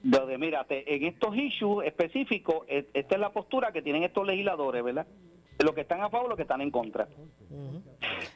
de, 0.03 0.37
mira, 0.37 0.65
en 0.69 1.05
estos 1.05 1.35
issues 1.35 1.85
específicos, 1.85 2.65
e, 2.67 2.85
esta 2.93 3.15
es 3.15 3.21
la 3.21 3.31
postura 3.31 3.71
que 3.71 3.81
tienen 3.81 4.03
estos 4.03 4.25
legisladores, 4.25 4.83
¿verdad? 4.83 5.07
Los 5.59 5.73
que 5.73 5.81
están 5.81 6.01
a 6.01 6.09
favor, 6.09 6.29
los 6.29 6.35
que 6.35 6.43
están 6.43 6.61
en 6.61 6.71
contra. 6.71 7.07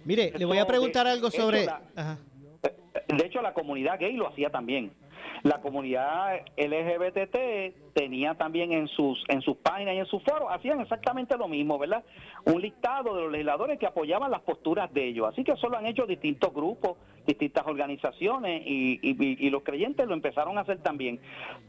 Mire, 0.06 0.34
le 0.38 0.46
voy 0.46 0.58
a 0.58 0.66
preguntar 0.66 1.08
algo 1.08 1.30
sobre... 1.30 1.68
De 3.08 3.26
hecho, 3.26 3.42
la 3.42 3.54
comunidad 3.54 4.00
gay 4.00 4.14
lo 4.14 4.28
hacía 4.28 4.50
también. 4.50 4.92
La 5.44 5.60
comunidad 5.62 6.42
LGBT 6.58 7.91
tenía 7.94 8.36
también 8.36 8.72
en 8.72 8.88
sus 8.88 9.24
en 9.28 9.42
sus 9.42 9.58
páginas 9.58 9.96
y 9.96 9.98
en 9.98 10.06
sus 10.06 10.24
foros, 10.24 10.50
hacían 10.50 10.82
exactamente 10.82 11.38
lo 11.38 11.48
mismo, 11.48 11.78
¿verdad? 11.78 12.04
Un 12.46 12.62
listado 12.62 13.16
de 13.16 13.22
los 13.24 13.32
legisladores 13.32 13.80
que 13.80 13.86
apoyaban 13.86 14.32
las 14.32 14.42
posturas 14.42 14.92
de 14.94 15.08
ellos. 15.08 15.28
Así 15.32 15.44
que 15.44 15.52
eso 15.52 15.70
lo 15.70 15.78
han 15.78 15.86
hecho 15.86 16.06
distintos 16.06 16.54
grupos, 16.54 16.98
distintas 17.26 17.66
organizaciones 17.68 18.64
y, 18.66 19.50
los 19.52 19.64
creyentes 19.64 20.08
lo 20.08 20.14
empezaron 20.14 20.58
a 20.58 20.62
hacer 20.62 20.80
también. 20.80 21.20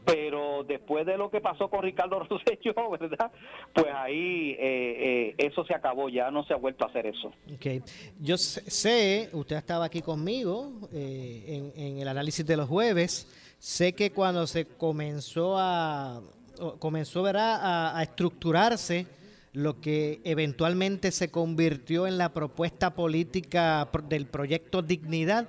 Pero 0.05 0.63
después 0.63 1.05
de 1.05 1.17
lo 1.17 1.29
que 1.29 1.41
pasó 1.41 1.69
con 1.69 1.83
Ricardo 1.83 2.19
Rosselló, 2.29 2.89
¿verdad? 2.91 3.31
Pues 3.73 3.87
ahí 3.93 4.51
eh, 4.51 4.55
eh, 4.59 5.35
eso 5.37 5.65
se 5.65 5.75
acabó, 5.75 6.07
ya 6.09 6.31
no 6.31 6.43
se 6.45 6.53
ha 6.53 6.57
vuelto 6.57 6.85
a 6.85 6.87
hacer 6.87 7.07
eso. 7.07 7.33
Okay. 7.55 7.81
Yo 8.19 8.37
sé, 8.37 9.29
usted 9.33 9.57
estaba 9.57 9.85
aquí 9.85 10.01
conmigo 10.01 10.71
eh, 10.93 11.71
en, 11.75 11.83
en 11.83 11.99
el 11.99 12.07
análisis 12.07 12.45
de 12.45 12.57
los 12.57 12.69
jueves. 12.69 13.27
Sé 13.63 13.93
que 13.93 14.11
cuando 14.11 14.45
se 14.45 14.65
comenzó 14.65 15.57
a 15.57 16.21
comenzó 16.79 17.25
a, 17.25 17.97
a, 17.97 18.03
estructurarse 18.03 19.07
lo 19.53 19.79
que 19.79 20.19
eventualmente 20.25 21.11
se 21.11 21.31
convirtió 21.31 22.05
en 22.05 22.17
la 22.17 22.33
propuesta 22.33 22.93
política 22.93 23.89
del 24.09 24.25
proyecto 24.25 24.81
Dignidad, 24.81 25.47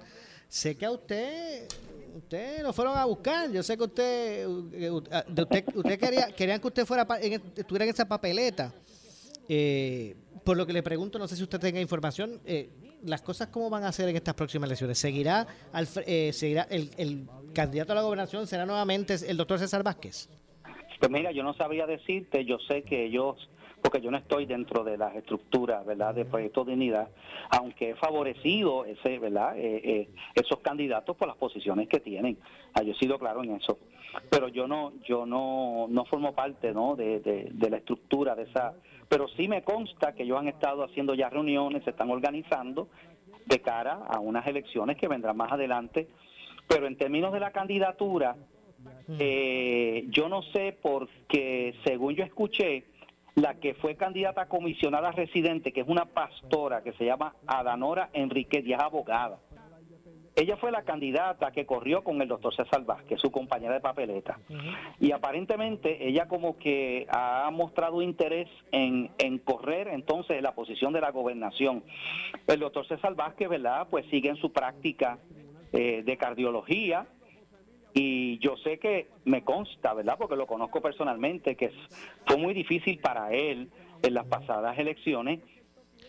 sé 0.48 0.76
que 0.76 0.86
a 0.86 0.92
usted 0.92 1.66
usted 2.14 2.62
lo 2.62 2.72
fueron 2.72 2.96
a 2.96 3.04
buscar. 3.04 3.50
Yo 3.50 3.64
sé 3.64 3.76
que 3.76 3.82
usted 3.82 4.46
usted, 4.46 5.64
usted 5.74 5.98
quería 5.98 6.28
querían 6.28 6.60
que 6.60 6.68
usted 6.68 6.86
fuera 6.86 7.08
estuviera 7.20 7.84
en 7.84 7.90
esa 7.90 8.06
papeleta. 8.06 8.72
Eh, 9.48 10.14
por 10.44 10.56
lo 10.56 10.64
que 10.64 10.72
le 10.72 10.84
pregunto, 10.84 11.18
no 11.18 11.26
sé 11.26 11.34
si 11.34 11.42
usted 11.42 11.58
tenga 11.58 11.80
información, 11.80 12.40
eh, 12.44 12.70
las 13.04 13.22
cosas 13.22 13.48
cómo 13.48 13.70
van 13.70 13.84
a 13.84 13.92
ser 13.92 14.08
en 14.08 14.16
estas 14.16 14.34
próximas 14.34 14.68
elecciones. 14.68 14.98
¿Seguirá, 14.98 15.46
eh, 16.06 16.32
seguirá 16.32 16.66
el, 16.70 16.90
el, 16.96 17.26
candidato 17.54 17.92
a 17.92 17.94
la 17.94 18.02
gobernación 18.02 18.48
será 18.48 18.66
nuevamente 18.66 19.14
el 19.28 19.36
doctor 19.36 19.58
César 19.58 19.84
Vázquez? 19.84 20.28
Pues 20.98 21.10
mira, 21.10 21.30
yo 21.30 21.42
no 21.42 21.54
sabría 21.54 21.86
decirte, 21.86 22.44
yo 22.44 22.58
sé 22.58 22.82
que 22.82 23.04
ellos, 23.04 23.48
porque 23.80 24.00
yo 24.00 24.10
no 24.10 24.16
estoy 24.18 24.46
dentro 24.46 24.82
de 24.82 24.96
las 24.96 25.14
estructuras, 25.14 25.84
¿verdad?, 25.86 26.14
de 26.14 26.24
Proyecto 26.24 26.64
Dignidad, 26.64 27.08
aunque 27.50 27.90
he 27.90 27.94
favorecido 27.94 28.84
ese, 28.86 29.18
¿verdad?, 29.18 29.56
eh, 29.56 29.80
eh, 29.84 30.08
esos 30.34 30.58
candidatos 30.60 31.16
por 31.16 31.28
las 31.28 31.36
posiciones 31.36 31.88
que 31.88 32.00
tienen. 32.00 32.38
Ah, 32.72 32.82
yo 32.82 32.92
he 32.92 32.96
sido 32.96 33.18
claro 33.18 33.44
en 33.44 33.52
eso. 33.52 33.78
Pero 34.30 34.48
yo 34.48 34.66
no, 34.66 34.92
yo 35.06 35.26
no, 35.26 35.86
no 35.88 36.04
formo 36.06 36.34
parte, 36.34 36.72
¿no?, 36.72 36.96
de, 36.96 37.20
de 37.20 37.70
la 37.70 37.76
estructura 37.76 38.34
de 38.34 38.44
esa 38.44 38.74
pero 39.08 39.28
sí 39.28 39.48
me 39.48 39.62
consta 39.62 40.12
que 40.12 40.22
ellos 40.22 40.38
han 40.38 40.48
estado 40.48 40.84
haciendo 40.84 41.14
ya 41.14 41.30
reuniones, 41.30 41.84
se 41.84 41.90
están 41.90 42.10
organizando 42.10 42.88
de 43.46 43.60
cara 43.60 44.00
a 44.08 44.20
unas 44.20 44.46
elecciones 44.46 44.96
que 44.96 45.08
vendrán 45.08 45.36
más 45.36 45.52
adelante. 45.52 46.08
Pero 46.68 46.86
en 46.86 46.96
términos 46.96 47.32
de 47.32 47.40
la 47.40 47.50
candidatura, 47.50 48.36
eh, 49.18 50.06
yo 50.08 50.28
no 50.28 50.42
sé 50.42 50.76
porque, 50.80 51.74
según 51.84 52.14
yo 52.14 52.24
escuché, 52.24 52.84
la 53.34 53.54
que 53.54 53.74
fue 53.74 53.96
candidata 53.96 54.42
a 54.42 54.48
comisionada 54.48 55.10
residente, 55.10 55.72
que 55.72 55.80
es 55.80 55.88
una 55.88 56.06
pastora 56.06 56.82
que 56.82 56.92
se 56.92 57.04
llama 57.04 57.34
Adanora 57.46 58.10
Enrique 58.12 58.62
y 58.64 58.72
abogada. 58.72 59.38
Ella 60.36 60.56
fue 60.56 60.72
la 60.72 60.82
candidata 60.82 61.52
que 61.52 61.64
corrió 61.64 62.02
con 62.02 62.20
el 62.20 62.26
doctor 62.26 62.54
César 62.54 62.84
Vázquez, 62.84 63.20
su 63.20 63.30
compañera 63.30 63.74
de 63.74 63.80
papeleta. 63.80 64.40
Y 64.98 65.12
aparentemente 65.12 66.08
ella 66.08 66.26
como 66.26 66.58
que 66.58 67.06
ha 67.08 67.48
mostrado 67.52 68.02
interés 68.02 68.48
en, 68.72 69.10
en 69.18 69.38
correr 69.38 69.88
entonces 69.88 70.42
la 70.42 70.54
posición 70.54 70.92
de 70.92 71.00
la 71.00 71.12
gobernación. 71.12 71.84
El 72.48 72.58
doctor 72.58 72.86
César 72.88 73.14
Vázquez, 73.14 73.48
¿verdad? 73.48 73.86
Pues 73.88 74.06
sigue 74.10 74.28
en 74.28 74.36
su 74.36 74.52
práctica 74.52 75.18
eh, 75.72 76.02
de 76.04 76.16
cardiología, 76.16 77.06
y 77.96 78.38
yo 78.38 78.56
sé 78.56 78.80
que 78.80 79.06
me 79.24 79.44
consta, 79.44 79.94
¿verdad? 79.94 80.16
Porque 80.18 80.34
lo 80.34 80.48
conozco 80.48 80.82
personalmente, 80.82 81.54
que 81.54 81.70
fue 82.26 82.36
muy 82.36 82.52
difícil 82.52 82.98
para 82.98 83.32
él 83.32 83.70
en 84.02 84.14
las 84.14 84.26
pasadas 84.26 84.76
elecciones 84.78 85.40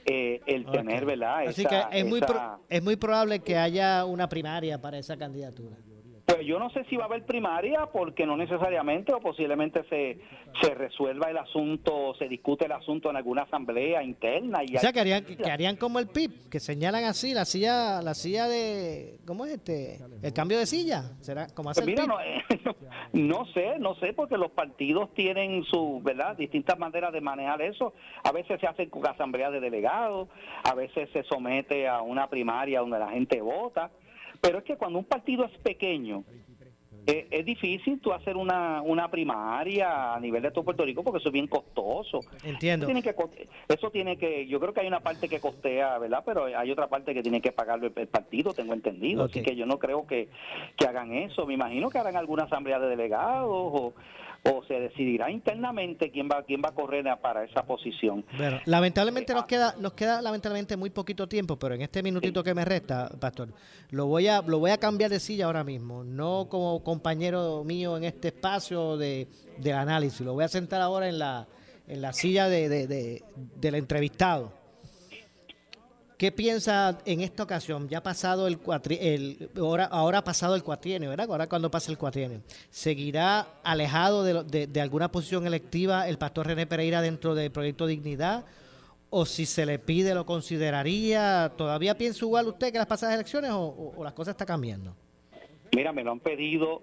eh, 0.05 0.41
el 0.45 0.65
tener, 0.67 1.05
¿verdad? 1.05 1.47
Así 1.47 1.65
que 1.65 1.81
es, 1.91 2.05
muy 2.05 2.21
es 2.69 2.83
muy 2.83 2.95
probable 2.95 3.39
que 3.39 3.57
haya 3.57 4.05
una 4.05 4.29
primaria 4.29 4.79
para 4.79 4.97
esa 4.97 5.17
candidatura. 5.17 5.77
Pues 6.25 6.39
yo 6.45 6.57
no 6.57 6.71
sé 6.71 6.83
si 6.85 6.95
va 6.95 7.03
a 7.03 7.05
haber 7.05 7.23
primaria 7.25 7.85
porque 7.93 8.25
no 8.25 8.35
necesariamente 8.35 9.13
o 9.13 9.19
posiblemente 9.19 9.83
se, 9.89 10.19
se 10.59 10.73
resuelva 10.73 11.29
el 11.29 11.37
asunto, 11.37 12.15
se 12.17 12.27
discute 12.27 12.65
el 12.65 12.71
asunto 12.71 13.11
en 13.11 13.17
alguna 13.17 13.43
asamblea 13.43 14.01
interna. 14.01 14.63
Y 14.65 14.75
o 14.75 14.79
sea, 14.79 14.91
que 14.91 15.01
harían, 15.01 15.23
que 15.23 15.51
harían 15.51 15.75
como 15.75 15.99
el 15.99 16.07
PIB, 16.07 16.49
que 16.49 16.59
señalan 16.59 17.03
así 17.03 17.35
la 17.35 17.45
silla 17.45 18.01
la 18.01 18.15
silla 18.15 18.47
de, 18.47 19.19
¿cómo 19.27 19.45
es 19.45 19.53
este? 19.53 19.99
El 20.23 20.33
cambio 20.33 20.57
de 20.57 20.65
silla, 20.65 21.11
¿será 21.21 21.47
como 21.53 21.69
hace 21.69 21.83
pues 21.83 21.95
No, 23.13 23.45
sé, 23.53 23.77
no 23.79 23.95
sé, 23.95 24.13
porque 24.13 24.37
los 24.37 24.51
partidos 24.51 25.13
tienen 25.13 25.63
su, 25.65 26.01
¿verdad? 26.03 26.35
Distintas 26.35 26.77
maneras 26.79 27.13
de 27.13 27.21
manejar 27.21 27.61
eso. 27.61 27.93
A 28.23 28.31
veces 28.31 28.59
se 28.59 28.67
hace 28.67 28.89
con 28.89 29.05
asamblea 29.07 29.51
de 29.51 29.59
delegados, 29.59 30.27
a 30.63 30.73
veces 30.73 31.09
se 31.13 31.23
somete 31.23 31.87
a 31.87 32.01
una 32.01 32.27
primaria 32.29 32.79
donde 32.79 32.99
la 32.99 33.09
gente 33.09 33.41
vota 33.41 33.91
pero 34.41 34.59
es 34.59 34.63
que 34.63 34.77
cuando 34.77 34.99
un 34.99 35.05
partido 35.05 35.45
es 35.45 35.57
pequeño, 35.59 36.23
eh, 37.07 37.27
es 37.29 37.45
difícil 37.45 37.99
tú 37.99 38.11
hacer 38.13 38.35
una, 38.35 38.81
una 38.81 39.11
primaria 39.11 40.15
a 40.15 40.19
nivel 40.19 40.41
de 40.41 40.49
todo 40.49 40.63
Puerto 40.63 40.83
Rico 40.83 41.03
porque 41.03 41.19
eso 41.19 41.29
es 41.29 41.33
bien 41.33 41.47
costoso. 41.47 42.21
Entiendo. 42.43 42.87
Eso 42.87 42.93
tiene, 42.93 43.03
que, 43.03 43.47
eso 43.67 43.91
tiene 43.91 44.17
que, 44.17 44.47
yo 44.47 44.59
creo 44.59 44.73
que 44.73 44.79
hay 44.79 44.87
una 44.87 45.01
parte 45.01 45.29
que 45.29 45.39
costea, 45.39 45.99
¿verdad? 45.99 46.23
Pero 46.25 46.45
hay 46.45 46.71
otra 46.71 46.87
parte 46.87 47.13
que 47.13 47.21
tiene 47.21 47.41
que 47.41 47.51
pagarlo 47.51 47.91
el, 47.95 48.07
partido, 48.07 48.53
tengo 48.53 48.73
entendido. 48.73 49.25
Así 49.25 49.43
que 49.43 49.55
yo 49.55 49.67
no 49.67 49.77
creo 49.77 50.07
que, 50.07 50.29
que 50.75 50.87
hagan 50.87 51.13
eso. 51.13 51.45
Me 51.45 51.53
imagino 51.53 51.91
que 51.91 51.99
harán 51.99 52.15
alguna 52.15 52.43
asamblea 52.45 52.79
de 52.79 52.87
delegados 52.87 53.51
o 53.51 53.93
o 54.51 54.63
se 54.65 54.75
decidirá 54.75 55.31
internamente 55.31 56.11
quién 56.11 56.29
va 56.29 56.43
quién 56.43 56.61
va 56.63 56.69
a 56.69 56.73
correr 56.73 57.05
para 57.21 57.43
esa 57.43 57.63
posición. 57.63 58.25
lamentablemente 58.65 59.33
nos 59.33 59.45
queda 59.45 59.75
nos 59.79 59.93
queda 59.93 60.21
lamentablemente 60.21 60.77
muy 60.77 60.89
poquito 60.89 61.27
tiempo, 61.27 61.57
pero 61.57 61.75
en 61.75 61.81
este 61.81 62.03
minutito 62.03 62.43
que 62.43 62.53
me 62.53 62.63
resta, 62.65 63.09
pastor, 63.19 63.49
lo 63.91 64.05
voy 64.05 64.27
a 64.27 64.41
lo 64.41 64.59
voy 64.59 64.71
a 64.71 64.77
cambiar 64.77 65.09
de 65.09 65.19
silla 65.19 65.45
ahora 65.45 65.63
mismo, 65.63 66.03
no 66.03 66.47
como 66.49 66.83
compañero 66.83 67.63
mío 67.63 67.97
en 67.97 68.03
este 68.03 68.29
espacio 68.29 68.97
de, 68.97 69.27
análisis, 69.73 70.21
lo 70.21 70.33
voy 70.33 70.43
a 70.43 70.47
sentar 70.47 70.81
ahora 70.81 71.09
en 71.09 71.19
la 71.19 71.47
en 71.87 72.01
la 72.01 72.13
silla 72.13 72.47
de, 72.47 72.69
de 72.69 73.23
del 73.35 73.75
entrevistado 73.75 74.64
¿Qué 76.17 76.31
piensa 76.31 76.97
en 77.05 77.19
esta 77.19 77.43
ocasión? 77.43 77.89
Ya 77.89 77.97
ha 77.97 78.03
pasado 78.03 78.47
el, 78.47 78.57
el 79.01 79.49
ahora, 79.57 79.85
ahora 79.85 80.19
ha 80.19 80.23
pasado 80.23 80.55
el 80.55 80.63
cuatrienio, 80.63 81.09
¿verdad? 81.09 81.29
Ahora 81.29 81.47
cuando 81.47 81.69
pasa 81.69 81.91
el 81.91 81.97
cuatrienio. 81.97 82.41
¿Seguirá 82.69 83.59
alejado 83.63 84.23
de, 84.23 84.67
de, 84.67 84.81
alguna 84.81 85.11
posición 85.11 85.45
electiva 85.45 86.07
el 86.07 86.17
pastor 86.17 86.47
René 86.47 86.67
Pereira 86.67 87.01
dentro 87.01 87.35
del 87.35 87.51
proyecto 87.51 87.85
Dignidad? 87.85 88.45
¿O 89.09 89.25
si 89.25 89.45
se 89.45 89.65
le 89.65 89.77
pide 89.77 90.15
lo 90.15 90.25
consideraría? 90.25 91.51
¿Todavía 91.57 91.97
piensa 91.97 92.23
igual 92.23 92.47
usted 92.47 92.71
que 92.71 92.77
las 92.77 92.87
pasadas 92.87 93.15
elecciones 93.15 93.51
o, 93.53 94.01
las 94.01 94.13
cosas 94.13 94.33
están 94.33 94.47
cambiando? 94.47 94.95
Mira, 95.75 95.91
me 95.91 96.05
lo 96.05 96.13
han 96.13 96.21
pedido, 96.21 96.81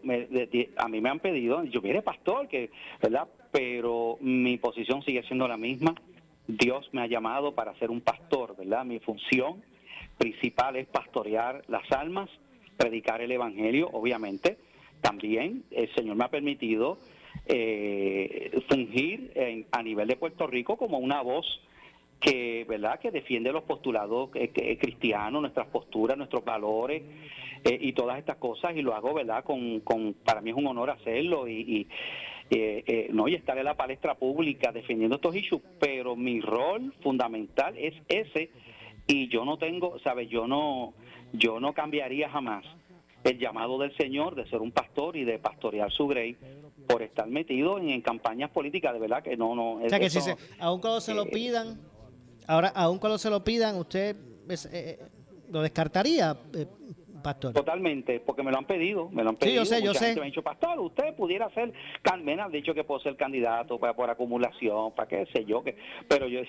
a 0.76 0.88
mí 0.88 1.00
me 1.00 1.08
han 1.08 1.20
pedido, 1.20 1.64
yo 1.64 1.80
mire 1.80 2.02
pastor, 2.02 2.48
que, 2.48 2.70
¿verdad? 3.02 3.26
Pero 3.50 4.18
mi 4.20 4.58
posición 4.58 5.02
sigue 5.02 5.22
siendo 5.22 5.48
la 5.48 5.56
misma 5.56 5.94
Dios 6.46 6.88
me 6.92 7.02
ha 7.02 7.06
llamado 7.06 7.54
para 7.54 7.74
ser 7.78 7.90
un 7.90 8.00
pastor, 8.00 8.56
¿verdad? 8.56 8.84
Mi 8.84 8.98
función 8.98 9.62
principal 10.18 10.76
es 10.76 10.86
pastorear 10.86 11.62
las 11.68 11.90
almas, 11.92 12.28
predicar 12.76 13.20
el 13.20 13.32
Evangelio, 13.32 13.88
obviamente. 13.92 14.58
También 15.00 15.64
el 15.70 15.92
Señor 15.94 16.16
me 16.16 16.24
ha 16.24 16.28
permitido 16.28 16.98
eh, 17.46 18.60
fungir 18.68 19.66
a 19.72 19.82
nivel 19.82 20.08
de 20.08 20.16
Puerto 20.16 20.46
Rico 20.46 20.76
como 20.76 20.98
una 20.98 21.22
voz 21.22 21.60
que, 22.20 22.64
¿verdad? 22.68 23.00
que 23.00 23.10
defiende 23.10 23.52
los 23.52 23.64
postulados 23.64 24.30
eh, 24.34 24.52
eh, 24.54 24.78
cristianos, 24.78 25.42
nuestras 25.42 25.66
posturas, 25.68 26.16
nuestros 26.16 26.44
valores 26.44 27.02
y 27.64 27.92
todas 27.92 28.18
estas 28.18 28.38
cosas 28.38 28.76
y 28.76 28.82
lo 28.82 28.92
hago, 28.92 29.14
¿verdad? 29.14 29.44
Con, 29.44 29.80
con, 29.80 30.14
para 30.14 30.40
mí 30.40 30.50
es 30.50 30.56
un 30.56 30.66
honor 30.66 30.90
hacerlo 30.90 31.48
y, 31.48 31.86
eh, 32.54 32.84
eh, 32.86 33.08
no 33.10 33.28
y 33.28 33.34
estar 33.34 33.56
en 33.56 33.64
la 33.64 33.78
palestra 33.78 34.14
pública 34.14 34.72
defendiendo 34.72 35.16
estos 35.16 35.34
issues, 35.34 35.62
pero 35.80 36.16
mi 36.16 36.42
rol 36.42 36.92
fundamental 37.02 37.74
es 37.78 37.94
ese 38.08 38.50
y 39.06 39.28
yo 39.28 39.46
no 39.46 39.56
tengo, 39.56 39.98
sabes, 40.00 40.28
yo 40.28 40.46
no 40.46 40.92
yo 41.32 41.60
no 41.60 41.72
cambiaría 41.72 42.28
jamás 42.28 42.66
el 43.24 43.38
llamado 43.38 43.78
del 43.78 43.96
Señor 43.96 44.34
de 44.34 44.46
ser 44.50 44.60
un 44.60 44.70
pastor 44.70 45.16
y 45.16 45.24
de 45.24 45.38
pastorear 45.38 45.90
su 45.90 46.06
grey 46.06 46.36
por 46.86 47.00
estar 47.02 47.26
metido 47.26 47.78
en, 47.78 48.02
campañas 48.02 48.50
políticas, 48.50 48.92
de 48.92 48.98
verdad 48.98 49.22
que 49.22 49.34
no 49.34 49.54
no 49.54 49.76
O 49.76 49.88
sea 49.88 49.98
que 49.98 50.10
si 50.10 50.20
se, 50.20 50.36
aun 50.58 50.78
cuando 50.82 51.00
se 51.00 51.14
lo 51.14 51.22
eh, 51.22 51.30
pidan, 51.32 51.80
ahora 52.46 52.68
aun 52.74 52.98
cuando 52.98 53.16
se 53.16 53.30
lo 53.30 53.42
pidan, 53.42 53.76
usted 53.76 54.14
eh, 54.72 54.98
lo 55.50 55.62
descartaría 55.62 56.36
pastor. 57.22 57.52
Totalmente, 57.52 58.20
porque 58.20 58.42
me 58.42 58.50
lo 58.50 58.58
han 58.58 58.66
pedido, 58.66 59.08
me 59.10 59.22
lo 59.22 59.30
han 59.30 59.36
pedido. 59.36 59.64
Sí, 59.64 59.70
yo 59.70 59.76
sé, 59.76 59.84
yo 59.84 59.94
sé. 59.94 60.14
Me 60.14 60.22
han 60.22 60.26
dicho, 60.28 60.42
pastor, 60.42 60.78
usted 60.80 61.14
pudiera 61.14 61.48
ser, 61.54 61.72
me 62.22 62.32
han 62.34 62.52
dicho 62.52 62.74
que 62.74 62.84
puedo 62.84 63.00
ser 63.00 63.16
candidato 63.16 63.78
para 63.78 63.94
por 63.94 64.10
acumulación, 64.10 64.92
para 64.92 65.08
qué 65.08 65.26
sé 65.32 65.44
yo, 65.44 65.62
que, 65.62 65.76
pero 66.08 66.28
yo, 66.28 66.40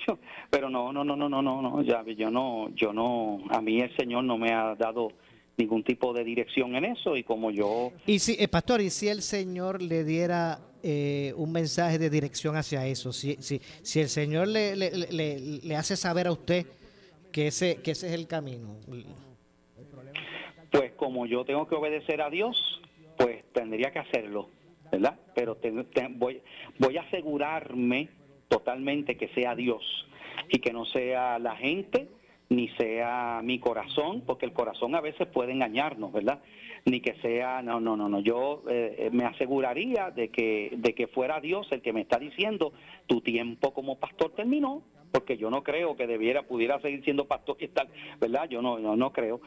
pero 0.49 0.69
no, 0.69 0.91
no, 0.91 1.03
no, 1.03 1.15
no, 1.15 1.29
no, 1.29 1.41
no, 1.41 1.61
no, 1.61 1.81
ya, 1.81 2.03
yo 2.17 2.29
no, 2.29 2.69
yo 2.75 2.93
no, 2.93 3.39
a 3.49 3.61
mí 3.61 3.79
el 3.79 3.95
Señor 3.95 4.23
no 4.23 4.37
me 4.37 4.51
ha 4.51 4.75
dado 4.75 5.11
ningún 5.57 5.83
tipo 5.83 6.13
de 6.13 6.23
dirección 6.23 6.75
en 6.75 6.85
eso 6.85 7.15
y 7.15 7.23
como 7.23 7.51
yo... 7.51 7.91
Y 8.05 8.19
si, 8.19 8.35
eh, 8.39 8.47
pastor, 8.47 8.81
y 8.81 8.89
si 8.89 9.07
el 9.07 9.21
Señor 9.21 9.81
le 9.81 10.03
diera 10.03 10.59
eh, 10.81 11.33
un 11.37 11.51
mensaje 11.51 11.99
de 11.99 12.09
dirección 12.09 12.55
hacia 12.55 12.87
eso, 12.87 13.13
si, 13.13 13.35
si, 13.39 13.61
si 13.81 13.99
el 13.99 14.09
Señor 14.09 14.47
le, 14.47 14.75
le, 14.75 14.91
le, 15.11 15.39
le 15.39 15.75
hace 15.75 15.95
saber 15.95 16.27
a 16.27 16.31
usted 16.31 16.65
que 17.31 17.47
ese, 17.47 17.77
que 17.77 17.91
ese 17.91 18.07
es 18.07 18.13
el 18.13 18.27
camino 18.27 18.77
pues 20.73 20.91
como 20.93 21.27
yo 21.27 21.45
tengo 21.45 21.67
que 21.67 21.75
obedecer 21.75 22.19
a 22.19 22.31
Dios, 22.31 22.81
pues 23.15 23.45
tendría 23.53 23.91
que 23.91 23.99
hacerlo, 23.99 24.49
¿verdad? 24.91 25.19
Pero 25.35 25.55
voy, 26.15 26.41
voy 26.79 26.97
a 26.97 27.01
asegurarme 27.01 28.09
totalmente 28.47 29.15
que 29.15 29.27
sea 29.29 29.53
Dios 29.53 29.83
y 30.49 30.57
que 30.59 30.73
no 30.73 30.85
sea 30.85 31.37
la 31.37 31.55
gente 31.55 32.07
ni 32.49 32.69
sea 32.69 33.41
mi 33.43 33.59
corazón, 33.59 34.23
porque 34.25 34.47
el 34.47 34.53
corazón 34.53 34.95
a 34.95 35.01
veces 35.01 35.27
puede 35.27 35.51
engañarnos, 35.51 36.11
¿verdad? 36.11 36.41
Ni 36.85 37.01
que 37.01 37.13
sea, 37.21 37.61
no, 37.61 37.79
no, 37.79 37.95
no, 37.95 38.09
no, 38.09 38.19
yo 38.19 38.63
eh, 38.67 39.09
me 39.13 39.25
aseguraría 39.25 40.09
de 40.09 40.29
que, 40.29 40.73
de 40.75 40.95
que 40.95 41.05
fuera 41.05 41.39
Dios 41.39 41.67
el 41.71 41.83
que 41.83 41.93
me 41.93 42.01
está 42.01 42.17
diciendo, 42.17 42.73
tu 43.05 43.21
tiempo 43.21 43.75
como 43.75 43.99
pastor 43.99 44.31
terminó, 44.31 44.81
porque 45.13 45.37
yo 45.37 45.51
no 45.51 45.61
creo 45.61 45.95
que 45.95 46.07
debiera, 46.07 46.41
pudiera 46.41 46.81
seguir 46.81 47.03
siendo 47.03 47.25
pastor 47.25 47.55
y 47.59 47.67
tal, 47.67 47.87
¿verdad? 48.19 48.49
Yo 48.49 48.63
no, 48.63 48.79
no, 48.79 48.95
no 48.95 49.11
creo. 49.13 49.41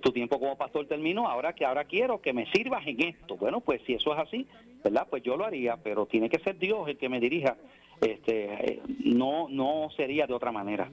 Tu 0.00 0.12
tiempo 0.12 0.40
como 0.40 0.56
pastor 0.56 0.86
terminó, 0.86 1.28
ahora 1.28 1.52
que 1.52 1.66
ahora 1.66 1.84
quiero 1.84 2.22
que 2.22 2.32
me 2.32 2.50
sirvas 2.50 2.86
en 2.86 3.02
esto. 3.02 3.36
Bueno, 3.36 3.60
pues 3.60 3.82
si 3.86 3.92
eso 3.92 4.14
es 4.14 4.18
así, 4.18 4.46
¿verdad? 4.82 5.06
Pues 5.10 5.22
yo 5.22 5.36
lo 5.36 5.44
haría, 5.44 5.76
pero 5.76 6.06
tiene 6.06 6.30
que 6.30 6.38
ser 6.38 6.58
Dios 6.58 6.88
el 6.88 6.96
que 6.96 7.10
me 7.10 7.20
dirija. 7.20 7.54
Este, 8.00 8.44
eh, 8.72 8.80
no, 9.04 9.46
no 9.50 9.90
sería 9.94 10.26
de 10.26 10.32
otra 10.32 10.52
manera. 10.52 10.90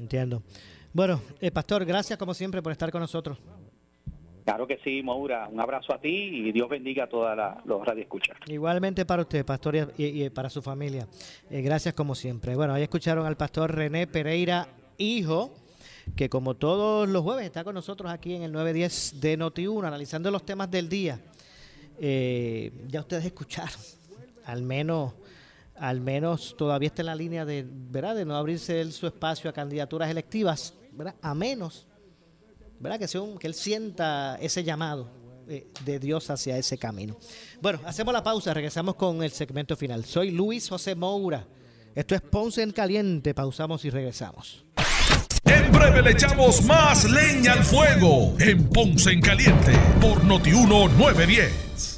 Entiendo. 0.00 0.42
Bueno, 0.92 1.20
eh, 1.40 1.52
pastor, 1.52 1.84
gracias 1.84 2.18
como 2.18 2.34
siempre 2.34 2.60
por 2.60 2.72
estar 2.72 2.90
con 2.90 3.00
nosotros. 3.00 3.38
Claro 4.48 4.66
que 4.66 4.78
sí, 4.82 5.02
Maura. 5.02 5.46
Un 5.52 5.60
abrazo 5.60 5.92
a 5.92 6.00
ti 6.00 6.08
y 6.08 6.52
Dios 6.52 6.70
bendiga 6.70 7.04
a 7.04 7.06
todos 7.06 7.36
los 7.66 7.84
radioescuchas. 7.84 8.34
Igualmente 8.46 9.04
para 9.04 9.20
usted, 9.20 9.44
pastor, 9.44 9.92
y, 9.98 10.30
para 10.30 10.48
su 10.48 10.62
familia. 10.62 11.06
Eh, 11.50 11.60
gracias 11.60 11.92
como 11.92 12.14
siempre. 12.14 12.56
Bueno, 12.56 12.72
ahí 12.72 12.82
escucharon 12.82 13.26
al 13.26 13.36
pastor 13.36 13.74
René 13.74 14.06
Pereira, 14.06 14.66
hijo, 14.96 15.52
que 16.16 16.30
como 16.30 16.54
todos 16.54 17.06
los 17.10 17.24
jueves 17.24 17.44
está 17.44 17.62
con 17.62 17.74
nosotros 17.74 18.10
aquí 18.10 18.36
en 18.36 18.42
el 18.42 18.50
910 18.52 19.20
de 19.20 19.38
Noti1, 19.38 19.86
analizando 19.86 20.30
los 20.30 20.46
temas 20.46 20.70
del 20.70 20.88
día. 20.88 21.20
Eh, 21.98 22.72
ya 22.88 23.00
ustedes 23.00 23.26
escucharon, 23.26 23.78
al 24.46 24.62
menos 24.62 25.12
al 25.74 26.00
menos 26.00 26.56
todavía 26.56 26.86
está 26.86 27.02
en 27.02 27.06
la 27.06 27.14
línea 27.14 27.44
de, 27.44 27.66
¿verdad? 27.68 28.16
de 28.16 28.24
no 28.24 28.34
abrirse 28.34 28.90
su 28.92 29.06
espacio 29.06 29.50
a 29.50 29.52
candidaturas 29.52 30.10
electivas, 30.10 30.72
¿verdad? 30.92 31.16
a 31.20 31.34
menos 31.34 31.87
¿verdad? 32.80 32.98
Que, 32.98 33.08
sea 33.08 33.20
que 33.38 33.46
él 33.46 33.54
sienta 33.54 34.36
ese 34.40 34.64
llamado 34.64 35.10
eh, 35.48 35.66
de 35.84 35.98
Dios 35.98 36.28
hacia 36.30 36.58
ese 36.58 36.78
camino. 36.78 37.16
Bueno, 37.60 37.80
hacemos 37.84 38.12
la 38.12 38.22
pausa, 38.22 38.52
regresamos 38.54 38.94
con 38.94 39.22
el 39.22 39.30
segmento 39.30 39.76
final. 39.76 40.04
Soy 40.04 40.30
Luis 40.30 40.68
José 40.68 40.94
Moura. 40.94 41.46
Esto 41.94 42.14
es 42.14 42.20
Ponce 42.20 42.62
en 42.62 42.70
Caliente. 42.72 43.34
Pausamos 43.34 43.84
y 43.84 43.90
regresamos. 43.90 44.64
En 45.44 45.72
breve 45.72 46.02
le 46.02 46.10
echamos 46.10 46.62
más 46.64 47.10
leña 47.10 47.54
al 47.54 47.64
fuego 47.64 48.34
en 48.38 48.68
Ponce 48.68 49.12
en 49.12 49.20
Caliente 49.20 49.72
por 50.00 50.22
Notiuno 50.24 50.88
910 50.88 51.97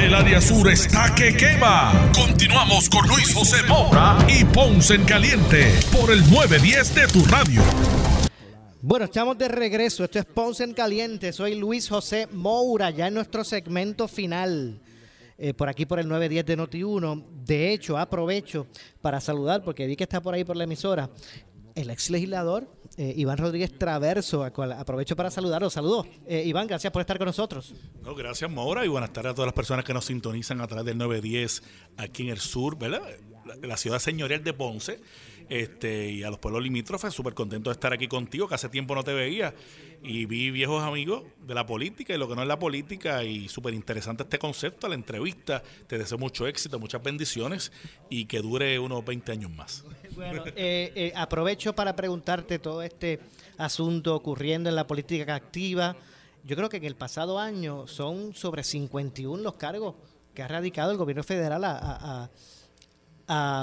El 0.00 0.14
área 0.14 0.40
sur 0.40 0.66
está 0.70 1.14
que 1.14 1.36
quema. 1.36 2.10
Continuamos 2.14 2.88
con 2.88 3.06
Luis 3.06 3.34
José 3.34 3.58
Moura 3.68 4.16
y 4.30 4.46
Ponce 4.46 4.94
en 4.94 5.04
Caliente 5.04 5.74
por 5.92 6.10
el 6.10 6.20
910 6.20 6.94
de 6.94 7.06
tu 7.08 7.22
radio. 7.26 7.60
Bueno, 8.80 9.04
estamos 9.04 9.36
de 9.36 9.48
regreso. 9.48 10.02
Esto 10.02 10.18
es 10.18 10.24
Ponce 10.24 10.64
en 10.64 10.72
Caliente. 10.72 11.34
Soy 11.34 11.54
Luis 11.54 11.86
José 11.86 12.28
Moura, 12.32 12.88
ya 12.88 13.08
en 13.08 13.14
nuestro 13.14 13.44
segmento 13.44 14.08
final. 14.08 14.80
Eh, 15.36 15.52
por 15.52 15.68
aquí 15.68 15.84
por 15.84 16.00
el 16.00 16.08
910 16.08 16.46
de 16.46 16.56
Noti1. 16.56 17.24
De 17.44 17.70
hecho, 17.70 17.98
aprovecho 17.98 18.68
para 19.02 19.20
saludar, 19.20 19.62
porque 19.62 19.86
vi 19.86 19.96
que 19.96 20.04
está 20.04 20.22
por 20.22 20.32
ahí 20.32 20.44
por 20.44 20.56
la 20.56 20.64
emisora, 20.64 21.10
el 21.74 21.90
ex 21.90 22.08
legislador 22.08 22.66
eh, 22.96 23.14
Iván 23.16 23.38
Rodríguez 23.38 23.76
Traverso. 23.78 24.44
Aprovecho 24.44 25.16
para 25.16 25.30
saludarlo. 25.30 25.70
Saludos. 25.70 26.06
Eh, 26.26 26.42
Iván, 26.46 26.66
gracias 26.66 26.92
por 26.92 27.00
estar 27.00 27.18
con 27.18 27.26
nosotros. 27.26 27.74
No, 28.02 28.14
gracias, 28.14 28.50
Mora, 28.50 28.84
y 28.84 28.88
buenas 28.88 29.12
tardes 29.12 29.32
a 29.32 29.34
todas 29.34 29.46
las 29.46 29.54
personas 29.54 29.84
que 29.84 29.94
nos 29.94 30.04
sintonizan 30.04 30.60
a 30.60 30.66
través 30.66 30.86
del 30.86 30.98
910 30.98 31.62
aquí 31.96 32.24
en 32.24 32.30
el 32.30 32.38
sur, 32.38 32.78
¿verdad? 32.78 33.02
la 33.62 33.76
ciudad 33.76 33.98
señorial 33.98 34.44
de 34.44 34.52
Ponce 34.52 35.00
este, 35.50 36.08
y 36.08 36.22
a 36.22 36.30
los 36.30 36.38
pueblos 36.38 36.62
limítrofes, 36.62 37.12
súper 37.12 37.34
contento 37.34 37.70
de 37.70 37.74
estar 37.74 37.92
aquí 37.92 38.06
contigo, 38.06 38.46
que 38.46 38.54
hace 38.54 38.68
tiempo 38.68 38.94
no 38.94 39.02
te 39.02 39.12
veía 39.12 39.52
y 40.00 40.24
vi 40.24 40.52
viejos 40.52 40.82
amigos 40.82 41.24
de 41.40 41.54
la 41.54 41.66
política 41.66 42.14
y 42.14 42.18
lo 42.18 42.28
que 42.28 42.36
no 42.36 42.42
es 42.42 42.48
la 42.48 42.58
política 42.58 43.24
y 43.24 43.48
súper 43.48 43.74
interesante 43.74 44.22
este 44.22 44.38
concepto, 44.38 44.86
la 44.86 44.94
entrevista, 44.94 45.60
te 45.88 45.98
deseo 45.98 46.18
mucho 46.18 46.46
éxito, 46.46 46.78
muchas 46.78 47.02
bendiciones 47.02 47.72
y 48.08 48.26
que 48.26 48.40
dure 48.40 48.78
unos 48.78 49.04
20 49.04 49.32
años 49.32 49.50
más. 49.50 49.84
Bueno, 50.14 50.44
eh, 50.46 50.92
eh, 50.94 51.12
aprovecho 51.16 51.74
para 51.74 51.96
preguntarte 51.96 52.60
todo 52.60 52.82
este 52.82 53.18
asunto 53.58 54.14
ocurriendo 54.14 54.68
en 54.68 54.76
la 54.76 54.86
política 54.86 55.34
activa. 55.34 55.96
Yo 56.44 56.54
creo 56.54 56.68
que 56.68 56.76
en 56.76 56.84
el 56.84 56.94
pasado 56.94 57.40
año 57.40 57.88
son 57.88 58.34
sobre 58.34 58.62
51 58.62 59.42
los 59.42 59.54
cargos 59.54 59.96
que 60.32 60.42
ha 60.42 60.48
radicado 60.48 60.92
el 60.92 60.96
gobierno 60.96 61.24
federal 61.24 61.64
a 61.64 61.78
a, 61.80 62.30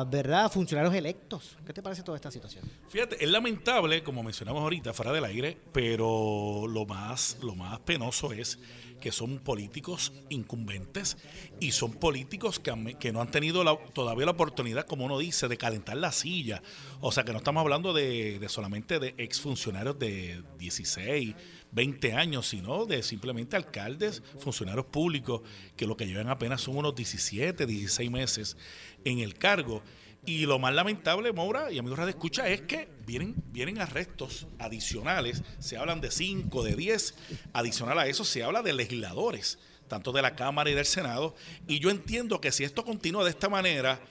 ¿verdad? 0.07 0.49
funcionarios 0.51 0.95
electos. 0.95 1.57
¿Qué 1.65 1.74
te 1.74 1.82
parece 1.82 2.01
toda 2.01 2.15
esta 2.15 2.32
situación? 2.32 2.63
Fíjate, 2.88 3.22
es 3.22 3.30
lamentable, 3.30 4.01
como 4.01 4.24
mencionamos 4.24 4.61
ahorita, 4.61 4.93
fuera 4.93 5.11
del 5.11 5.26
aire, 5.26 5.57
pero 5.74 6.65
lo 6.68 6.86
más, 6.86 7.38
lo 7.41 7.53
más 7.53 7.80
penoso 7.80 8.32
es 8.32 8.59
que 9.01 9.11
son 9.11 9.39
políticos 9.39 10.13
incumbentes 10.30 11.18
y 11.59 11.72
son 11.72 11.93
políticos 11.93 12.59
que, 12.59 12.95
que 12.99 13.11
no 13.11 13.22
han 13.22 13.30
tenido 13.30 13.63
todavía 13.93 14.26
la 14.26 14.32
oportunidad, 14.32 14.86
como 14.86 15.05
uno 15.05 15.20
dice, 15.20 15.47
de 15.47 15.57
calentar 15.57 15.97
la 15.97 16.11
silla. 16.11 16.61
O 17.01 17.11
sea, 17.11 17.24
que 17.24 17.32
no 17.32 17.39
estamos 17.39 17.61
hablando 17.61 17.93
de, 17.93 18.39
de 18.39 18.49
solamente 18.49 18.99
de 18.99 19.13
exfuncionarios 19.18 19.99
de 19.99 20.43
16, 20.57 21.36
20 21.72 22.13
años, 22.13 22.47
sino 22.47 22.86
de 22.86 23.03
simplemente 23.03 23.55
alcaldes, 23.55 24.24
funcionarios 24.39 24.86
públicos, 24.86 25.41
que 25.76 25.88
lo 25.88 25.97
que 25.97 26.07
llevan 26.07 26.30
apenas 26.30 26.61
son 26.61 26.78
unos 26.78 26.95
17, 26.95 27.65
16 27.65 28.11
meses 28.11 28.57
en 29.05 29.20
el 29.20 29.36
cargo. 29.36 29.84
Y 30.26 30.45
lo 30.45 30.59
más 30.59 30.74
lamentable, 30.74 31.32
Maura 31.32 31.72
y 31.72 31.80
amigos 31.80 31.99
de 31.99 32.09
escucha, 32.09 32.49
es 32.49 32.61
que 32.61 32.89
vienen, 33.05 33.36
vienen 33.51 33.80
arrestos 33.80 34.47
adicionales. 34.59 35.41
Se 35.59 35.78
hablan 35.78 36.01
de 36.01 36.11
5, 36.11 36.63
de 36.63 36.76
10. 36.76 37.15
Adicional 37.53 37.97
a 37.99 38.07
eso, 38.07 38.26
se 38.26 38.43
habla 38.43 38.61
de 38.61 38.74
legisladores, 38.74 39.57
tanto 39.88 40.11
de 40.11 40.22
la 40.22 40.36
Cámara 40.36 40.70
y 40.70 40.74
del 40.74 40.86
Senado. 40.86 41.34
Y 41.68 41.80
yo 41.80 41.89
entiendo 41.89 42.41
que 42.41 42.51
si 42.51 42.65
esto 42.65 42.84
continúa 42.84 43.24
de 43.24 43.30
esta 43.30 43.47
manera, 43.47 44.01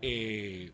eh, 0.00 0.72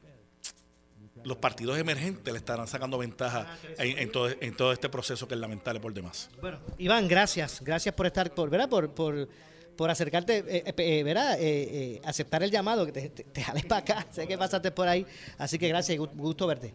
los 1.25 1.37
partidos 1.39 1.79
emergentes 1.79 2.33
le 2.33 2.39
estarán 2.39 2.67
sacando 2.67 2.99
ventaja 2.99 3.59
en, 3.79 4.11
todo, 4.11 4.29
en 4.41 4.57
todo 4.57 4.73
este 4.73 4.89
proceso 4.89 5.27
que 5.29 5.35
es 5.35 5.41
lamentable 5.41 5.81
por 5.81 5.93
demás. 5.93 6.31
Bueno, 6.41 6.59
Iván, 6.79 7.09
gracias. 7.09 7.61
Gracias 7.63 7.95
por 7.95 8.07
estar, 8.07 8.33
por, 8.35 8.51
¿verdad? 8.51 8.69
Por, 8.69 8.93
por, 8.93 9.29
por 9.77 9.91
acercarte, 9.91 10.39
eh, 10.39 10.65
eh, 10.67 10.75
eh 10.77 11.03
¿verdad? 11.03 11.37
Eh, 11.39 12.01
aceptar 12.05 12.43
el 12.43 12.51
llamado, 12.51 12.87
que 12.87 12.93
te, 12.93 13.09
te, 13.09 13.43
jales 13.43 13.65
para 13.65 13.81
acá. 13.81 14.07
sé 14.11 14.27
que 14.27 14.39
pasaste 14.39 14.71
por 14.71 14.89
ahí. 14.89 15.07
Así 15.39 15.59
que 15.59 15.69
gracias, 15.69 15.99
gusto 15.99 16.47
verte. 16.47 16.75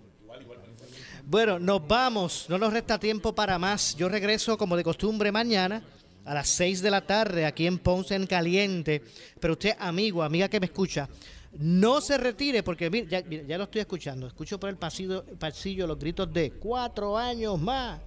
Bueno, 1.23 1.59
nos 1.59 1.85
vamos. 1.85 2.45
No 2.47 2.57
nos 2.57 2.71
resta 2.71 2.97
tiempo 2.97 3.35
para 3.35 3.59
más. 3.59 3.95
Yo 3.95 4.07
regreso 4.07 4.57
como 4.57 4.77
de 4.77 4.83
costumbre 4.83 5.31
mañana 5.31 5.83
a 6.23 6.33
las 6.33 6.49
6 6.49 6.81
de 6.81 6.91
la 6.91 7.01
tarde 7.01 7.45
aquí 7.45 7.67
en 7.67 7.79
Ponce 7.79 8.15
en 8.15 8.27
Caliente. 8.27 9.01
Pero 9.39 9.53
usted, 9.53 9.75
amigo, 9.79 10.23
amiga 10.23 10.47
que 10.47 10.59
me 10.59 10.67
escucha, 10.67 11.09
no 11.53 12.01
se 12.01 12.17
retire 12.17 12.63
porque 12.63 12.89
mira, 12.89 13.21
ya, 13.21 13.57
lo 13.57 13.63
estoy 13.65 13.81
escuchando. 13.81 14.27
Escucho 14.27 14.59
por 14.59 14.69
el 14.69 14.77
pasillo, 14.77 15.25
pasillo 15.39 15.87
los 15.87 15.97
gritos 15.97 16.31
de 16.31 16.51
cuatro 16.51 17.17
años 17.17 17.59
más, 17.59 17.99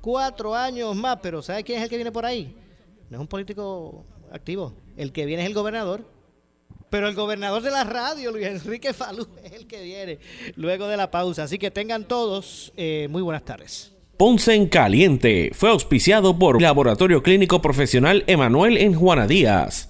cuatro 0.00 0.54
años 0.54 0.94
más. 0.96 1.18
Pero 1.22 1.42
¿sabe 1.42 1.64
quién 1.64 1.78
es 1.78 1.84
el 1.84 1.90
que 1.90 1.96
viene 1.96 2.12
por 2.12 2.26
ahí? 2.26 2.54
No 3.08 3.18
es 3.18 3.20
un 3.20 3.28
político 3.28 4.04
activo. 4.32 4.74
El 4.96 5.12
que 5.12 5.26
viene 5.26 5.42
es 5.42 5.48
el 5.48 5.54
gobernador. 5.54 6.04
Pero 6.90 7.08
el 7.08 7.14
gobernador 7.14 7.62
de 7.62 7.70
la 7.70 7.84
radio, 7.84 8.32
Luis 8.32 8.46
Enrique 8.46 8.92
Falú, 8.92 9.28
es 9.44 9.52
el 9.52 9.66
que 9.66 9.82
viene 9.82 10.18
luego 10.56 10.88
de 10.88 10.96
la 10.96 11.10
pausa. 11.10 11.44
Así 11.44 11.58
que 11.58 11.70
tengan 11.70 12.04
todos 12.04 12.72
eh, 12.76 13.06
muy 13.10 13.22
buenas 13.22 13.44
tardes. 13.44 13.92
Ponce 14.16 14.54
en 14.54 14.66
Caliente 14.66 15.50
fue 15.54 15.70
auspiciado 15.70 16.38
por 16.38 16.60
Laboratorio 16.60 17.22
Clínico 17.22 17.62
Profesional 17.62 18.22
Emanuel 18.26 18.76
en 18.76 18.92
Juana 18.92 19.26
Díaz. 19.26 19.89